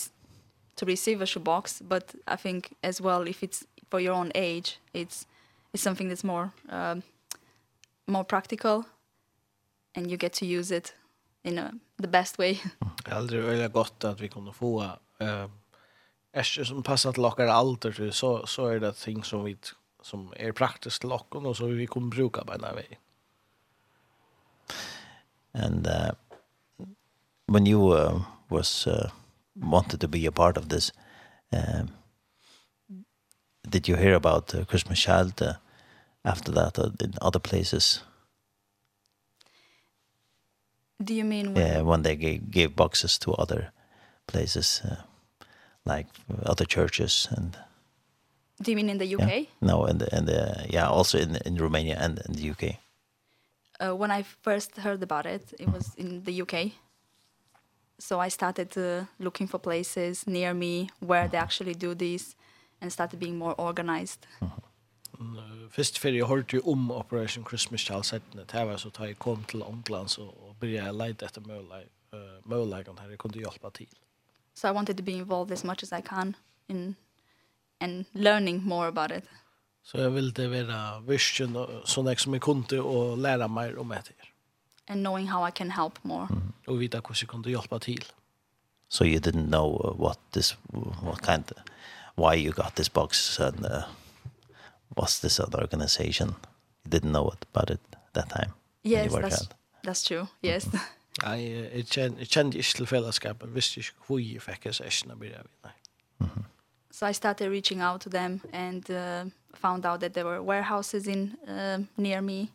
to 0.76 0.86
receive 0.86 1.22
a 1.22 1.26
shoebox, 1.26 1.82
but 1.82 2.14
I 2.26 2.36
think 2.36 2.72
as 2.82 3.00
well 3.00 3.28
if 3.28 3.42
it's 3.42 3.64
for 3.90 4.00
your 4.00 4.14
own 4.14 4.30
age, 4.34 4.78
it's 4.92 5.26
it's 5.72 5.82
something 5.82 6.08
that's 6.08 6.24
more 6.24 6.50
um, 6.68 7.02
more 8.06 8.24
practical, 8.24 8.84
and 9.94 10.10
you 10.10 10.16
get 10.16 10.32
to 10.32 10.46
use 10.46 10.76
it 10.76 10.94
in 11.44 11.58
a, 11.58 11.72
the 11.96 12.08
best 12.08 12.38
way. 12.38 12.60
Aldrig 13.10 13.42
väldigt 13.42 13.72
gott 13.72 14.04
att 14.04 14.20
vi 14.20 14.28
kunde 14.28 14.52
få 14.52 14.82
eh 15.18 15.46
är 16.32 16.64
som 16.64 16.82
passar 16.82 17.12
till 17.12 17.22
lockar 17.22 17.46
alter 17.46 18.10
så 18.10 18.46
så 18.46 18.66
är 18.66 18.80
det 18.80 18.92
ting 18.92 19.24
som 19.24 19.44
vi 19.44 19.56
som 20.02 20.32
är 20.36 20.52
praktiskt 20.52 21.04
lockon 21.04 21.46
och 21.46 21.56
så 21.56 21.66
vi 21.66 21.86
kommer 21.86 22.08
bruka 22.08 22.44
på 22.44 22.52
den 22.52 22.64
här 22.64 22.74
vägen. 22.74 22.98
And 25.52 25.86
uh, 25.86 26.10
when 27.48 27.66
you 27.66 27.88
uh, 27.92 28.20
was 28.50 28.86
uh, 28.86 29.10
wanted 29.54 30.00
to 30.00 30.08
be 30.08 30.26
a 30.26 30.32
part 30.32 30.56
of 30.56 30.68
this 30.68 30.92
um 31.52 31.88
did 33.70 33.88
you 33.88 33.96
hear 33.96 34.14
about 34.14 34.54
uh, 34.54 34.64
Christmas 34.64 34.98
child 35.00 35.42
uh, 35.42 35.52
after 36.24 36.52
that 36.52 36.78
uh, 36.78 36.90
in 37.04 37.12
other 37.20 37.40
places 37.40 38.02
Do 41.04 41.14
you 41.14 41.24
mean 41.24 41.54
when? 41.54 41.66
Yeah, 41.66 41.82
when 41.82 42.02
they 42.02 42.16
gave, 42.16 42.50
gave 42.50 42.74
boxes 42.74 43.18
to 43.18 43.32
other 43.32 43.72
places 44.26 44.82
uh, 44.84 45.02
like 45.84 46.06
other 46.44 46.66
churches 46.66 47.28
and 47.30 47.56
Do 48.60 48.70
you 48.72 48.76
mean 48.76 48.90
in 48.90 48.98
the 48.98 49.14
UK? 49.14 49.28
Yeah. 49.28 49.44
No, 49.60 49.84
and 49.84 50.02
and 50.12 50.28
uh, 50.28 50.64
yeah, 50.68 50.88
also 50.88 51.18
in 51.18 51.36
in 51.44 51.56
Romania 51.56 51.96
and 52.00 52.20
in 52.28 52.34
the 52.34 52.50
UK. 52.50 52.76
Uh 53.80 53.94
when 53.96 54.10
I 54.10 54.24
first 54.42 54.76
heard 54.76 55.02
about 55.02 55.26
it, 55.26 55.54
it 55.58 55.68
was 55.72 55.94
in 55.96 56.24
the 56.24 56.42
UK 56.42 56.72
so 57.98 58.20
I 58.20 58.30
started 58.30 58.76
uh, 58.76 59.04
looking 59.18 59.48
for 59.48 59.58
places 59.58 60.26
near 60.26 60.54
me 60.54 60.90
where 61.00 61.28
they 61.28 61.38
actually 61.38 61.74
do 61.74 61.94
this 61.94 62.36
and 62.80 62.92
started 62.92 63.18
being 63.18 63.38
more 63.38 63.54
organized. 63.58 64.26
Mm 64.40 64.48
-hmm. 64.48 64.68
Først 65.70 66.04
jeg 66.04 66.26
hørte 66.26 66.60
om 66.64 66.90
Operation 66.90 67.44
Christmas 67.44 67.80
Child 67.80 68.04
settene, 68.04 68.44
det 68.52 68.66
var 68.66 68.76
så 68.76 68.90
da 68.98 69.02
jeg 69.02 69.18
kom 69.18 69.44
til 69.44 69.62
Åndland 69.62 70.08
så 70.08 70.22
begynte 70.60 70.84
jeg 70.84 70.94
å 70.94 70.96
leide 70.96 71.26
etter 71.26 71.42
møleggene 72.44 73.00
her, 73.00 73.10
jeg 73.10 73.18
kunne 73.18 73.38
hjelpe 73.38 73.70
til. 73.74 73.88
So 74.54 74.68
I 74.68 74.72
wanted 74.72 74.96
to 74.96 75.02
be 75.02 75.12
involved 75.12 75.52
as 75.52 75.64
much 75.64 75.82
as 75.82 75.92
I 75.92 76.00
can 76.00 76.36
in 76.68 76.96
and 77.80 78.04
learning 78.12 78.64
more 78.64 78.86
about 78.86 79.10
it. 79.10 79.24
Så 79.82 79.98
jeg 79.98 80.14
ville 80.14 80.50
være 80.50 81.02
virkelig 81.06 81.66
sånn 81.86 82.08
jeg 82.08 82.20
som 82.20 82.34
jeg 82.34 82.40
kunne 82.40 82.80
og 82.82 83.18
lære 83.18 83.48
mer 83.48 83.78
om 83.78 83.92
etter 83.92 84.14
and 84.88 85.02
knowing 85.02 85.28
how 85.28 85.48
I 85.48 85.50
can 85.50 85.70
help 85.70 85.98
more. 86.02 86.28
Og 86.66 86.74
Och 86.74 86.80
vita 86.80 86.98
hur 86.98 87.16
jag 87.20 87.28
kunde 87.28 87.50
hjälpa 87.50 87.78
till. 87.78 88.04
So 88.88 89.04
you 89.04 89.20
didn't 89.20 89.48
know 89.48 89.80
uh, 89.84 90.00
what 90.00 90.18
this 90.32 90.56
what 91.02 91.22
kind 91.22 91.44
of, 91.50 91.56
why 92.16 92.34
you 92.34 92.52
got 92.52 92.74
this 92.74 92.88
box 92.88 93.40
and 93.40 93.66
uh, 93.66 93.82
what's 94.96 95.20
this 95.20 95.40
other 95.40 95.60
organization? 95.60 96.34
You 96.84 96.90
didn't 96.90 97.12
know 97.12 97.32
it 97.32 97.46
about 97.52 97.70
it 97.70 97.80
that 98.12 98.28
time. 98.28 98.52
Yes, 98.82 99.12
that's 99.12 99.36
child. 99.36 99.54
that's 99.82 100.02
true. 100.02 100.26
Yes. 100.42 100.66
Mm 101.18 101.30
-hmm. 101.30 101.36
Jeg, 101.36 101.70
jeg, 101.74 101.86
kjente, 101.86 102.18
jeg 102.18 102.28
kjente 102.28 102.58
ikke 102.58 102.74
til 102.76 102.86
fellesskapet, 102.86 103.54
visste 103.54 103.80
ikke 103.80 103.92
hvor 104.06 104.18
jeg 104.18 104.42
fikk 104.42 104.66
en 104.66 104.72
session 104.72 105.10
av 105.10 105.18
det. 105.18 105.46
Nei. 105.64 105.72
So 106.90 107.06
I 107.06 107.12
started 107.12 107.50
reaching 107.50 107.82
out 107.82 108.00
to 108.00 108.10
them 108.10 108.40
and 108.52 108.90
uh, 108.90 109.30
found 109.54 109.86
out 109.86 110.00
that 110.00 110.12
there 110.12 110.26
were 110.26 110.42
warehouses 110.42 111.06
in 111.06 111.36
uh, 111.48 111.78
near 111.96 112.20
me 112.20 112.48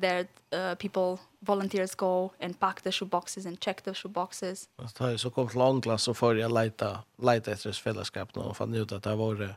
there 0.00 0.26
uh, 0.52 0.74
people 0.74 1.18
volunteers 1.40 1.94
go 1.94 2.30
and 2.40 2.60
pack 2.60 2.80
the 2.80 2.92
shoe 2.92 3.08
boxes 3.08 3.46
and 3.46 3.60
check 3.60 3.82
the 3.82 3.94
shoe 3.94 4.12
boxes. 4.12 4.68
Så 4.94 5.04
har 5.04 5.16
så 5.16 5.30
kom 5.30 5.48
till 5.48 5.60
England 5.60 5.98
så 5.98 6.14
får 6.14 6.38
jag 6.38 6.52
leta 6.52 6.98
leta 7.22 7.52
efter 7.52 7.70
ett 7.70 7.76
fällskap 7.76 8.34
nu 8.36 8.42
och 8.42 8.56
fann 8.56 8.74
ut 8.74 8.92
att 8.92 9.02
det 9.02 9.16
var 9.16 9.34
det 9.34 9.56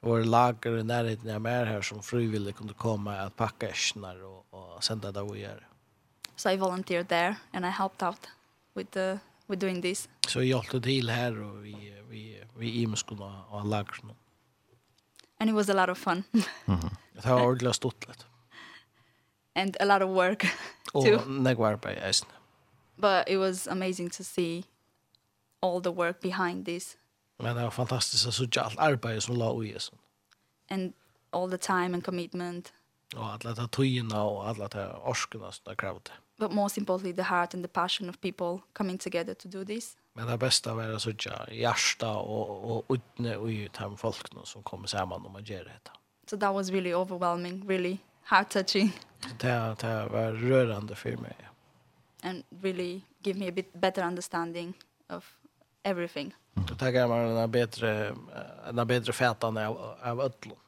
var 0.00 0.20
lager 0.20 0.78
i 0.78 0.84
närheten 0.84 1.34
av 1.34 1.40
mer 1.40 1.64
här 1.64 1.82
som 1.82 2.02
frivilligt 2.02 2.56
kunde 2.56 2.74
komma 2.74 3.16
att 3.16 3.36
packa 3.36 3.68
äschnar 3.68 4.24
och 4.24 4.44
och 4.54 4.84
sända 4.84 5.12
det 5.12 5.20
och 5.20 5.38
göra. 5.38 5.64
So 6.36 6.50
I 6.50 6.56
volunteered 6.56 7.08
there 7.08 7.36
and 7.52 7.64
I 7.64 7.68
helped 7.68 8.08
out 8.08 8.28
with 8.74 8.90
the 8.90 9.18
with 9.46 9.60
doing 9.60 9.82
this. 9.82 10.08
Så 10.28 10.38
jag 10.38 10.46
hjälpte 10.46 10.80
till 10.80 11.10
här 11.10 11.42
och 11.42 11.64
vi 11.64 12.02
vi 12.08 12.42
vi 12.56 12.82
i 12.82 12.86
muskulna 12.86 13.44
och 13.48 13.66
lager. 13.66 13.94
And 15.38 15.50
it 15.50 15.56
was 15.56 15.68
a 15.68 15.72
lot 15.74 15.88
of 15.88 15.98
fun. 15.98 16.22
Mhm. 16.64 16.90
Det 17.12 17.28
har 17.28 17.46
ordentligt 17.46 17.74
stort 17.74 18.06
and 19.54 19.76
a 19.80 19.84
lot 19.84 20.02
of 20.02 20.10
work 20.10 20.40
too. 20.92 21.16
Oh, 21.16 21.28
negwar 21.28 21.76
by 21.76 21.96
Eisen. 22.08 22.28
But 22.96 23.28
it 23.28 23.38
was 23.38 23.66
amazing 23.66 24.10
to 24.10 24.24
see 24.24 24.64
all 25.60 25.80
the 25.80 25.92
work 25.92 26.20
behind 26.20 26.64
this. 26.64 26.96
Men 27.38 27.56
det 27.56 27.62
var 27.62 27.70
fantastiskt 27.70 28.26
att 28.26 28.34
såg 28.34 28.58
allt 28.58 28.78
arbete 28.78 29.20
som 29.20 29.36
la 29.36 29.64
i 29.64 29.72
Eisen. 29.72 29.98
And 30.70 30.92
all 31.30 31.50
the 31.50 31.58
time 31.58 31.94
and 31.94 32.04
commitment. 32.04 32.72
Och 33.16 33.24
alla 33.24 33.54
de 33.54 33.68
tygerna 33.68 34.22
och 34.22 34.48
alla 34.48 34.68
de 34.68 34.86
orskarna 35.04 35.52
som 35.52 35.62
det 35.64 35.76
krävde. 35.76 36.10
But 36.36 36.52
most 36.52 36.78
importantly 36.78 37.12
the 37.12 37.22
heart 37.22 37.54
and 37.54 37.64
the 37.64 37.68
passion 37.68 38.10
of 38.10 38.20
people 38.20 38.58
coming 38.72 38.98
together 38.98 39.34
to 39.34 39.48
do 39.48 39.64
this. 39.64 39.96
Men 40.12 40.26
det 40.26 40.38
bästa 40.38 40.74
var 40.74 40.88
att 40.88 41.02
såg 41.02 41.26
hjärsta 41.50 42.16
och, 42.16 42.76
och 42.76 42.94
utne 42.94 43.36
och 43.36 43.46
ut 43.46 43.76
här 43.76 43.88
med 43.88 43.98
folkna 43.98 44.44
som 44.44 44.62
kommer 44.62 44.86
samman 44.86 45.26
om 45.26 45.36
att 45.36 45.48
göra 45.48 45.64
det. 45.64 45.90
So 46.26 46.36
that 46.36 46.54
was 46.54 46.70
really 46.70 46.94
overwhelming, 46.94 47.68
really 47.68 47.98
heart 48.24 48.50
touching. 48.50 48.92
Det 49.38 49.76
det 49.80 50.08
var 50.10 50.32
rörande 50.32 50.94
för 50.94 51.16
mig. 51.16 51.36
And 52.22 52.42
really 52.62 53.00
give 53.22 53.38
me 53.38 53.48
a 53.48 53.52
bit 53.52 53.72
better 53.72 54.06
understanding 54.06 54.74
of 55.08 55.34
everything. 55.82 56.34
Det 56.54 56.80
här 56.80 56.90
gav 56.90 57.08
mig 57.08 57.42
en 57.42 57.50
bättre 57.50 58.16
en 58.68 58.86
bättre 58.86 59.12
fätande 59.12 59.68
av 59.68 59.96
av 60.02 60.20
öllon. 60.20 60.58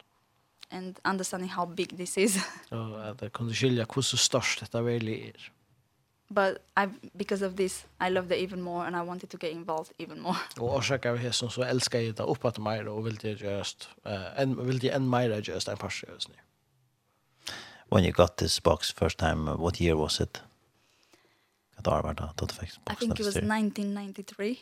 And 0.71 0.99
understanding 1.05 1.51
how 1.51 1.67
big 1.67 1.97
this 1.97 2.19
is. 2.19 2.45
Så 2.69 2.95
att 2.95 3.19
det 3.19 3.31
kunde 3.31 3.55
skilja 3.55 3.87
hur 3.95 4.03
så 4.03 4.17
stort 4.17 4.57
detta 4.61 4.83
verkligen 4.83 5.29
är. 5.29 5.53
But 6.29 6.59
I 6.77 7.09
because 7.13 7.47
of 7.47 7.55
this 7.57 7.87
I 8.07 8.11
loved 8.11 8.33
it 8.33 8.39
even 8.43 8.63
more 8.63 8.87
and 8.87 8.97
I 8.97 9.01
wanted 9.09 9.31
to 9.31 9.39
get 9.41 9.53
involved 9.53 9.93
even 9.99 10.21
more. 10.21 10.37
Och 10.61 10.85
jag 10.89 11.07
av 11.07 11.19
det 11.19 11.33
som 11.33 11.51
så 11.51 11.63
älskar 11.63 11.99
jag 11.99 12.15
det 12.15 12.23
uppåt 12.23 12.59
mig 12.59 12.89
och 12.89 13.07
vill 13.07 13.17
det 13.17 13.41
just 13.41 13.89
eh 14.05 14.41
en 14.41 14.67
vill 14.67 14.79
det 14.79 14.91
en 14.91 15.11
mer 15.11 15.51
just 15.51 15.69
en 15.69 15.77
par 15.77 15.93
just 16.09 16.29
nu 16.29 16.35
when 17.89 18.05
you 18.05 18.13
got 18.13 18.37
this 18.37 18.61
box 18.61 18.91
first 18.91 19.19
time, 19.19 19.49
uh, 19.49 19.57
what 19.57 19.81
year 19.81 19.97
was 19.97 20.21
it? 20.21 20.43
Hva 21.77 21.99
år 21.99 22.03
var 22.03 22.13
det 22.13 22.29
da 22.39 22.47
du 22.47 22.55
fikk 22.55 22.79
boxen? 22.85 22.93
I 22.93 22.95
think 22.95 23.21
it 23.21 23.27
was 23.27 23.37
1993. 23.37 24.59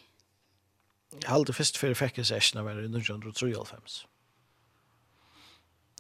Jeg 1.23 1.31
halde 1.31 1.53
først 1.53 1.79
før 1.79 1.89
jeg 1.89 1.97
fikk 1.97 2.19
en 2.19 2.25
session 2.25 2.61
av 2.61 2.69
1993. 2.69 4.07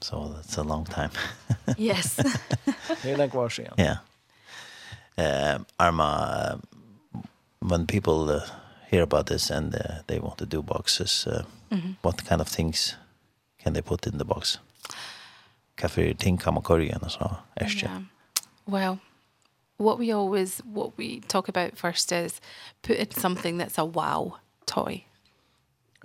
So 0.02 0.34
that's 0.34 0.58
a 0.58 0.62
long 0.62 0.84
time. 0.84 1.10
yes. 1.78 2.16
Det 3.02 3.12
er 3.12 3.16
lenge 3.16 3.50
siden. 3.50 3.72
Yeah. 3.78 3.96
Um, 5.16 5.66
Arma, 5.78 6.52
um, 6.52 6.62
when 7.60 7.86
people 7.86 8.28
uh, 8.28 8.40
hear 8.90 9.02
about 9.02 9.26
this 9.26 9.50
and 9.50 9.74
uh, 9.74 10.02
they 10.08 10.18
want 10.18 10.38
to 10.38 10.46
do 10.46 10.62
boxes, 10.62 11.26
uh, 11.26 11.44
mm 11.70 11.80
-hmm. 11.80 11.94
what 12.02 12.24
kind 12.28 12.40
of 12.40 12.48
things 12.48 12.96
can 13.62 13.72
they 13.72 13.82
put 13.82 14.06
in 14.06 14.18
the 14.18 14.24
box? 14.24 14.60
hva 15.80 15.88
for 15.88 16.14
ting 16.18 16.40
kan 16.40 16.54
man 16.54 16.62
køre 16.62 16.84
igjen, 16.84 17.10
så 17.10 17.34
er 17.56 17.64
det 17.64 17.74
ikke. 17.74 18.98
What 19.76 19.98
we 19.98 20.12
always, 20.12 20.60
what 20.64 20.96
we 20.96 21.20
talk 21.28 21.48
about 21.48 21.76
first 21.76 22.12
is 22.12 22.40
put 22.82 22.96
in 22.96 23.10
something 23.10 23.58
that's 23.58 23.78
a 23.78 23.84
wow 23.84 24.36
toy. 24.66 25.04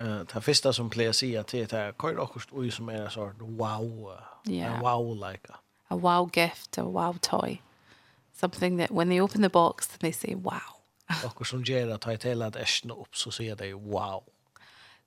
Uh, 0.00 0.24
det 0.34 0.42
første 0.42 0.72
som 0.72 0.90
pleier 0.90 1.10
å 1.10 1.14
si 1.14 1.34
at 1.36 1.52
det 1.52 1.72
här, 1.72 1.92
kör 1.92 2.18
akkurat 2.22 2.52
ui 2.52 2.70
som 2.70 2.88
er 2.88 3.04
en 3.04 3.10
sort 3.10 3.40
wow, 3.40 4.10
yeah. 4.48 4.82
wow-like. 4.82 5.52
A 5.90 5.96
wow 5.96 6.28
gift, 6.32 6.78
a 6.78 6.82
wow 6.82 7.12
toy. 7.22 7.60
Something 8.32 8.78
that 8.78 8.90
when 8.90 9.08
they 9.08 9.20
open 9.20 9.42
the 9.42 9.48
box, 9.48 9.86
they 9.86 10.12
say 10.12 10.34
wow. 10.34 10.80
Och 11.24 11.46
som 11.46 11.62
ger 11.64 11.88
att 11.88 12.00
ta 12.00 12.12
ett 12.12 12.24
hela 12.24 12.46
ärsna 12.46 12.94
upp 12.94 13.16
så 13.16 13.30
sier 13.30 13.56
de, 13.56 13.74
wow. 13.74 14.22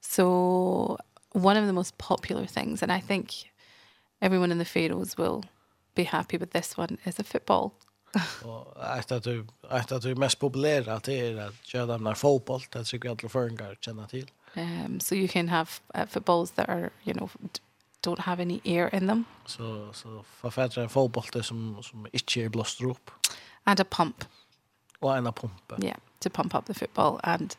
So 0.01 0.97
one 1.33 1.59
of 1.59 1.67
the 1.67 1.73
most 1.73 1.97
popular 1.97 2.45
things, 2.45 2.83
and 2.83 2.91
I 2.91 3.01
think 3.01 3.51
everyone 4.23 4.51
in 4.51 4.59
the 4.59 4.65
Faroes 4.65 5.17
will 5.17 5.43
be 5.95 6.03
happy 6.03 6.37
with 6.37 6.51
this 6.51 6.77
one 6.77 6.97
is 7.05 7.19
a 7.19 7.23
football. 7.23 7.71
Och 8.43 8.73
att 8.75 9.11
att 9.11 9.23
du 9.23 9.47
att 9.69 9.91
att 9.91 10.01
du 10.01 10.15
mest 10.15 10.39
populära 10.39 10.99
det 11.03 11.19
är 11.19 11.37
att 11.37 11.65
köra 11.65 11.97
med 11.97 12.17
fotboll 12.17 12.61
det 12.69 12.83
tycker 12.83 13.09
jag 13.09 13.19
alla 13.21 13.29
förringar 13.29 13.77
känna 13.81 14.07
till. 14.07 14.31
Um 14.55 14.99
so 14.99 15.15
you 15.15 15.27
can 15.27 15.49
have 15.49 15.69
uh, 15.97 16.05
footballs 16.05 16.51
that 16.51 16.69
are 16.69 16.89
you 17.03 17.13
know 17.13 17.29
don't 18.01 18.19
have 18.19 18.41
any 18.41 18.59
air 18.65 18.95
in 18.95 19.07
them. 19.07 19.25
Så 19.45 19.93
så 19.93 20.23
författar 20.23 20.81
en 20.81 20.89
fotboll 20.89 21.43
som 21.43 21.83
som 21.83 22.07
inte 22.11 22.41
är 22.41 22.49
blåst 22.49 22.81
upp. 22.81 23.11
And 23.63 23.79
a 23.79 23.85
pump. 23.89 24.25
Och 24.99 25.17
en 25.17 25.33
pump. 25.33 25.53
Yeah, 25.83 25.97
to 26.19 26.29
pump 26.29 26.55
up 26.55 26.65
the 26.65 26.73
football 26.73 27.19
and 27.23 27.55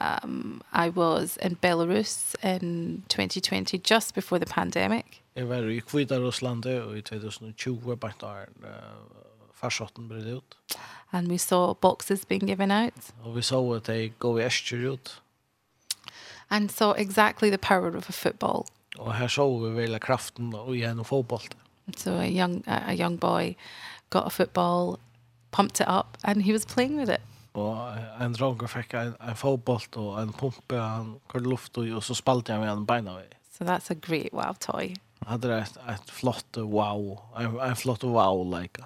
um 0.00 0.62
I 0.86 0.90
was 0.90 1.36
in 1.36 1.56
Belarus 1.60 2.36
in 2.42 3.02
2020 3.08 3.80
just 3.84 4.14
before 4.14 4.40
the 4.40 4.52
pandemic 4.54 5.21
Jeg 5.34 5.48
var 5.48 5.68
i 5.70 5.80
Kvita 5.80 6.18
Russland 6.20 6.66
og 6.66 6.96
i 6.98 7.00
2020 7.00 7.96
bare 7.96 8.12
da 8.20 8.72
farsotten 9.56 10.08
ble 10.08 10.36
ut. 10.36 10.56
And 11.12 11.28
we 11.28 11.38
saw 11.38 11.74
boxes 11.74 12.24
being 12.24 12.46
given 12.46 12.70
out. 12.70 13.12
Og 13.22 13.36
vi 13.36 13.42
så 13.42 13.60
at 13.76 13.86
de 13.86 14.12
går 14.18 14.38
i 14.38 14.46
Eskjer 14.46 14.92
ut. 14.92 15.22
And 16.50 16.70
so 16.70 16.92
exactly 16.92 17.48
the 17.48 17.58
power 17.58 17.96
of 17.96 18.08
a 18.08 18.12
football. 18.12 18.66
Og 18.98 19.14
her 19.16 19.28
så 19.28 19.46
vi 19.58 19.74
vel 19.76 20.00
kraften 20.00 20.54
og 20.54 20.76
igjen 20.76 21.00
og 21.00 21.06
fotball. 21.06 21.48
So 21.96 22.10
a 22.10 22.28
young, 22.28 22.62
a 22.66 22.94
young 22.94 23.20
boy 23.20 23.54
got 24.10 24.26
a 24.26 24.30
football, 24.30 24.98
pumped 25.50 25.80
it 25.80 25.88
up, 25.88 26.18
and 26.24 26.42
he 26.42 26.52
was 26.52 26.66
playing 26.66 26.98
with 26.98 27.10
it. 27.10 27.22
Og 27.54 27.96
en 28.20 28.32
dronker 28.32 28.66
fikk 28.66 28.94
en, 28.94 29.14
en 29.20 29.36
fotball 29.36 29.82
og 29.96 30.22
en 30.22 30.32
pumpe, 30.32 30.76
han 30.76 31.16
kørte 31.28 31.48
luft 31.48 31.78
og 31.78 32.02
så 32.04 32.14
spalte 32.16 32.52
han 32.52 32.60
med 32.60 32.72
en 32.72 32.86
beina 32.86 33.16
vei. 33.16 33.26
So 33.52 33.64
that's 33.64 33.90
a 33.90 33.94
great 33.94 34.32
wow 34.32 34.52
toy 34.60 34.94
hade 35.26 35.48
det 35.48 35.58
ett 35.88 36.10
flott 36.10 36.56
wow. 36.56 37.18
En 37.62 37.76
flott 37.76 38.04
wow 38.04 38.60
like. 38.60 38.82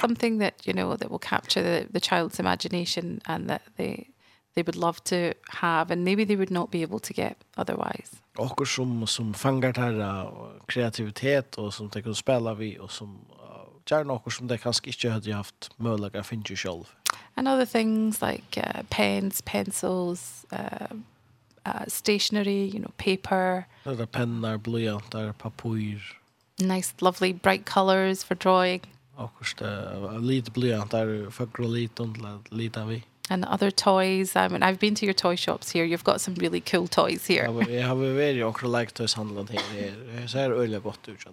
Something 0.00 0.40
that 0.40 0.66
you 0.66 0.74
know 0.74 0.96
that 0.96 1.10
will 1.10 1.18
capture 1.18 1.62
the, 1.62 1.92
the 1.92 2.00
child's 2.00 2.40
imagination 2.40 3.20
and 3.24 3.48
that 3.48 3.62
they 3.76 4.08
they 4.54 4.62
would 4.62 4.76
love 4.76 4.98
to 5.04 5.32
have 5.42 5.92
and 5.92 6.04
maybe 6.04 6.26
they 6.26 6.36
would 6.36 6.50
not 6.50 6.70
be 6.70 6.82
able 6.82 6.98
to 6.98 7.12
get 7.12 7.36
otherwise. 7.56 8.16
Och 8.36 8.68
som 8.68 9.06
som 9.06 9.34
fångar 9.34 9.72
där 9.72 10.30
kreativitet 10.66 11.58
och 11.58 11.74
som 11.74 11.90
tänker 11.90 12.12
spela 12.12 12.54
vi 12.54 12.78
och 12.78 12.90
som 12.90 13.18
gör 13.90 14.04
något 14.04 14.32
som 14.32 14.46
det 14.46 14.58
kanske 14.58 14.86
inte 14.86 15.10
hade 15.10 15.34
haft 15.34 15.70
möjlighet 15.76 16.16
att 16.16 16.26
finna 16.26 16.44
själv. 16.44 16.84
And 17.34 17.48
other 17.48 17.66
things 17.66 18.22
like 18.22 18.60
uh, 18.60 18.82
pens, 18.88 19.42
pencils, 19.42 20.46
uh, 20.52 20.96
uh, 21.66 21.84
stationery, 21.88 22.64
you 22.64 22.80
know, 22.80 22.92
paper. 22.96 23.66
There 23.84 24.00
are 24.00 24.06
pennar, 24.06 24.58
blyantar, 24.58 25.34
papur. 25.34 26.00
Nice, 26.58 26.94
lovely, 27.00 27.32
bright 27.32 27.64
colors 27.64 28.22
for 28.22 28.34
drawing. 28.34 28.82
Akkurst, 29.18 29.62
uh, 29.62 30.18
lite 30.18 30.52
blyantar, 30.52 31.30
fagra 31.30 31.66
liton, 31.66 32.42
lita 32.50 32.84
vi. 32.84 33.04
And 33.30 33.44
other 33.46 33.70
toys. 33.70 34.36
I 34.36 34.48
mean, 34.48 34.62
I've 34.62 34.78
been 34.78 34.94
to 34.96 35.06
your 35.06 35.14
toy 35.14 35.34
shops 35.36 35.70
here. 35.70 35.84
You've 35.84 36.04
got 36.04 36.20
some 36.20 36.34
really 36.34 36.60
cool 36.60 36.86
toys 36.86 37.26
here. 37.26 37.44
Jag 37.44 37.86
har 37.88 37.94
varit 37.94 38.44
och 38.44 38.62
lagt 38.62 38.94
toys 38.94 39.14
handlat 39.14 39.50
här. 39.50 40.26
Så 40.26 40.38
här 40.38 40.50
öliga 40.50 40.78
gott 40.78 41.08
ut. 41.08 41.26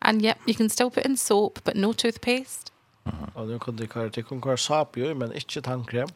And 0.00 0.22
yep, 0.22 0.38
you 0.46 0.54
can 0.54 0.68
still 0.68 0.90
put 0.90 1.06
in 1.06 1.16
soap, 1.16 1.64
but 1.64 1.76
no 1.76 1.92
toothpaste. 1.92 2.70
Mm 3.04 3.16
-hmm. 3.34 3.66
Och 3.66 3.74
nu 3.74 3.86
kvar 3.86 4.08
til 4.08 4.24
kon 4.24 4.40
kvar 4.40 4.56
sap 4.56 4.96
ju, 4.96 5.14
men 5.14 5.32
inte 5.32 5.62
tannkrem 5.62 6.08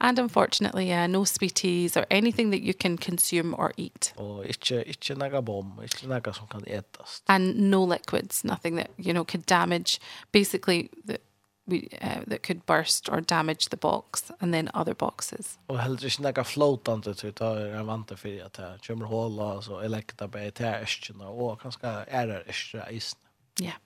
and 0.00 0.18
unfortunately 0.18 0.88
yeah, 0.88 1.06
no 1.06 1.24
sweeties 1.24 1.96
or 1.96 2.06
anything 2.10 2.50
that 2.50 2.62
you 2.62 2.74
can 2.74 2.98
consume 2.98 3.54
or 3.54 3.72
eat. 3.76 4.12
Og 4.16 4.46
inte 4.46 4.84
inte 4.86 5.14
naga 5.14 5.42
bomb, 5.42 5.82
inte 5.82 6.08
naga 6.08 6.32
som 6.32 6.46
kan 6.46 6.64
etast. 6.66 7.22
And 7.26 7.70
no 7.70 7.86
liquids, 7.86 8.44
nothing 8.44 8.76
that 8.76 8.90
you 8.96 9.12
know 9.12 9.24
could 9.24 9.46
damage 9.46 10.00
basically 10.32 10.88
the 11.06 11.18
we 11.66 11.88
uh, 12.02 12.20
that 12.26 12.42
could 12.42 12.66
burst 12.66 13.08
or 13.08 13.20
damage 13.20 13.68
the 13.68 13.76
box 13.76 14.30
and 14.40 14.54
then 14.54 14.70
other 14.74 14.94
boxes. 14.94 15.58
Och 15.66 15.78
helst 15.78 16.04
inte 16.04 16.22
några 16.22 16.44
floatande 16.44 17.14
så 17.14 17.32
ta 17.32 17.58
en 17.58 17.86
vant 17.86 18.18
for 18.18 18.40
at 18.44 18.52
det 18.52 18.78
kommer 18.86 19.06
hålla 19.06 19.62
så 19.62 19.80
elekta 19.80 20.28
på 20.28 20.50
tärskna 20.50 21.28
og 21.28 21.60
kanskje 21.60 22.04
er 22.08 22.26
det 22.26 22.44
är 22.74 22.90
isen. 22.90 23.18
Yeah. 23.60 23.76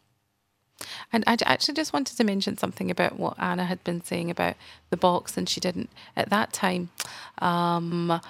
And 1.12 1.24
I 1.26 1.37
actually 1.45 1.74
just 1.74 1.93
wanted 1.93 2.16
to 2.16 2.24
mention 2.24 2.57
something 2.57 2.91
about 2.91 3.18
what 3.18 3.39
Anna 3.39 3.64
had 3.64 3.85
been 3.85 4.03
saying 4.03 4.30
about 4.30 4.55
the 4.91 4.97
box 4.97 5.37
and 5.37 5.49
she 5.49 5.61
didn't 5.61 5.91
at 6.16 6.30
that 6.30 6.53
time. 6.53 6.89
Um 7.39 8.20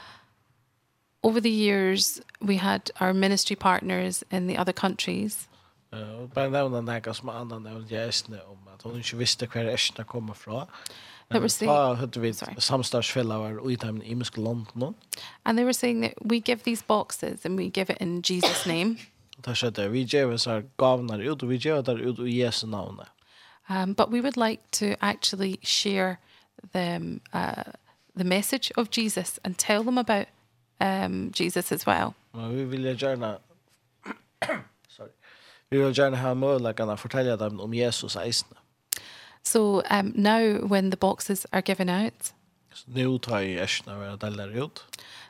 over 1.23 1.41
the 1.41 1.51
years 1.51 2.21
we 2.41 2.57
had 2.57 2.91
our 3.01 3.15
ministry 3.15 3.57
partners 3.57 4.25
in 4.31 4.47
the 4.47 4.59
other 4.59 4.73
countries. 4.73 5.49
Eh, 5.93 6.27
bara 6.35 6.49
nämna 6.49 6.81
några 6.81 7.15
som 7.15 7.29
Anna 7.29 7.59
nevnte 7.59 7.95
jag 7.95 8.09
Estne 8.09 8.41
om 8.41 8.59
at 8.75 8.83
hun 8.83 8.97
ikke 8.99 9.17
visste 9.17 9.47
hver 9.47 9.75
Estne 9.75 10.05
kommer 10.05 10.35
fra. 10.35 10.67
That 11.31 11.41
were 11.41 11.49
saying, 11.49 11.73
oh, 11.73 11.95
hadde 11.95 12.21
vi 12.21 12.33
samstagsfälla 12.59 13.39
var 13.39 13.71
i 13.71 13.77
dem 13.77 14.03
i 14.03 14.11
Imsk 14.11 14.37
London. 14.37 14.95
And 15.45 15.59
they 15.59 15.65
were 15.65 15.73
saying 15.73 16.03
that 16.03 16.13
we 16.21 16.41
give 16.41 16.63
these 16.65 16.85
boxes 16.87 17.45
and 17.45 17.57
we 17.59 17.71
give 17.71 17.93
it 17.93 17.97
in 18.01 18.23
Jesus 18.23 18.67
name 18.67 18.97
där 19.45 19.55
så 19.55 19.89
vi 19.89 20.03
ger 20.03 20.33
oss 20.33 20.49
gavnar 20.77 21.19
ut 21.19 21.43
og 21.43 21.49
vi 21.49 21.57
ger 21.57 21.83
där 21.83 21.99
ut 21.99 22.19
i 22.19 22.41
Jesu 22.41 22.67
navnet. 22.67 23.09
Um 23.71 23.95
but 23.95 24.11
we 24.11 24.21
would 24.21 24.37
like 24.37 24.63
to 24.73 24.95
actually 25.01 25.59
share 25.63 26.17
the 26.73 27.21
uh 27.33 27.73
the 28.17 28.25
message 28.25 28.71
of 28.77 28.89
Jesus 28.91 29.41
and 29.45 29.57
tell 29.59 29.83
them 29.85 29.99
about 29.99 30.27
um 30.81 31.33
Jesus 31.41 31.73
as 31.73 31.87
well. 31.87 32.15
Men 32.35 32.57
vi 32.57 32.65
vil 32.65 32.97
gjerne 32.97 33.37
sorry. 34.89 35.11
Vi 35.71 35.79
vil 35.79 35.95
gjerne 35.95 36.17
ha 36.17 36.35
möjlighet 36.35 36.81
å 36.81 36.97
fortelle 36.97 37.37
dem 37.37 37.61
om 37.61 37.75
Jesus 37.75 38.17
eisne. 38.17 38.57
So 39.43 39.83
um 39.91 40.13
now 40.15 40.67
when 40.69 40.91
the 40.91 40.97
boxes 40.97 41.47
are 41.53 41.63
given 41.63 41.89
out 41.89 42.35
Nu 42.87 43.19
tar 43.19 43.41
jag 43.41 43.63
ärsna 43.63 44.13
och 44.13 44.19
delar 44.19 44.65
ut. 44.65 44.85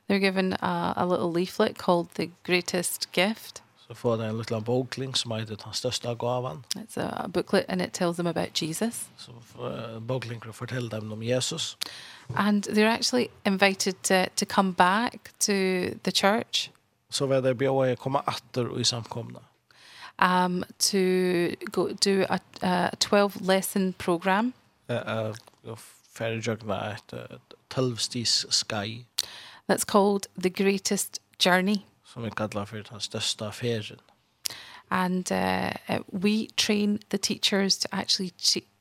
They're 0.06 0.18
given 0.18 0.52
a, 0.52 0.92
a 0.96 1.04
little 1.04 1.30
leaflet 1.30 1.78
called 1.78 2.14
The 2.14 2.30
Greatest 2.42 3.08
Gift. 3.12 3.63
Så 3.86 3.94
får 3.94 4.16
de 4.16 4.28
en 4.28 4.38
liten 4.38 4.64
bokling 4.64 5.16
som 5.16 5.32
heter 5.32 5.56
den 5.56 5.72
største 5.72 6.14
gaven. 6.14 6.64
It's 6.76 6.96
a 7.00 7.28
booklet 7.28 7.64
and 7.68 7.82
it 7.82 7.92
tells 7.92 8.16
them 8.16 8.26
about 8.26 8.62
Jesus. 8.62 9.06
Så 9.16 9.32
for 9.40 10.00
boklingen 10.00 10.52
forteller 10.52 11.00
dem 11.00 11.12
om 11.12 11.22
Jesus. 11.22 11.76
And 12.34 12.64
they're 12.64 12.88
actually 12.88 13.28
invited 13.44 13.94
to, 14.02 14.26
to 14.36 14.46
come 14.46 14.72
back 14.72 15.30
to 15.40 15.52
the 16.04 16.10
church. 16.14 16.70
Så 17.10 17.26
var 17.26 17.40
det 17.40 17.54
bjöd 17.54 17.92
att 17.92 17.98
komma 17.98 18.22
åter 18.26 18.80
i 18.80 18.84
samkomna. 18.84 19.40
Um, 20.18 20.64
to 20.78 20.98
go 21.72 21.88
do 22.04 22.24
a, 22.28 22.38
a 22.62 22.90
12 23.00 23.40
lesson 23.40 23.92
program. 23.92 24.52
Uh, 24.90 24.96
uh, 25.66 25.76
Färgjagna 26.12 26.92
ett 26.92 27.14
12 27.68 27.96
stis 27.96 28.46
sky. 28.50 29.04
That's 29.66 29.84
called 29.84 30.26
The 30.42 30.50
Greatest 30.50 31.20
Journey 31.38 31.84
som 32.14 32.22
vi 32.22 32.30
kallar 32.30 32.64
för 32.64 32.84
den 32.90 33.00
största 33.00 33.48
affären. 33.48 33.98
And 34.88 35.32
uh, 35.32 35.98
we 36.12 36.46
train 36.56 36.98
the 37.08 37.18
teachers 37.18 37.78
to 37.78 37.88
actually 37.90 38.30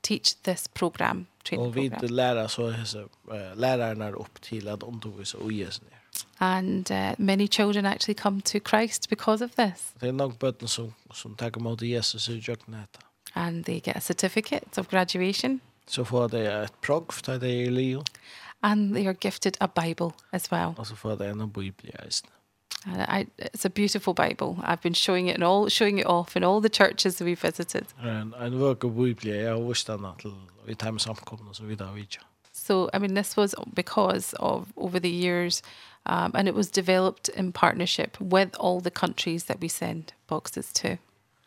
teach 0.02 0.36
this 0.44 0.68
program. 0.68 1.26
Train 1.44 1.62
Och 1.62 1.78
vi 1.78 1.90
lærer 1.90 2.48
så 2.48 2.68
uh, 2.68 3.36
lærerne 3.56 4.12
upp 4.12 4.42
til 4.42 4.68
att 4.68 4.84
undervisa 4.84 5.38
och 5.38 5.46
og 5.46 5.74
sig 5.74 5.84
ner. 5.84 6.00
And 6.40 6.92
uh, 6.92 7.16
many 7.18 7.48
children 7.48 7.86
actually 7.86 8.16
come 8.16 8.42
to 8.42 8.60
Christ 8.60 9.10
because 9.10 9.46
of 9.46 9.52
this. 9.52 9.94
Det 10.02 10.08
er 10.08 10.12
nok 10.12 10.40
bøtten 10.40 10.68
som, 10.68 10.94
som 11.14 11.36
takker 11.36 11.62
mot 11.62 11.82
Jesus 11.82 12.30
i 12.30 12.40
jöknäta. 12.40 13.00
And 13.36 13.66
they 13.66 13.80
get 13.80 13.96
a 13.96 14.00
certificate 14.00 14.78
of 14.78 14.88
graduation. 14.88 15.62
Så 15.88 16.04
får 16.04 16.28
de 16.28 16.64
et 16.64 16.74
progg 16.82 17.14
för 17.14 17.38
det 17.38 17.50
er 17.50 17.64
i 17.64 17.70
livet. 17.70 18.10
And 18.62 18.94
they 18.94 19.08
are 19.08 19.16
gifted 19.22 19.54
a 19.60 19.68
Bible 19.68 20.12
as 20.32 20.52
well. 20.52 20.74
Og 20.78 20.88
så 20.88 20.96
får 20.96 21.16
de 21.16 21.30
en 21.30 21.52
bibel 21.52 21.86
i 21.86 21.92
I, 22.86 23.28
it's 23.38 23.66
a 23.66 23.70
beautiful 23.70 24.14
Bible. 24.14 24.58
I've 24.64 24.82
been 24.82 24.94
showing 24.94 25.28
it 25.28 25.36
and 25.36 25.44
all 25.44 25.70
showing 25.70 26.00
it 26.00 26.06
off 26.06 26.36
in 26.36 26.44
all 26.44 26.62
the 26.62 26.70
churches 26.70 27.16
that 27.16 27.26
we've 27.26 27.40
visited. 27.40 27.86
And 28.02 28.34
I 28.36 28.50
work 28.50 28.84
a 28.84 28.90
Bible. 28.90 29.52
I 29.52 29.56
wish 29.56 29.84
that 29.86 30.02
not 30.02 30.24
we 30.68 30.76
time 30.76 30.98
samkomna 31.00 31.54
so 31.54 31.64
så 31.64 31.76
da 31.76 31.92
vidare. 31.92 32.24
So 32.52 32.90
I 32.94 33.00
mean 33.00 33.14
this 33.14 33.38
was 33.38 33.56
because 33.74 34.34
of 34.40 34.68
over 34.78 35.00
the 35.00 35.10
years 35.10 35.62
um 36.06 36.32
and 36.36 36.48
it 36.48 36.56
was 36.56 36.72
developed 36.72 37.30
in 37.30 37.52
partnership 37.52 38.18
with 38.20 38.56
all 38.60 38.82
the 38.82 38.92
countries 38.92 39.44
that 39.44 39.60
we 39.60 39.68
send 39.68 40.14
boxes 40.28 40.74
to. 40.74 40.98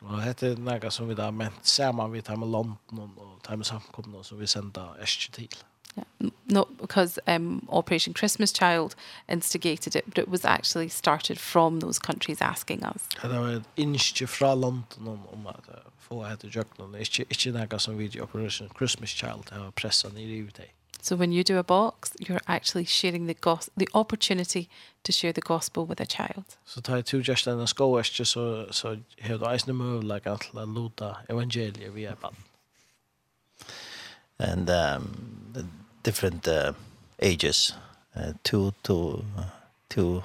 Og 0.01 0.21
hette 0.21 0.51
er 0.51 0.55
nægget 0.57 0.93
som 0.93 1.09
vi 1.09 1.15
da 1.15 1.31
ment 1.31 1.67
saman 1.67 2.13
vi 2.13 2.21
tar 2.21 2.35
med 2.35 2.47
London 2.47 2.77
og 3.17 3.39
tar 3.43 3.55
med 3.55 3.65
samkomna 3.65 4.23
så 4.23 4.35
vi 4.35 4.47
sender 4.47 4.95
Eskje 5.01 5.31
til. 5.31 5.49
Yeah. 5.97 6.29
not 6.47 6.77
because 6.77 7.19
um, 7.27 7.65
Operation 7.69 8.13
Christmas 8.13 8.51
Child 8.51 8.95
instigated 9.29 9.95
it, 9.95 10.05
but 10.07 10.17
it 10.17 10.29
was 10.29 10.45
actually 10.45 10.89
started 10.89 11.39
from 11.39 11.79
those 11.79 11.99
countries 11.99 12.41
asking 12.41 12.83
us. 12.83 13.07
Det 13.21 13.39
var 13.39 13.49
ett 13.49 13.63
inske 13.75 14.27
fra 14.27 14.55
London 14.55 15.07
om 15.07 15.47
att 15.47 15.69
få 15.99 16.25
ett 16.25 16.55
jöknon. 16.55 16.95
ikke, 16.95 17.25
ikke 17.29 17.51
noe 17.51 17.79
som 17.79 17.97
vid 17.97 18.19
Operation 18.21 18.69
Christmas 18.77 19.09
Child 19.09 19.51
har 19.51 19.71
presset 19.71 20.13
ned 20.13 20.23
i 20.23 20.41
det. 20.41 20.71
So 21.01 21.15
when 21.15 21.31
you 21.31 21.43
do 21.43 21.57
a 21.57 21.63
box, 21.63 22.11
you're 22.19 22.41
actually 22.47 22.85
sharing 22.85 23.27
the 23.27 23.33
gospel, 23.33 23.73
the 23.77 23.87
opportunity 23.93 24.67
to 25.03 25.11
share 25.11 25.31
the 25.31 25.41
gospel 25.41 25.85
with 25.85 26.01
a 26.01 26.05
child. 26.05 26.45
So 26.65 26.81
ta 26.81 27.01
two 27.01 27.21
just 27.21 27.47
en 27.47 27.67
skola 27.67 28.03
så 28.03 28.25
så 28.25 28.67
så 28.71 28.97
hur 29.17 29.37
då 29.37 29.45
är 29.45 29.73
möjligt 29.73 30.27
att 30.27 30.53
luta 30.53 31.17
evangeliet 31.29 31.93
via 31.93 32.15
barn. 32.21 32.35
And 34.39 34.69
um, 34.69 35.53
the, 35.53 35.65
different 36.07 36.47
uh, 36.47 36.71
ages, 37.19 37.73
uh, 38.15 38.31
two 38.43 38.71
to 38.81 39.25
uh, 39.37 39.43
two 39.89 40.23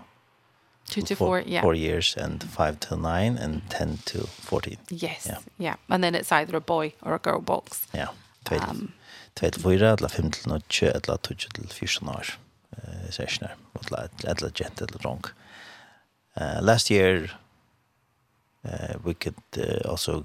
two 0.89 1.03
to 1.03 1.15
four, 1.17 1.27
four 1.27 1.43
yeah. 1.47 1.63
four 1.63 1.75
years 1.75 2.17
and 2.17 2.45
five 2.45 2.79
to 2.81 2.97
nine 2.97 3.37
and 3.39 3.63
ten 3.69 3.99
to 4.05 4.19
fourteen. 4.49 4.79
Yes, 4.91 5.27
yeah. 5.27 5.39
yeah, 5.59 5.77
and 5.89 6.05
then 6.05 6.15
it's 6.15 6.33
either 6.33 6.57
a 6.57 6.61
boy 6.61 6.93
or 7.03 7.15
a 7.15 7.19
girl 7.19 7.41
box. 7.41 7.87
Yeah, 7.95 8.15
tveit 8.45 8.69
um, 8.69 8.93
tveit 9.35 9.59
fyra, 9.65 9.93
etla 9.97 10.09
fem 10.09 10.31
til 10.31 10.53
nøtje, 10.53 10.93
etla 10.95 11.19
tutje 11.19 11.51
til 11.55 11.67
fyrsten 11.69 12.09
år, 12.09 12.35
uh, 12.79 13.09
sessioner, 13.11 13.57
etla 13.81 14.07
etla 14.25 14.53
jent 14.55 14.83
etla 14.83 15.03
drunk. 15.03 15.33
Uh, 16.37 16.61
last 16.63 16.91
year, 16.91 17.31
uh, 18.65 18.95
we 19.05 19.15
could 19.15 19.43
uh, 19.59 19.83
also 19.91 20.25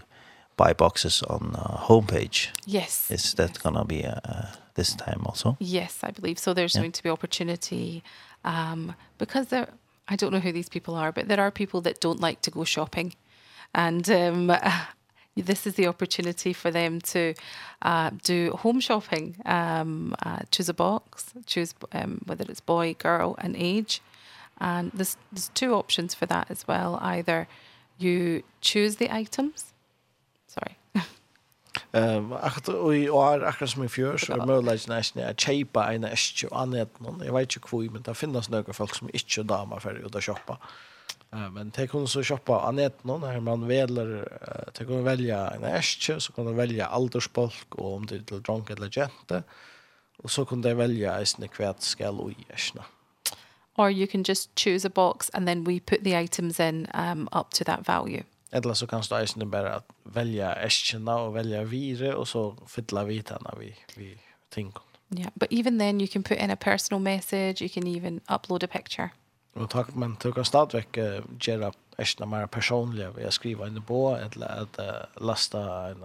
buy 0.57 0.73
boxes 0.73 1.23
on 1.23 1.55
uh, 1.55 1.77
homepage. 1.89 2.49
Yes, 2.65 3.09
is 3.11 3.33
that 3.33 3.59
gonna 3.63 3.85
be 3.85 4.03
a, 4.03 4.21
a 4.23 4.66
this 4.77 4.95
time 4.95 5.23
also? 5.25 5.57
Yes, 5.59 5.99
I 6.03 6.11
believe 6.11 6.39
so. 6.39 6.53
There's 6.53 6.75
yeah. 6.75 6.81
going 6.81 6.93
to 6.93 7.03
be 7.03 7.09
opportunity 7.09 8.03
um, 8.45 8.95
because 9.17 9.47
there, 9.47 9.67
I 10.07 10.15
don't 10.15 10.31
know 10.31 10.39
who 10.39 10.53
these 10.53 10.69
people 10.69 10.95
are, 10.95 11.11
but 11.11 11.27
there 11.27 11.41
are 11.41 11.51
people 11.51 11.81
that 11.81 11.99
don't 11.99 12.21
like 12.21 12.41
to 12.43 12.51
go 12.51 12.63
shopping. 12.63 13.13
And 13.75 14.09
um, 14.09 14.55
this 15.35 15.67
is 15.67 15.75
the 15.75 15.87
opportunity 15.87 16.53
for 16.53 16.71
them 16.71 17.01
to 17.01 17.33
uh, 17.81 18.11
do 18.23 18.51
home 18.51 18.79
shopping, 18.79 19.35
um, 19.45 20.15
uh, 20.23 20.39
choose 20.51 20.69
a 20.69 20.73
box, 20.73 21.33
choose 21.45 21.73
um, 21.91 22.21
whether 22.25 22.45
it's 22.47 22.61
boy, 22.61 22.95
girl, 22.97 23.35
and 23.39 23.55
age. 23.57 24.01
And 24.59 24.91
there's, 24.93 25.17
there's 25.31 25.49
two 25.49 25.73
options 25.73 26.13
for 26.13 26.25
that 26.27 26.49
as 26.49 26.67
well. 26.67 26.97
Either 27.01 27.47
you 27.97 28.43
choose 28.61 28.95
the 28.95 29.13
items 29.13 29.73
Eh, 31.91 32.31
akkurat 32.31 32.69
og 32.69 32.75
och 32.75 33.15
år 33.15 33.43
akkurat 33.43 33.69
som 33.69 33.83
i 33.83 33.87
fjör 33.87 34.17
så 34.17 34.33
är 34.33 34.45
möjligt 34.45 34.87
nesten 34.87 35.29
att 35.29 35.39
köpa 35.39 35.93
en 35.93 36.03
ästje 36.03 36.49
og 36.49 36.61
annet 36.61 36.99
noen. 36.99 37.23
Jeg 37.23 37.33
vet 37.33 37.55
ikke 37.55 37.69
hvor, 37.69 37.91
men 37.91 38.01
det 38.01 38.17
finns 38.17 38.49
några 38.49 38.73
folk 38.73 38.95
som 38.95 39.09
inte 39.13 39.43
damer 39.43 39.79
för 39.79 40.05
å 40.05 40.21
shoppa. 40.21 40.57
Eh 41.33 41.49
men 41.51 41.69
det 41.69 41.87
kan 41.87 42.07
så 42.07 42.23
shoppa 42.23 42.61
annet 42.61 43.03
någon 43.03 43.23
här 43.23 43.39
man 43.39 43.67
väljer 43.67 44.27
det 44.73 44.85
kan 44.85 45.03
välja 45.03 45.49
en 45.49 45.63
ästje 45.63 46.19
så 46.19 46.33
kan 46.33 46.45
man 46.45 46.55
välja 46.55 46.97
åldersfolk 46.97 47.75
och 47.75 47.95
om 47.95 48.05
det 48.05 48.15
er 48.15 48.23
till 48.23 48.41
dronk 48.41 48.69
eller 48.69 48.89
jente. 48.97 49.43
Och 50.23 50.31
så 50.31 50.45
kan 50.45 50.61
de 50.61 50.73
välja 50.73 51.17
hvert 51.17 51.57
skal 51.57 51.75
skall 51.79 52.19
och 52.19 52.31
ästna. 52.49 52.83
Or 53.77 53.91
you 53.91 54.07
can 54.07 54.23
just 54.23 54.49
choose 54.55 54.87
a 54.87 54.89
box 54.89 55.29
and 55.33 55.47
then 55.47 55.63
we 55.63 55.79
put 55.79 56.03
the 56.03 56.15
items 56.15 56.59
in 56.59 56.87
um, 56.93 57.29
up 57.31 57.51
to 57.51 57.63
that 57.63 57.85
value. 57.85 58.23
Eller 58.51 58.73
så 58.73 58.87
kan 58.87 59.01
du 59.01 59.15
eisende 59.15 59.45
bare 59.51 59.81
velja 60.03 60.53
eskjena 60.63 61.17
og 61.27 61.33
velja 61.35 61.63
vire, 61.63 62.15
og 62.15 62.27
så 62.27 62.53
fylla 62.67 63.03
vitene 63.03 63.57
vi, 63.59 63.73
vi 63.95 64.13
tingene. 64.51 64.83
Yeah, 65.15 65.29
but 65.35 65.47
even 65.51 65.77
then 65.77 65.99
you 65.99 66.07
can 66.07 66.23
put 66.23 66.37
in 66.37 66.49
a 66.49 66.55
personal 66.55 66.99
message, 66.99 67.61
you 67.61 67.69
can 67.69 67.87
even 67.87 68.21
upload 68.29 68.63
a 68.63 68.67
picture. 68.67 69.09
Og 69.55 69.69
takk, 69.69 69.95
men 69.95 70.17
du 70.23 70.31
kan 70.31 70.45
stadigvæk 70.45 70.97
uh, 70.97 71.37
gjøre 71.39 71.71
eskjena 71.97 72.27
mer 72.29 72.45
personliga 72.45 73.09
ved 73.15 73.27
å 73.27 73.31
skrive 73.31 73.67
en 73.67 73.81
på, 73.81 74.01
eller 74.15 74.47
at 74.47 74.79
uh, 74.79 75.05
lasta 75.21 75.63
en, 75.91 76.03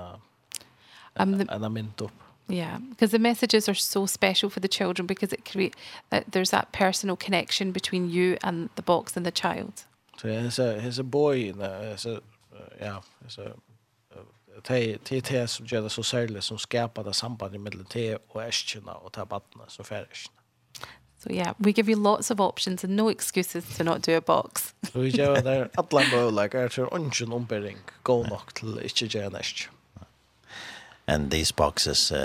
um, 1.20 1.34
the, 1.38 1.46
en 1.50 1.72
mynt 1.72 2.02
opp. 2.02 2.12
Yeah, 2.48 2.78
because 2.90 3.10
the 3.10 3.18
messages 3.18 3.68
are 3.68 3.74
so 3.74 4.06
special 4.06 4.50
for 4.50 4.60
the 4.60 4.68
children 4.68 5.06
because 5.06 5.32
it 5.32 5.44
create 5.44 5.74
that 6.10 6.32
there's 6.32 6.50
that 6.50 6.72
personal 6.72 7.16
connection 7.16 7.72
between 7.72 8.10
you 8.10 8.36
and 8.42 8.68
the 8.74 8.82
box 8.82 9.16
and 9.16 9.24
the 9.24 9.30
child. 9.30 9.84
So 10.18 10.28
here's 10.28 10.58
a 10.58 10.80
here's 10.80 10.98
a 10.98 11.04
boy, 11.04 11.36
you 11.36 11.54
uh, 11.60 11.80
here's 11.82 12.06
a 12.06 12.20
ja, 12.80 13.02
alltså 13.22 13.52
det 14.68 14.98
det 15.08 15.28
det 15.28 15.48
som 15.48 15.66
gör 15.66 15.82
det 15.82 15.90
så 15.90 16.02
särskilt 16.02 16.44
som 16.44 16.58
skapar 16.58 17.04
det 17.04 17.14
sambandet 17.14 17.60
mellan 17.60 17.84
te 17.84 18.16
och 18.28 18.42
äskorna 18.44 18.94
och 18.94 19.12
tabatterna 19.12 19.64
så 19.68 19.84
färgerna. 19.84 20.32
So 21.18 21.30
yeah, 21.30 21.54
we 21.58 21.70
give 21.70 21.92
you 21.92 22.02
lots 22.02 22.30
of 22.30 22.40
options 22.40 22.84
and 22.84 22.96
no 22.96 23.10
excuses 23.10 23.76
to 23.76 23.84
not 23.84 24.02
do 24.02 24.16
a 24.16 24.20
box. 24.26 24.74
Så 24.92 24.98
vi 24.98 25.08
gör 25.08 25.42
där 25.42 25.70
alla 25.74 26.02
möjliga 26.12 26.60
är 26.60 26.68
så 26.68 26.84
ungen 26.86 27.32
ombering 27.32 27.78
go 28.02 28.24
knock 28.24 28.52
till 28.52 28.80
inte 28.82 29.18
gärna 29.18 29.38
äsk. 29.38 29.68
And 31.06 31.30
these 31.30 31.54
boxes 31.56 32.12
uh, 32.12 32.18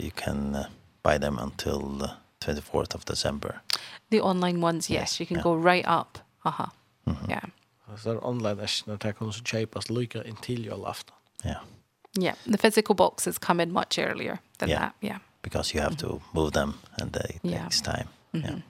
you 0.00 0.10
can 0.10 0.54
uh, 0.54 0.66
buy 1.02 1.18
them 1.18 1.38
until 1.38 1.98
the 1.98 2.10
24th 2.52 2.94
of 2.94 3.04
December. 3.04 3.60
The 4.10 4.20
online 4.20 4.64
ones, 4.64 4.90
yes, 4.90 5.00
yes 5.00 5.20
you 5.20 5.26
can 5.26 5.36
yeah. 5.36 5.44
go 5.44 5.70
right 5.70 5.86
up. 5.86 6.18
Aha. 6.42 6.64
Uh 6.64 7.12
-huh. 7.12 7.12
mm 7.12 7.16
-hmm. 7.16 7.30
Yeah. 7.30 7.44
Så 7.96 8.10
er 8.10 8.26
online 8.26 8.60
äschna 8.60 8.96
där 8.96 9.12
kan 9.12 9.32
så 9.32 9.44
köpas 9.44 9.90
lika 9.90 10.24
intill 10.24 10.66
jag 10.66 10.86
afton. 10.86 11.16
Ja. 11.42 11.54
Yeah, 12.20 12.36
the 12.44 12.58
physical 12.58 12.96
boxes 12.96 13.38
come 13.38 13.62
in 13.62 13.72
much 13.72 13.98
earlier 13.98 14.38
than 14.58 14.68
yeah. 14.68 14.80
that. 14.80 14.92
Yeah. 15.00 15.18
Because 15.42 15.74
you 15.74 15.82
have 15.82 15.94
mm 15.94 15.98
-hmm. 15.98 16.18
to 16.18 16.20
move 16.32 16.50
them 16.50 16.72
and 17.02 17.12
they 17.12 17.38
yeah. 17.42 17.62
takes 17.62 17.82
time. 17.82 18.06
Mm 18.32 18.42
-hmm. 18.42 18.48
Yeah. 18.48 18.60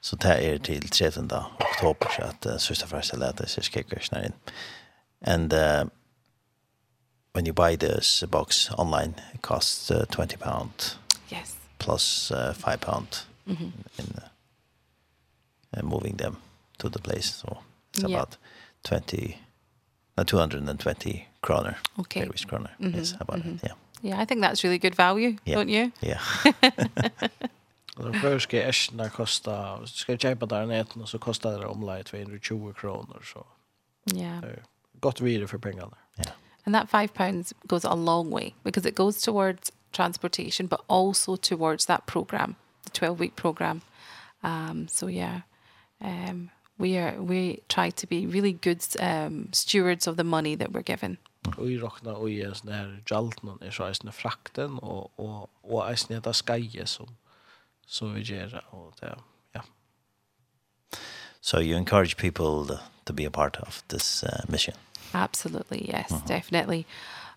Så 0.00 0.16
det 0.16 0.54
er 0.54 0.58
till 0.58 0.88
13 0.88 1.30
oktober 1.60 2.06
så 2.16 2.22
at 2.22 2.46
uh, 2.46 2.58
sista 2.58 2.86
första 2.86 3.16
lätet 3.16 3.50
så 3.50 3.62
ska 3.62 3.82
jag 3.90 4.24
in. 4.24 4.32
And 5.20 5.52
uh, 5.52 5.88
when 7.32 7.46
you 7.46 7.52
buy 7.52 7.76
this 7.76 8.24
box 8.30 8.70
online 8.70 9.14
it 9.34 9.42
costs 9.42 9.90
uh, 9.90 10.04
20 10.04 10.36
pound. 10.36 10.70
Yes. 11.32 11.56
Plus 11.78 12.30
uh, 12.30 12.52
5 12.54 12.80
pound 12.80 13.06
mm 13.44 13.56
-hmm. 13.56 13.72
in 14.00 14.14
uh, 15.76 15.82
moving 15.82 16.16
them 16.18 16.36
to 16.78 16.88
the 16.90 16.98
place. 16.98 17.28
So 17.28 17.58
It's 18.02 18.10
yeah. 18.10 18.18
about 18.18 18.36
20, 18.84 19.38
no, 20.16 20.24
220 20.24 21.28
kroner. 21.40 21.76
Okay. 21.98 22.22
Irish 22.22 22.46
kroner. 22.46 22.70
Mm 22.78 22.92
-hmm. 22.92 22.98
Yes, 22.98 23.14
about 23.20 23.36
mm 23.36 23.42
-hmm. 23.42 23.56
it, 23.56 23.62
yeah. 23.62 23.76
Yeah, 24.02 24.22
I 24.22 24.26
think 24.26 24.42
that's 24.42 24.64
really 24.64 24.78
good 24.78 24.96
value, 24.96 25.36
yeah. 25.44 25.58
don't 25.58 25.70
you? 25.70 25.90
Yeah. 26.00 26.20
Och 27.96 28.12
de 28.12 28.20
förska 28.20 28.62
äschna 28.68 29.08
kostar, 29.08 29.86
ska 29.86 30.12
jag 30.12 30.20
köpa 30.20 30.46
där 30.46 30.66
nätet 30.66 31.08
så 31.08 31.18
kostar 31.18 31.58
det 31.58 31.66
omlai 31.66 32.04
220 32.04 32.72
kronor. 32.72 33.22
Så. 33.34 33.46
Yeah. 34.14 34.44
Gott 35.00 35.20
vidare 35.20 35.48
för 35.48 35.58
pengarna. 35.58 35.96
Yeah. 36.18 36.32
And 36.64 36.74
that 36.74 36.90
five 36.90 37.08
pounds 37.08 37.54
goes 37.64 37.84
a 37.84 37.94
long 37.94 38.30
way 38.30 38.54
because 38.62 38.88
it 38.88 38.96
goes 38.96 39.22
towards 39.22 39.72
transportation, 39.92 40.66
but 40.66 40.80
also 40.86 41.36
towards 41.36 41.86
that 41.86 42.06
program, 42.06 42.54
the 42.84 42.90
12 42.90 43.20
week 43.20 43.36
program. 43.36 43.80
Um, 44.42 44.88
so 44.88 45.08
yeah, 45.08 45.40
um, 46.00 46.50
we 46.80 46.96
are 46.98 47.20
we 47.20 47.58
try 47.68 47.90
to 47.90 48.06
be 48.06 48.26
really 48.26 48.52
good 48.52 48.82
um 49.00 49.48
stewards 49.52 50.06
of 50.06 50.16
the 50.16 50.24
money 50.24 50.56
that 50.56 50.72
we're 50.72 50.82
given. 50.82 51.18
Og 51.56 51.70
i 51.70 51.78
rokna 51.80 52.12
og 52.12 52.30
i 52.30 52.42
sånne 52.44 52.76
her 52.76 52.90
jaltnen 53.10 53.58
er 53.64 53.72
så 53.72 53.88
eisne 53.88 54.12
frakten 54.12 54.78
og, 54.82 55.10
og, 55.18 55.48
og 55.64 55.80
eisne 55.86 56.18
etter 56.18 56.36
skaje 56.36 56.86
som, 56.86 57.08
som 57.86 58.14
vi 58.14 58.24
gjør 58.28 58.58
og 58.72 58.92
det, 59.00 59.14
ja. 59.54 59.62
So 61.40 61.58
you 61.58 61.76
encourage 61.76 62.16
people 62.16 62.66
to, 62.66 62.78
to 63.06 63.12
be 63.12 63.24
a 63.24 63.30
part 63.30 63.56
of 63.62 63.82
this 63.88 64.22
uh, 64.22 64.44
mission? 64.48 64.76
Absolutely, 65.14 65.88
yes, 65.88 66.10
mm 66.10 66.16
-hmm. 66.16 66.28
definitely. 66.28 66.84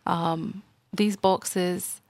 Um, 0.05 0.63
these 0.97 1.17
boxes 1.17 2.01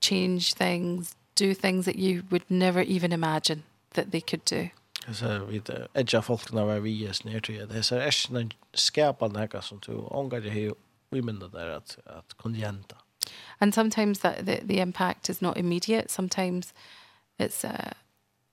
change 0.00 0.54
things, 0.54 1.14
do 1.34 1.54
things 1.54 1.84
that 1.84 1.96
you 1.96 2.22
would 2.30 2.44
never 2.48 2.82
even 2.82 3.12
imagine 3.12 3.62
that 3.94 4.10
they 4.10 4.20
could 4.20 4.44
do 4.44 4.70
så 5.14 5.44
vi 5.44 5.62
edja 5.94 6.22
folkena 6.22 6.64
var 6.64 6.78
vi 6.78 7.06
är 7.06 7.12
snär 7.12 7.40
till 7.40 7.68
det 7.68 7.82
så 7.82 7.94
är 7.94 8.10
sen 8.10 8.50
skärpa 8.72 9.28
några 9.28 9.62
som 9.62 9.80
du 9.86 9.92
ångar 9.92 10.40
det 10.40 10.50
här 10.50 10.74
vi 11.10 11.22
menar 11.22 11.48
där 11.48 11.68
att 11.68 11.98
att 12.04 12.34
konjenta 12.34 12.96
and 13.58 13.74
sometimes 13.74 14.18
that 14.18 14.34
the, 14.46 14.66
the 14.66 14.80
impact 14.80 15.28
is 15.28 15.40
not 15.40 15.56
immediate 15.56 16.08
sometimes 16.08 16.74
it's 17.38 17.64
uh, 17.64 17.92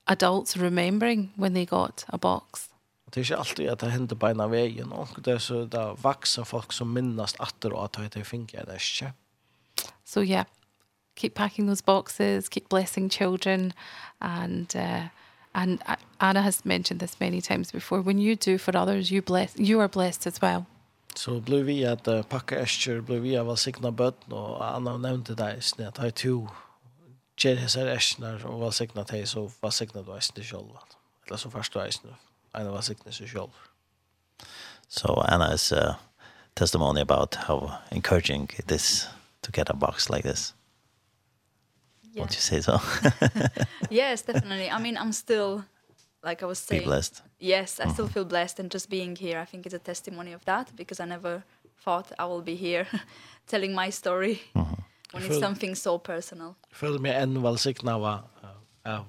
adults 0.03 0.57
remembering 0.57 1.31
when 1.35 1.53
they 1.53 1.65
got 1.65 2.05
a 2.07 2.17
box 2.17 2.69
Det 3.15 3.19
är 3.19 3.23
inte 3.23 3.37
alltid 3.37 3.69
att 3.69 3.79
det 3.79 3.89
händer 3.89 4.15
på 4.15 4.29
ena 4.29 4.47
vägen. 4.47 4.91
Och 4.91 5.09
det 5.17 5.31
är 5.31 5.37
så 5.37 5.65
där 5.65 5.95
vuxna 5.95 6.45
folk 6.45 6.73
som 6.73 6.93
minnas 6.93 7.35
att 7.39 7.65
och 7.65 7.85
att 7.85 8.11
det 8.11 8.23
funkar. 8.23 8.65
Det 8.65 8.73
är 8.73 9.13
So 10.03 10.23
yeah, 10.23 10.45
keep 11.15 11.29
packing 11.35 11.67
those 11.67 11.83
boxes, 11.85 12.49
keep 12.49 12.63
blessing 12.69 13.09
children 13.09 13.73
and 14.17 14.75
uh, 14.75 15.05
and 15.55 15.79
Anna 16.17 16.41
has 16.41 16.65
mentioned 16.65 16.99
this 16.99 17.19
many 17.19 17.41
times 17.41 17.71
before 17.71 18.01
when 18.01 18.19
you 18.19 18.35
do 18.35 18.57
for 18.57 18.75
others 18.77 19.11
you 19.11 19.21
bless 19.21 19.59
you 19.59 19.79
are 19.79 19.87
blessed 19.87 20.27
as 20.27 20.41
well 20.41 20.65
Så 21.15 21.39
blev 21.39 21.65
vi 21.65 21.85
att 21.85 22.07
uh, 22.07 22.21
packa 22.23 22.59
äskor, 22.59 23.01
blev 23.01 23.21
vi 23.21 23.37
att 23.37 23.47
välsigna 23.47 23.91
bötten 23.91 24.33
och 24.33 24.75
Anna 24.75 24.97
nämnde 24.97 25.35
det 25.35 25.59
i 25.79 25.83
att 25.83 25.97
ha 25.97 26.11
to 26.11 26.47
ger 27.37 27.55
hessar 27.55 27.87
äskorna 27.87 28.47
och 28.47 28.61
välsigna 28.61 29.03
dig 29.03 29.27
så 29.27 29.51
välsigna 29.61 30.01
du 30.01 30.17
äskorna 30.17 30.45
själva. 30.45 30.79
Eller 31.27 31.37
så 31.37 31.49
först 31.51 31.73
du 31.73 31.81
äskorna. 31.81 32.15
var 32.51 32.71
välsigna 32.71 33.11
sig 33.11 33.27
själv. 33.27 33.49
So 34.87 35.21
Anna 35.21 35.53
is 35.53 35.71
a 35.71 35.97
testimony 36.53 37.01
about 37.01 37.35
how 37.35 37.71
encouraging 37.89 38.49
it 38.57 38.71
is 38.71 39.07
to 39.41 39.51
get 39.53 39.69
a 39.69 39.73
box 39.73 40.09
like 40.09 40.29
this 40.29 40.53
yeah. 42.15 42.23
You 42.23 42.29
say 42.29 42.61
so? 42.61 42.79
yes, 43.89 44.21
definitely. 44.29 44.69
I 44.69 44.79
mean, 44.79 44.97
I'm 44.97 45.11
still, 45.11 45.63
like 46.23 46.43
I 46.43 46.45
was 46.45 46.59
saying. 46.59 46.83
Be 46.83 46.85
blessed. 46.85 47.21
Yes, 47.39 47.79
I 47.79 47.87
still 47.93 48.07
feel 48.07 48.25
blessed. 48.25 48.59
And 48.59 48.73
just 48.73 48.89
being 48.89 49.15
here, 49.15 49.39
I 49.39 49.45
think 49.45 49.65
it's 49.65 49.75
a 49.75 49.79
testimony 49.79 50.33
of 50.33 50.43
that 50.45 50.75
because 50.75 50.99
I 50.99 51.05
never 51.05 51.43
thought 51.83 52.11
I 52.17 52.25
will 52.25 52.41
be 52.41 52.55
here 52.55 52.87
telling 53.47 53.75
my 53.75 53.91
story 53.91 54.41
mm 54.53 54.65
-hmm. 54.65 54.83
when 55.13 55.23
it's 55.23 55.39
something 55.39 55.75
so 55.75 55.99
personal. 55.99 56.53
Jag 56.69 56.77
føler 56.77 56.99
enn 56.99 57.35
än 57.35 57.43
välsignad 57.43 57.95
av, 57.95 58.19
av 58.83 59.05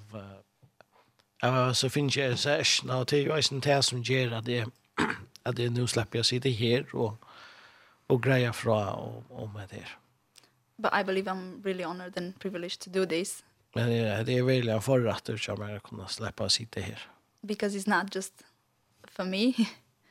av 1.43 1.73
så 1.73 1.89
finns 1.89 2.17
jag 2.17 2.39
särskilt 2.39 2.93
och 2.93 3.05
det 3.05 3.17
är 3.17 3.21
ju 3.21 3.41
en 3.51 3.61
tär 3.61 3.81
som 3.81 4.01
ger 4.01 4.33
att 4.33 4.45
det 4.45 4.65
att 5.43 5.55
det 5.55 5.69
nu 5.69 5.87
släpper 5.87 6.19
jag 6.19 6.25
sitta 6.25 6.49
här 6.49 6.95
och 6.95 7.13
och 8.07 8.23
greja 8.23 8.53
fra 8.53 8.93
om 8.93 9.23
om 9.29 9.61
det 9.69 9.85
but 10.77 10.93
I 10.93 11.03
believe 11.03 11.31
I'm 11.31 11.61
really 11.63 11.83
honored 11.83 12.17
and 12.17 12.39
privileged 12.39 12.79
to 12.81 12.89
do 12.89 13.05
this. 13.05 13.43
Men 13.73 13.91
yeah, 13.91 14.25
det 14.25 14.37
är 14.37 14.43
väl 14.43 14.69
en 14.69 14.81
förrätt 14.81 15.29
att 15.29 15.47
jag 15.47 15.59
mer 15.59 15.79
kunna 15.79 16.07
släppa 16.07 16.49
sitta 16.49 16.79
här. 16.79 16.99
Because 17.41 17.77
it's 17.77 18.01
not 18.01 18.15
just 18.15 18.33
for 19.07 19.23
me. 19.23 19.53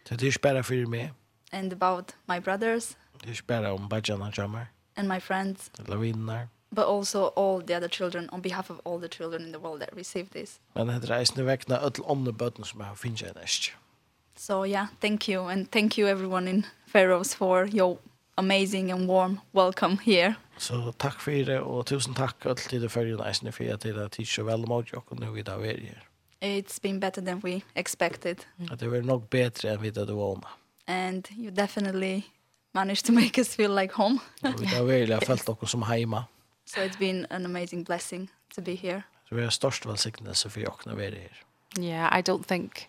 Det 0.09 0.23
är 0.23 0.43
bara 0.43 0.63
för 0.63 0.87
mig. 0.87 1.13
And 1.53 1.73
about 1.73 2.13
my 2.25 2.41
brothers. 2.41 2.97
Det 3.23 3.31
är 3.31 3.43
bara 3.47 3.73
om 3.73 3.89
bajana 3.89 4.33
jamar. 4.37 4.67
And 4.95 5.09
my 5.09 5.21
friends. 5.21 5.71
Lavinar. 5.87 6.49
But 6.71 6.85
also 6.85 7.33
all 7.37 7.63
the 7.63 7.77
other 7.77 7.89
children 7.89 8.29
on 8.33 8.43
behalf 8.43 8.71
of 8.71 8.81
all 8.85 9.01
the 9.01 9.09
children 9.09 9.43
in 9.47 9.53
the 9.53 9.59
world 9.59 9.81
that 9.81 9.91
receive 9.93 10.29
this. 10.29 10.61
Men 10.73 10.87
det 10.87 11.11
är 11.11 11.37
nu 11.37 11.43
väckna 11.43 11.79
öll 11.79 11.93
andra 12.09 12.33
bötten 12.33 12.65
som 12.65 12.81
har 12.81 12.95
finns. 12.95 13.23
So 14.37 14.67
yeah, 14.67 14.87
thank 15.01 15.29
you 15.29 15.51
and 15.51 15.71
thank 15.71 15.99
you 15.99 16.09
everyone 16.09 16.51
in 16.51 16.67
Faroes 16.87 17.35
for 17.35 17.67
your 17.75 17.99
amazing 18.37 18.93
and 18.93 19.09
warm 19.09 19.41
welcome 19.55 19.99
here. 20.05 20.35
Så 20.59 20.93
takk 20.99 21.21
for 21.21 21.31
det 21.31 21.61
og 21.61 21.87
tusen 21.87 22.15
takk 22.15 22.47
all 22.47 22.57
til 22.57 22.83
det 22.83 22.91
følgende 22.91 23.27
eisende 23.29 23.53
for 23.53 23.65
at 23.73 23.83
det 23.83 23.97
er 23.97 24.09
tid 24.09 24.25
så 24.25 24.43
väl 24.43 24.67
mot 24.69 24.93
jag 24.93 25.03
och 25.13 25.21
nu 25.21 25.31
vi 25.31 25.43
där 25.43 25.65
er 25.65 25.81
her. 25.81 26.03
It's 26.43 26.79
been 26.83 27.01
better 27.01 27.23
than 27.23 27.41
we 27.45 27.63
expected. 27.75 28.37
At 28.71 28.81
det 28.81 28.91
var 28.91 29.01
nok 29.01 29.31
bedre 29.31 29.73
enn 29.73 29.83
vi 29.83 29.91
det 29.91 30.17
var. 30.17 30.57
And 30.87 31.25
you 31.39 31.51
definitely 31.51 32.23
managed 32.75 33.05
to 33.05 33.13
make 33.13 33.39
us 33.39 33.57
feel 33.57 33.75
like 33.81 33.95
home. 33.95 34.19
Vi 34.43 34.67
där 34.67 34.93
är 34.93 35.07
jag 35.07 35.23
felt 35.23 35.49
också 35.49 35.67
som 35.67 35.83
heima. 35.83 36.25
So 36.67 36.81
it's 36.81 36.99
been 36.99 37.27
an 37.31 37.45
amazing 37.47 37.85
blessing 37.85 38.31
to 38.55 38.63
be 38.63 38.75
here. 38.75 39.03
Så 39.29 39.35
vi 39.35 39.43
har 39.43 39.51
størst 39.51 39.87
velsignelse 39.87 40.51
for 40.51 40.61
dere 40.61 40.69
och 40.69 40.87
när 40.87 40.95
vi. 40.95 41.29
Yeah, 41.79 42.19
I 42.19 42.23
don't 42.23 42.45
think 42.45 42.89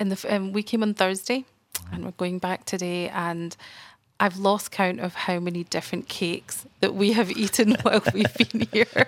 in 0.00 0.10
the 0.10 0.36
um, 0.36 0.52
we 0.52 0.62
came 0.62 0.82
on 0.82 0.94
Thursday 0.94 1.44
and 1.92 2.04
we're 2.04 2.16
going 2.16 2.40
back 2.40 2.64
today 2.66 3.08
and 3.08 3.56
I've 4.20 4.38
lost 4.38 4.70
count 4.70 5.00
of 5.00 5.14
how 5.14 5.40
many 5.40 5.64
different 5.64 6.08
cakes 6.08 6.66
that 6.80 6.94
we 6.94 7.12
have 7.12 7.30
eaten 7.32 7.76
while 7.82 8.02
we've 8.14 8.34
been 8.34 8.68
here. 8.72 9.06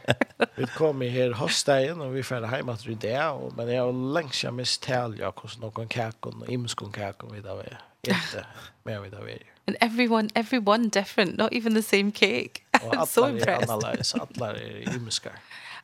vi 0.57 0.67
kom 0.77 1.01
her 1.01 1.33
hostdagen 1.33 2.01
og 2.01 2.15
vi 2.15 2.23
færre 2.23 2.49
heim 2.49 2.69
at 2.69 2.87
vi 2.87 2.95
det, 2.95 3.21
og, 3.21 3.53
men 3.57 3.69
jeg 3.69 3.83
har 3.83 3.93
lengst 3.93 4.45
jeg 4.45 4.55
mistelja 4.55 5.31
kos 5.31 5.59
noen 5.59 5.89
kakon 5.89 6.43
og 6.43 6.51
imskon 6.51 6.93
kakon 6.93 7.35
vi 7.35 7.41
da 7.41 7.55
vi 7.55 7.69
etter 8.11 8.45
med 8.85 9.01
vi 9.01 9.11
da 9.11 9.23
vi. 9.25 9.39
And 9.67 9.77
everyone, 9.81 10.31
everyone 10.37 10.89
different, 10.89 11.37
not 11.37 11.53
even 11.53 11.75
the 11.75 11.83
same 11.83 12.13
cake. 12.13 12.65
I'm 12.75 13.07
so 13.07 13.27
impressed. 13.27 13.71
Og 13.71 13.77
atler 13.77 13.89
er 13.89 13.93
analyse, 13.93 14.21
atler 14.23 14.47
er 14.47 14.95
imskar. 14.95 15.41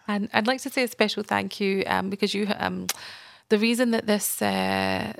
And 0.08 0.28
I'd 0.32 0.46
like 0.46 0.60
to 0.62 0.70
say 0.70 0.82
a 0.82 0.88
special 0.88 1.24
thank 1.24 1.60
you 1.60 1.84
um, 1.86 2.10
because 2.10 2.34
you, 2.34 2.46
um, 2.58 2.86
the 3.48 3.58
reason 3.58 3.90
that 3.92 4.06
this, 4.06 4.42
uh, 4.42 5.12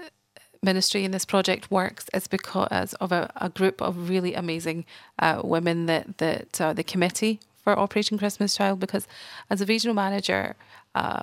ministry 0.63 1.05
and 1.05 1.13
this 1.13 1.25
project 1.25 1.71
works 1.71 2.07
is 2.15 2.29
because 2.29 2.95
of 2.95 3.13
a, 3.13 3.31
a 3.37 3.49
group 3.49 3.83
of 3.83 4.09
really 4.09 4.35
amazing 4.35 4.85
uh, 5.19 5.41
women 5.43 5.87
that, 5.87 6.19
that 6.19 6.61
uh, 6.61 6.73
the 6.73 6.85
committee 6.85 7.41
for 7.63 7.79
Operation 7.79 8.19
Christmas 8.19 8.57
Child 8.57 8.81
because 8.81 9.07
as 9.51 9.61
a 9.61 9.67
regional 9.67 9.95
manager, 9.95 10.55
uh, 10.95 11.23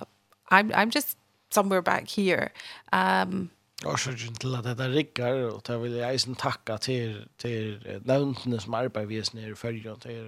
I'm, 0.50 0.72
I'm 0.74 0.90
just 0.90 1.16
somewhere 1.50 1.82
back 1.82 2.08
here. 2.08 2.52
Um, 2.92 3.50
Årsaken 3.84 4.34
til 4.34 4.54
at 4.58 4.64
dette 4.64 4.90
rigger, 4.92 5.46
og 5.54 5.62
det 5.66 5.78
vil 5.80 5.94
jeg 5.96 6.12
eisen 6.12 6.34
takka 6.36 6.76
til, 6.76 7.14
til 7.40 7.78
nevntene 8.04 8.58
som 8.60 8.74
arbeider 8.76 9.08
vi 9.08 9.22
nere 9.32 9.54
i 9.54 9.56
følgen, 9.56 9.96
til 10.02 10.26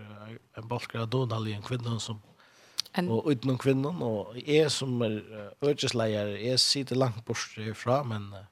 en 0.56 0.68
bolker 0.68 1.02
av 1.02 1.10
Donald 1.12 1.50
i 1.50 1.52
en 1.52 1.62
kvinne 1.62 2.00
som 2.00 2.22
And, 2.94 3.08
og 3.08 3.26
utenom 3.26 3.56
kvinnen, 3.56 4.02
og 4.04 4.34
jeg 4.36 4.70
som 4.70 5.00
er 5.00 5.20
ødgesleier, 5.64 6.34
jeg 6.36 6.60
sitter 6.60 6.96
langt 6.96 7.24
bort 7.24 7.54
fra, 7.74 8.02
men 8.04 8.26
uh, 8.36 8.42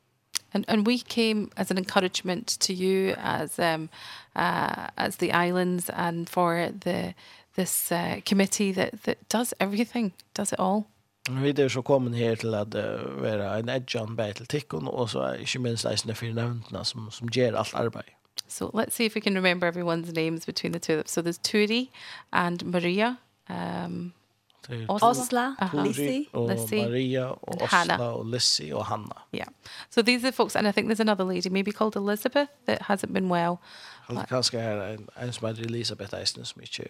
And 0.53 0.65
and 0.69 0.87
we 0.87 0.99
came 0.99 1.51
as 1.57 1.71
an 1.71 1.79
encouragement 1.79 2.47
to 2.61 2.73
you 2.73 3.15
as 3.17 3.59
um 3.59 3.89
uh 4.37 4.87
as 4.97 5.17
the 5.17 5.33
islands 5.33 5.91
and 5.91 6.29
for 6.29 6.71
the 6.85 7.15
this 7.57 7.93
uh, 7.93 8.21
committee 8.27 8.73
that 8.73 9.03
that 9.03 9.17
does 9.29 9.55
everything, 9.61 10.13
does 10.35 10.53
it 10.53 10.59
all. 10.59 10.87
Vi 11.31 11.55
er 11.59 11.69
så 11.69 11.83
kommet 11.83 12.15
her 12.15 12.35
til 12.35 12.55
at 12.55 12.75
uh, 12.75 13.23
være 13.23 13.59
en 13.59 13.69
edjan 13.69 14.17
bare 14.17 14.33
til 14.33 14.47
tikkun, 14.47 14.89
og 14.89 15.11
så 15.11 15.21
er 15.21 15.35
ikke 15.35 15.59
minst 15.59 15.87
eisene 15.87 16.15
for 16.15 16.27
nevntene 16.27 16.85
som, 16.85 17.11
som 17.11 17.29
gjør 17.29 17.59
alt 17.59 17.75
arbeid. 17.75 18.11
So 18.49 18.71
let's 18.75 18.95
see 18.95 19.07
if 19.07 19.15
we 19.15 19.21
can 19.21 19.35
remember 19.35 19.71
everyone's 19.71 20.13
names 20.13 20.47
between 20.47 20.73
the 20.73 20.81
two 20.81 20.93
of 20.93 20.99
them. 20.99 21.07
So 21.07 21.23
there's 21.23 21.39
Turi 21.39 21.91
and 22.33 22.65
Maria. 22.65 23.17
Um, 23.49 24.13
Osla, 24.69 25.57
Lissi, 25.73 26.29
Lissy, 26.33 26.83
Maria, 26.83 27.29
and 27.29 27.61
Osla, 27.61 27.67
Hannah. 27.67 28.23
Lissy, 28.23 28.73
og 28.73 28.87
Hanna. 28.87 29.25
Yeah. 29.33 29.49
So 29.91 30.03
these 30.03 30.25
are 30.25 30.33
folks, 30.33 30.57
and 30.57 30.69
I 30.69 30.73
think 30.73 30.87
there's 30.89 31.01
another 31.01 31.25
lady, 31.25 31.49
maybe 31.49 31.73
called 31.73 31.97
Elizabeth, 31.97 32.49
that 32.67 32.83
hasn't 32.83 33.13
been 33.13 33.29
well. 33.29 33.61
Kanske 34.29 34.59
är 34.59 34.99
en 35.17 35.33
som 35.33 35.49
heter 35.49 35.63
Elisabeth 35.63 36.15
Eisner 36.15 36.45
som 36.45 36.63
inte 36.63 36.85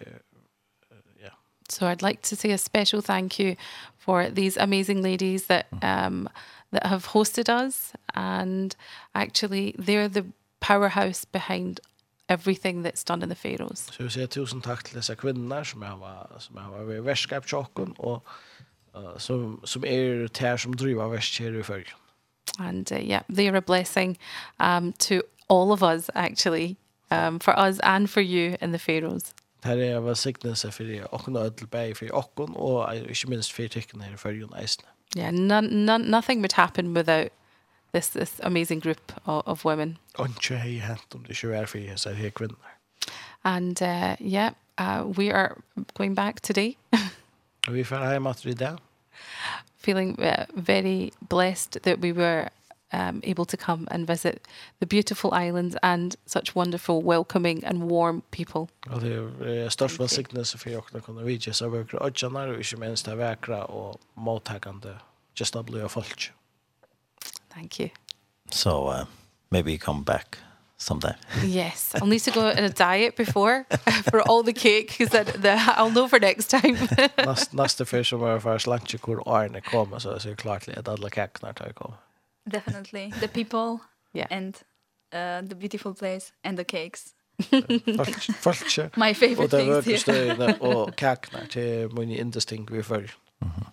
So 1.69 1.87
I'd 1.87 2.01
like 2.01 2.21
to 2.23 2.35
say 2.35 2.51
a 2.51 2.57
special 2.57 3.01
thank 3.01 3.39
you 3.39 3.55
for 3.97 4.29
these 4.29 4.57
amazing 4.57 5.01
ladies 5.01 5.45
that 5.45 5.67
um 5.81 6.27
that 6.71 6.85
have 6.85 7.05
hosted 7.07 7.47
us 7.47 7.93
and 8.13 8.75
actually 9.15 9.73
they're 9.77 10.09
the 10.09 10.25
powerhouse 10.59 11.23
behind 11.23 11.79
everything 12.31 12.85
that's 12.85 13.03
done 13.03 13.23
in 13.23 13.29
the 13.29 13.49
photos. 13.49 13.79
Så 13.79 14.03
vi 14.03 14.09
säger 14.09 14.27
tusen 14.27 14.61
tack 14.61 14.83
till 14.83 14.95
dessa 14.95 15.15
kvinnor 15.15 15.63
som 15.63 15.81
jag 15.81 15.97
var 15.97 16.27
som 16.39 16.57
jag 16.57 16.69
var 16.69 16.83
vid 16.83 17.01
värskap 17.01 17.49
chocken 17.49 17.91
och 17.91 18.27
uh, 18.95 19.17
som 19.17 19.61
som 19.63 19.85
är 19.85 20.27
tär 20.27 20.57
som 20.57 20.75
driver 20.75 21.07
värskär 21.07 21.59
i 21.59 21.63
förr. 21.63 21.95
And 22.57 22.91
uh, 22.91 22.99
yeah, 22.99 23.23
they 23.35 23.47
are 23.47 23.57
a 23.57 23.63
blessing 23.67 24.19
um 24.57 24.93
to 24.93 25.21
all 25.47 25.71
of 25.71 25.81
us 25.81 26.09
actually 26.13 26.75
um 27.09 27.39
for 27.39 27.53
us 27.67 27.79
and 27.79 28.09
for 28.09 28.23
you 28.23 28.57
in 28.61 28.71
the 28.71 28.79
Faroes. 28.79 29.33
Her 29.63 29.77
er 29.77 29.99
var 29.99 30.13
signelse 30.13 30.71
for 30.71 30.83
det, 30.83 31.03
og 31.11 31.31
nå 31.31 31.49
til 31.49 31.67
bæg 31.67 31.97
for 31.97 32.05
åkken, 32.11 32.55
og 32.55 32.95
ikke 32.97 33.29
minst 33.29 33.53
for 33.53 33.67
tykkene 33.67 34.03
her 34.03 34.13
i 34.13 34.17
følgen 34.17 34.53
eisene. 34.61 34.87
Yeah, 35.17 35.31
none, 35.31 35.85
none, 35.85 36.11
nothing 36.11 36.39
would 36.41 36.53
happen 36.53 36.93
without 36.93 37.29
this 37.91 38.09
this 38.09 38.39
amazing 38.43 38.79
group 38.79 39.11
of, 39.25 39.47
of 39.47 39.65
women. 39.65 39.97
Och 40.17 40.27
hej 40.49 40.77
hänt 40.77 41.15
om 41.15 41.23
det 41.27 41.33
kör 41.33 41.65
för 41.65 41.79
jag 41.79 41.99
säger 41.99 42.17
hej. 42.17 42.31
And 43.41 43.81
uh, 43.81 44.15
yeah, 44.19 44.53
uh, 44.79 45.03
we 45.03 45.33
are 45.33 45.55
going 45.93 46.15
back 46.15 46.41
today. 46.41 46.77
vi 47.69 47.83
får 47.83 48.13
I 48.13 48.17
att 48.17 48.43
det 48.43 48.53
där. 48.53 48.77
Feeling 49.83 50.19
uh, 50.19 50.45
very 50.53 51.11
blessed 51.19 51.83
that 51.83 51.99
we 51.99 52.11
were 52.13 52.49
um, 52.93 53.21
able 53.23 53.45
to 53.45 53.57
come 53.57 53.87
and 53.91 54.07
visit 54.07 54.47
the 54.79 54.85
beautiful 54.85 55.33
islands 55.33 55.75
and 55.81 56.15
such 56.25 56.55
wonderful, 56.55 57.01
welcoming 57.01 57.65
and 57.65 57.89
warm 57.89 58.21
people. 58.31 58.67
Och 58.89 59.01
det 59.01 59.13
är 59.63 59.69
störst 59.69 59.99
välsignelse 59.99 60.57
för 60.57 60.69
jag 60.69 60.83
att 60.93 61.05
kunna 61.05 61.21
vidja 61.21 61.53
så 61.53 61.69
våra 61.69 62.05
ödjanar 62.05 62.47
och 62.47 62.57
inte 62.57 62.77
minst 62.77 63.05
det 63.05 63.15
väkra 63.15 63.65
och 63.65 64.01
mottagande 64.13 64.99
gestabla 65.35 65.89
folk. 65.89 66.31
Thank 67.53 67.79
you. 67.79 67.89
So 68.51 68.87
uh, 68.87 69.05
maybe 69.49 69.71
you 69.71 69.79
come 69.79 70.03
back 70.03 70.37
sometime. 70.77 71.15
yes, 71.43 71.93
I'll 71.95 72.07
need 72.07 72.23
to 72.23 72.31
go 72.31 72.47
on 72.47 72.57
a 72.57 72.69
diet 72.69 73.15
before 73.15 73.65
for 74.09 74.21
all 74.21 74.43
the 74.43 74.53
cake 74.53 74.87
because 74.87 75.09
that 75.17 75.41
the, 75.41 75.53
I'll 75.77 75.91
know 75.91 76.07
for 76.07 76.19
next 76.19 76.49
time. 76.49 76.77
Last 77.17 77.53
last 77.53 77.77
the 77.77 77.85
fish 77.85 78.13
var 78.13 78.39
för 78.39 78.69
lunch 78.69 79.01
kur 79.01 79.21
arne 79.25 79.61
so 79.71 79.99
så 79.99 80.19
så 80.19 80.35
klart 80.35 80.67
att 80.67 80.85
cake 80.85 81.09
kacknar 81.09 81.53
tar 81.53 81.71
go. 81.73 81.93
Definitely 82.51 83.11
the 83.19 83.27
people 83.27 83.79
yeah. 84.13 84.27
and 84.31 84.55
uh, 85.13 85.47
the 85.49 85.55
beautiful 85.55 85.93
place 85.93 86.33
and 86.43 86.57
the 86.57 86.63
cakes. 86.63 87.13
Falsk. 88.41 88.97
My 88.97 89.13
favorite 89.13 89.49
things 89.49 89.49
here. 89.49 89.49
Och 89.49 89.49
det 89.49 89.65
var 89.65 89.91
just 89.91 90.05
det 90.05 90.59
och 90.59 90.95
kacknar 90.95 91.45
till 91.45 91.89
mun 91.89 92.11
indistinct 92.11 92.71
vi 92.71 92.83
för. 92.83 93.11
Mhm. 93.39 93.65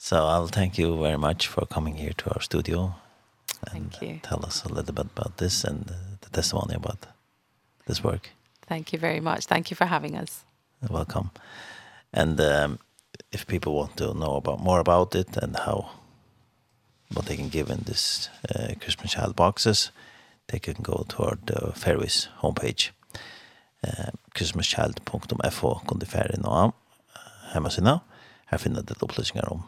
So 0.00 0.16
I'll 0.26 0.46
thank 0.46 0.78
you 0.78 0.96
very 0.96 1.18
much 1.18 1.48
for 1.48 1.66
coming 1.66 1.96
here 1.96 2.12
to 2.18 2.30
our 2.32 2.40
studio. 2.40 2.94
And 3.72 3.90
thank 3.90 4.02
you. 4.02 4.20
Tell 4.22 4.46
us 4.46 4.64
a 4.64 4.68
little 4.68 4.94
bit 4.94 5.06
about 5.16 5.38
this 5.38 5.64
and 5.64 5.92
the 6.20 6.30
testimony 6.30 6.74
about 6.74 7.06
this 7.86 8.04
work. 8.04 8.30
Thank 8.68 8.92
you 8.92 8.98
very 9.00 9.20
much. 9.20 9.46
Thank 9.46 9.70
you 9.70 9.76
for 9.76 9.86
having 9.86 10.16
us. 10.16 10.44
Welcome. 10.88 11.30
And 12.12 12.40
um, 12.40 12.78
if 13.32 13.46
people 13.46 13.74
want 13.74 13.96
to 13.96 14.14
know 14.14 14.36
about 14.36 14.60
more 14.60 14.78
about 14.78 15.16
it 15.16 15.36
and 15.36 15.56
how 15.56 15.90
what 17.12 17.26
they 17.26 17.36
can 17.36 17.48
give 17.48 17.68
in 17.68 17.80
this 17.84 18.28
uh, 18.54 18.74
Christmas 18.80 19.12
child 19.12 19.34
boxes, 19.34 19.90
they 20.46 20.60
can 20.60 20.76
go 20.80 21.04
toward 21.08 21.46
the 21.46 21.72
Fairways 21.74 22.28
homepage. 22.40 22.90
Uh, 23.82 24.10
christmaschild.fo 24.34 25.80
kunde 25.86 26.06
färre 26.06 26.38
nå 26.38 26.72
hemma 27.52 27.70
sina. 27.70 28.00
Här 28.46 28.58
finner 28.58 28.82
det 28.82 29.02
upplysningar 29.02 29.52
om 29.52 29.62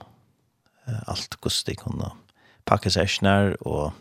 alt 1.06 1.36
hvordan 1.40 1.66
de 1.66 1.76
packa 1.76 2.10
pakke 2.66 2.90
sessioner, 2.90 3.56
og 3.60 3.92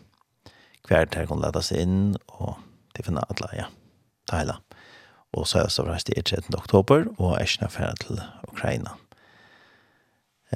hver 0.88 1.04
der 1.04 1.26
kunne 1.26 1.42
lade 1.42 1.62
seg 1.62 1.82
inn, 1.82 2.16
og 2.28 2.56
de 2.96 3.02
finner 3.02 3.24
alle, 3.30 3.48
ja, 3.56 3.66
det 4.30 4.38
hele. 4.38 4.56
Og 5.32 5.46
så 5.46 5.58
er 5.58 5.68
det 5.68 5.72
så 5.72 5.84
reist 5.86 6.10
i 6.10 6.22
13. 6.22 6.54
oktober, 6.58 7.06
og 7.18 7.36
Eshna 7.42 7.68
ferdig 7.70 8.06
til 8.06 8.22
Ukraina. 8.48 8.96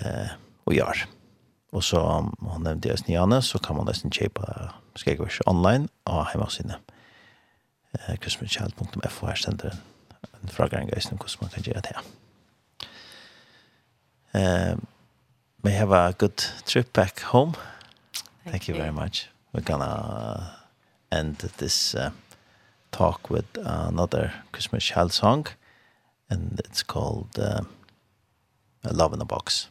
Eh, 0.00 0.34
og 0.66 0.74
gjør. 0.74 1.04
Og 1.74 1.82
så, 1.82 2.00
han 2.50 2.62
nevnte 2.62 2.88
jeg 2.88 2.98
Sniane, 2.98 3.42
så 3.42 3.58
kan 3.58 3.76
man 3.76 3.86
nesten 3.86 4.10
kjøpe 4.14 4.46
Skegvers 4.98 5.40
online 5.46 5.88
av 6.06 6.26
hjemmesiden. 6.32 6.74
Eh, 7.94 8.14
Christmaschild.fo 8.22 9.26
her 9.26 9.38
stender 9.38 9.74
en, 9.74 9.82
en 10.42 10.54
fragrang 10.54 10.90
i 10.90 10.98
hvordan 10.98 11.40
man 11.42 11.54
kan 11.54 11.66
gjøre 11.66 11.84
det. 11.86 11.96
Eh, 14.34 14.74
may 15.64 15.72
have 15.72 15.92
a 15.92 16.14
good 16.18 16.44
trip 16.66 16.92
back 16.92 17.20
home. 17.20 17.54
Thank, 18.12 18.50
Thank 18.50 18.68
you. 18.68 18.74
you 18.74 18.80
very 18.80 18.92
much. 18.92 19.28
We're 19.52 19.62
gonna 19.62 20.58
end 21.10 21.36
this 21.56 21.94
uh, 21.94 22.10
talk 22.92 23.30
with 23.30 23.46
another 23.56 24.32
Christmas 24.52 24.84
child 24.84 25.12
song 25.12 25.46
and 26.28 26.60
it's 26.64 26.82
called 26.82 27.38
uh, 27.38 27.62
A 28.84 28.92
Love 28.92 29.14
in 29.14 29.22
a 29.22 29.24
Box. 29.24 29.68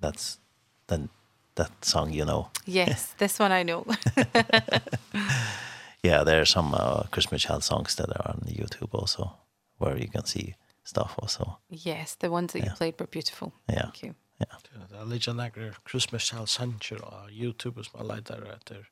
That's 0.00 0.38
then 0.86 1.08
that 1.56 1.84
song 1.84 2.12
you 2.12 2.24
know. 2.24 2.50
Yes, 2.64 3.14
this 3.18 3.40
one 3.40 3.50
I 3.50 3.64
know. 3.64 3.84
yeah, 6.04 6.22
there 6.22 6.40
are 6.40 6.46
some 6.46 6.74
uh, 6.74 7.02
Christmas 7.10 7.42
child 7.42 7.64
songs 7.64 7.96
that 7.96 8.08
are 8.08 8.30
on 8.34 8.42
YouTube 8.46 8.94
also 8.94 9.32
where 9.78 9.98
you 9.98 10.08
can 10.08 10.24
see 10.26 10.54
stuff 10.84 11.14
also. 11.18 11.58
Yes, 11.68 12.14
the 12.14 12.30
ones 12.30 12.52
that 12.52 12.60
yeah. 12.60 12.70
you 12.70 12.76
played 12.76 13.00
were 13.00 13.08
beautiful. 13.08 13.52
Yeah. 13.68 13.82
Thank 13.82 14.02
you. 14.02 14.14
Ja. 14.42 14.58
Det 14.90 14.98
er 14.98 15.08
litt 15.08 15.28
nekker 15.36 15.76
Christmas 15.88 16.26
Child 16.28 16.50
Sanger 16.50 17.02
og 17.06 17.30
YouTube 17.30 17.84
som 17.84 18.00
er 18.00 18.08
leider 18.08 18.46
etter 18.54 18.86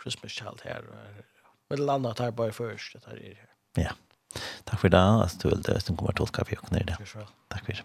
Christmas 0.00 0.32
Child 0.32 0.64
her. 0.64 0.86
Men 1.70 1.84
landet 1.86 2.22
her 2.22 2.30
bare 2.30 2.52
først, 2.52 2.94
det 2.94 3.02
her 3.06 3.18
er 3.18 3.34
her. 3.40 3.50
Ja. 3.78 3.96
Takk 4.66 4.80
for 4.84 4.92
det, 4.92 5.02
at 5.24 5.36
du 5.42 5.48
vil 5.48 5.62
det, 5.66 5.80
som 5.82 5.98
kommer 5.98 6.14
til 6.14 6.26
å 6.26 6.32
kaffe 6.34 6.58
og 6.58 6.70
det. 6.70 6.96
Takk 7.50 7.64
for 7.66 7.74
det. 7.74 7.84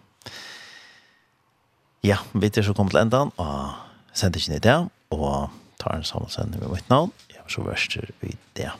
Ja, 2.06 2.20
vi 2.34 2.46
er 2.46 2.62
så 2.62 2.74
kommet 2.76 2.94
til 2.94 3.02
enda, 3.02 3.24
og 3.42 4.14
sender 4.14 4.38
ikke 4.38 4.52
ned 4.52 4.62
det, 4.62 4.76
og 5.10 5.50
tar 5.82 5.96
en 5.96 6.06
sammensending 6.06 6.62
med 6.62 6.70
mitt 6.76 6.90
navn. 6.90 7.10
Jeg 7.32 7.42
var 7.42 7.50
så 7.50 7.64
verst 7.66 7.96
i 7.98 8.34
det. 8.58 8.70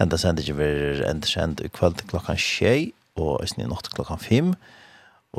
Henta 0.00 0.16
sender 0.16 0.46
ikke 0.46 0.56
vi 0.62 0.70
enda 1.04 1.28
kjent 1.28 1.60
i 1.60 1.68
kveld 1.68 2.00
klokkan 2.08 2.40
tjei, 2.40 2.92
og 3.20 3.42
i 3.44 3.50
snitt 3.50 3.92
klokkan 3.92 4.22
fem. 4.22 4.54
Ja 4.54 4.77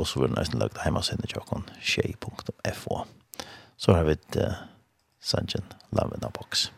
og 0.00 0.08
så 0.08 0.22
vil 0.22 0.34
nesten 0.34 0.60
lagt 0.60 0.78
hjemme 0.78 1.00
heimasinne 1.02 1.28
tjokken 1.28 1.66
tjei.fo. 1.78 3.02
Så 3.80 3.96
har 3.96 4.04
vi 4.08 4.16
et 4.16 4.40
uh, 4.40 4.60
Sanchin 5.20 5.64
Love 5.92 6.16
in 6.16 6.24
a 6.24 6.32
Box. 6.32 6.70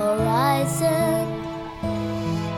horizon. 0.00 1.26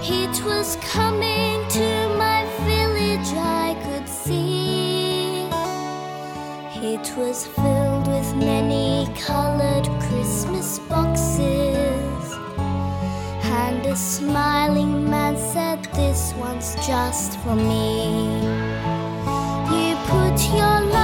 Heat 0.01 0.37
was 0.45 0.77
coming 0.77 1.67
to 1.79 1.89
my 2.25 2.41
village 2.71 3.31
I 3.65 3.69
could 3.85 4.09
see. 4.09 5.49
It 6.93 7.07
was 7.17 7.47
filled 7.47 8.07
with 8.15 8.31
many 8.37 9.13
colored 9.29 9.87
Christmas 10.07 10.79
boxes. 10.91 12.25
And 13.63 13.85
a 13.87 13.97
smiling 13.97 15.11
man 15.11 15.37
said 15.37 15.81
this 16.01 16.33
one's 16.35 16.75
just 16.87 17.39
for 17.41 17.57
me. 17.57 17.83
You 19.75 19.91
put 20.13 20.37
your 20.59 20.77
love 20.95 21.02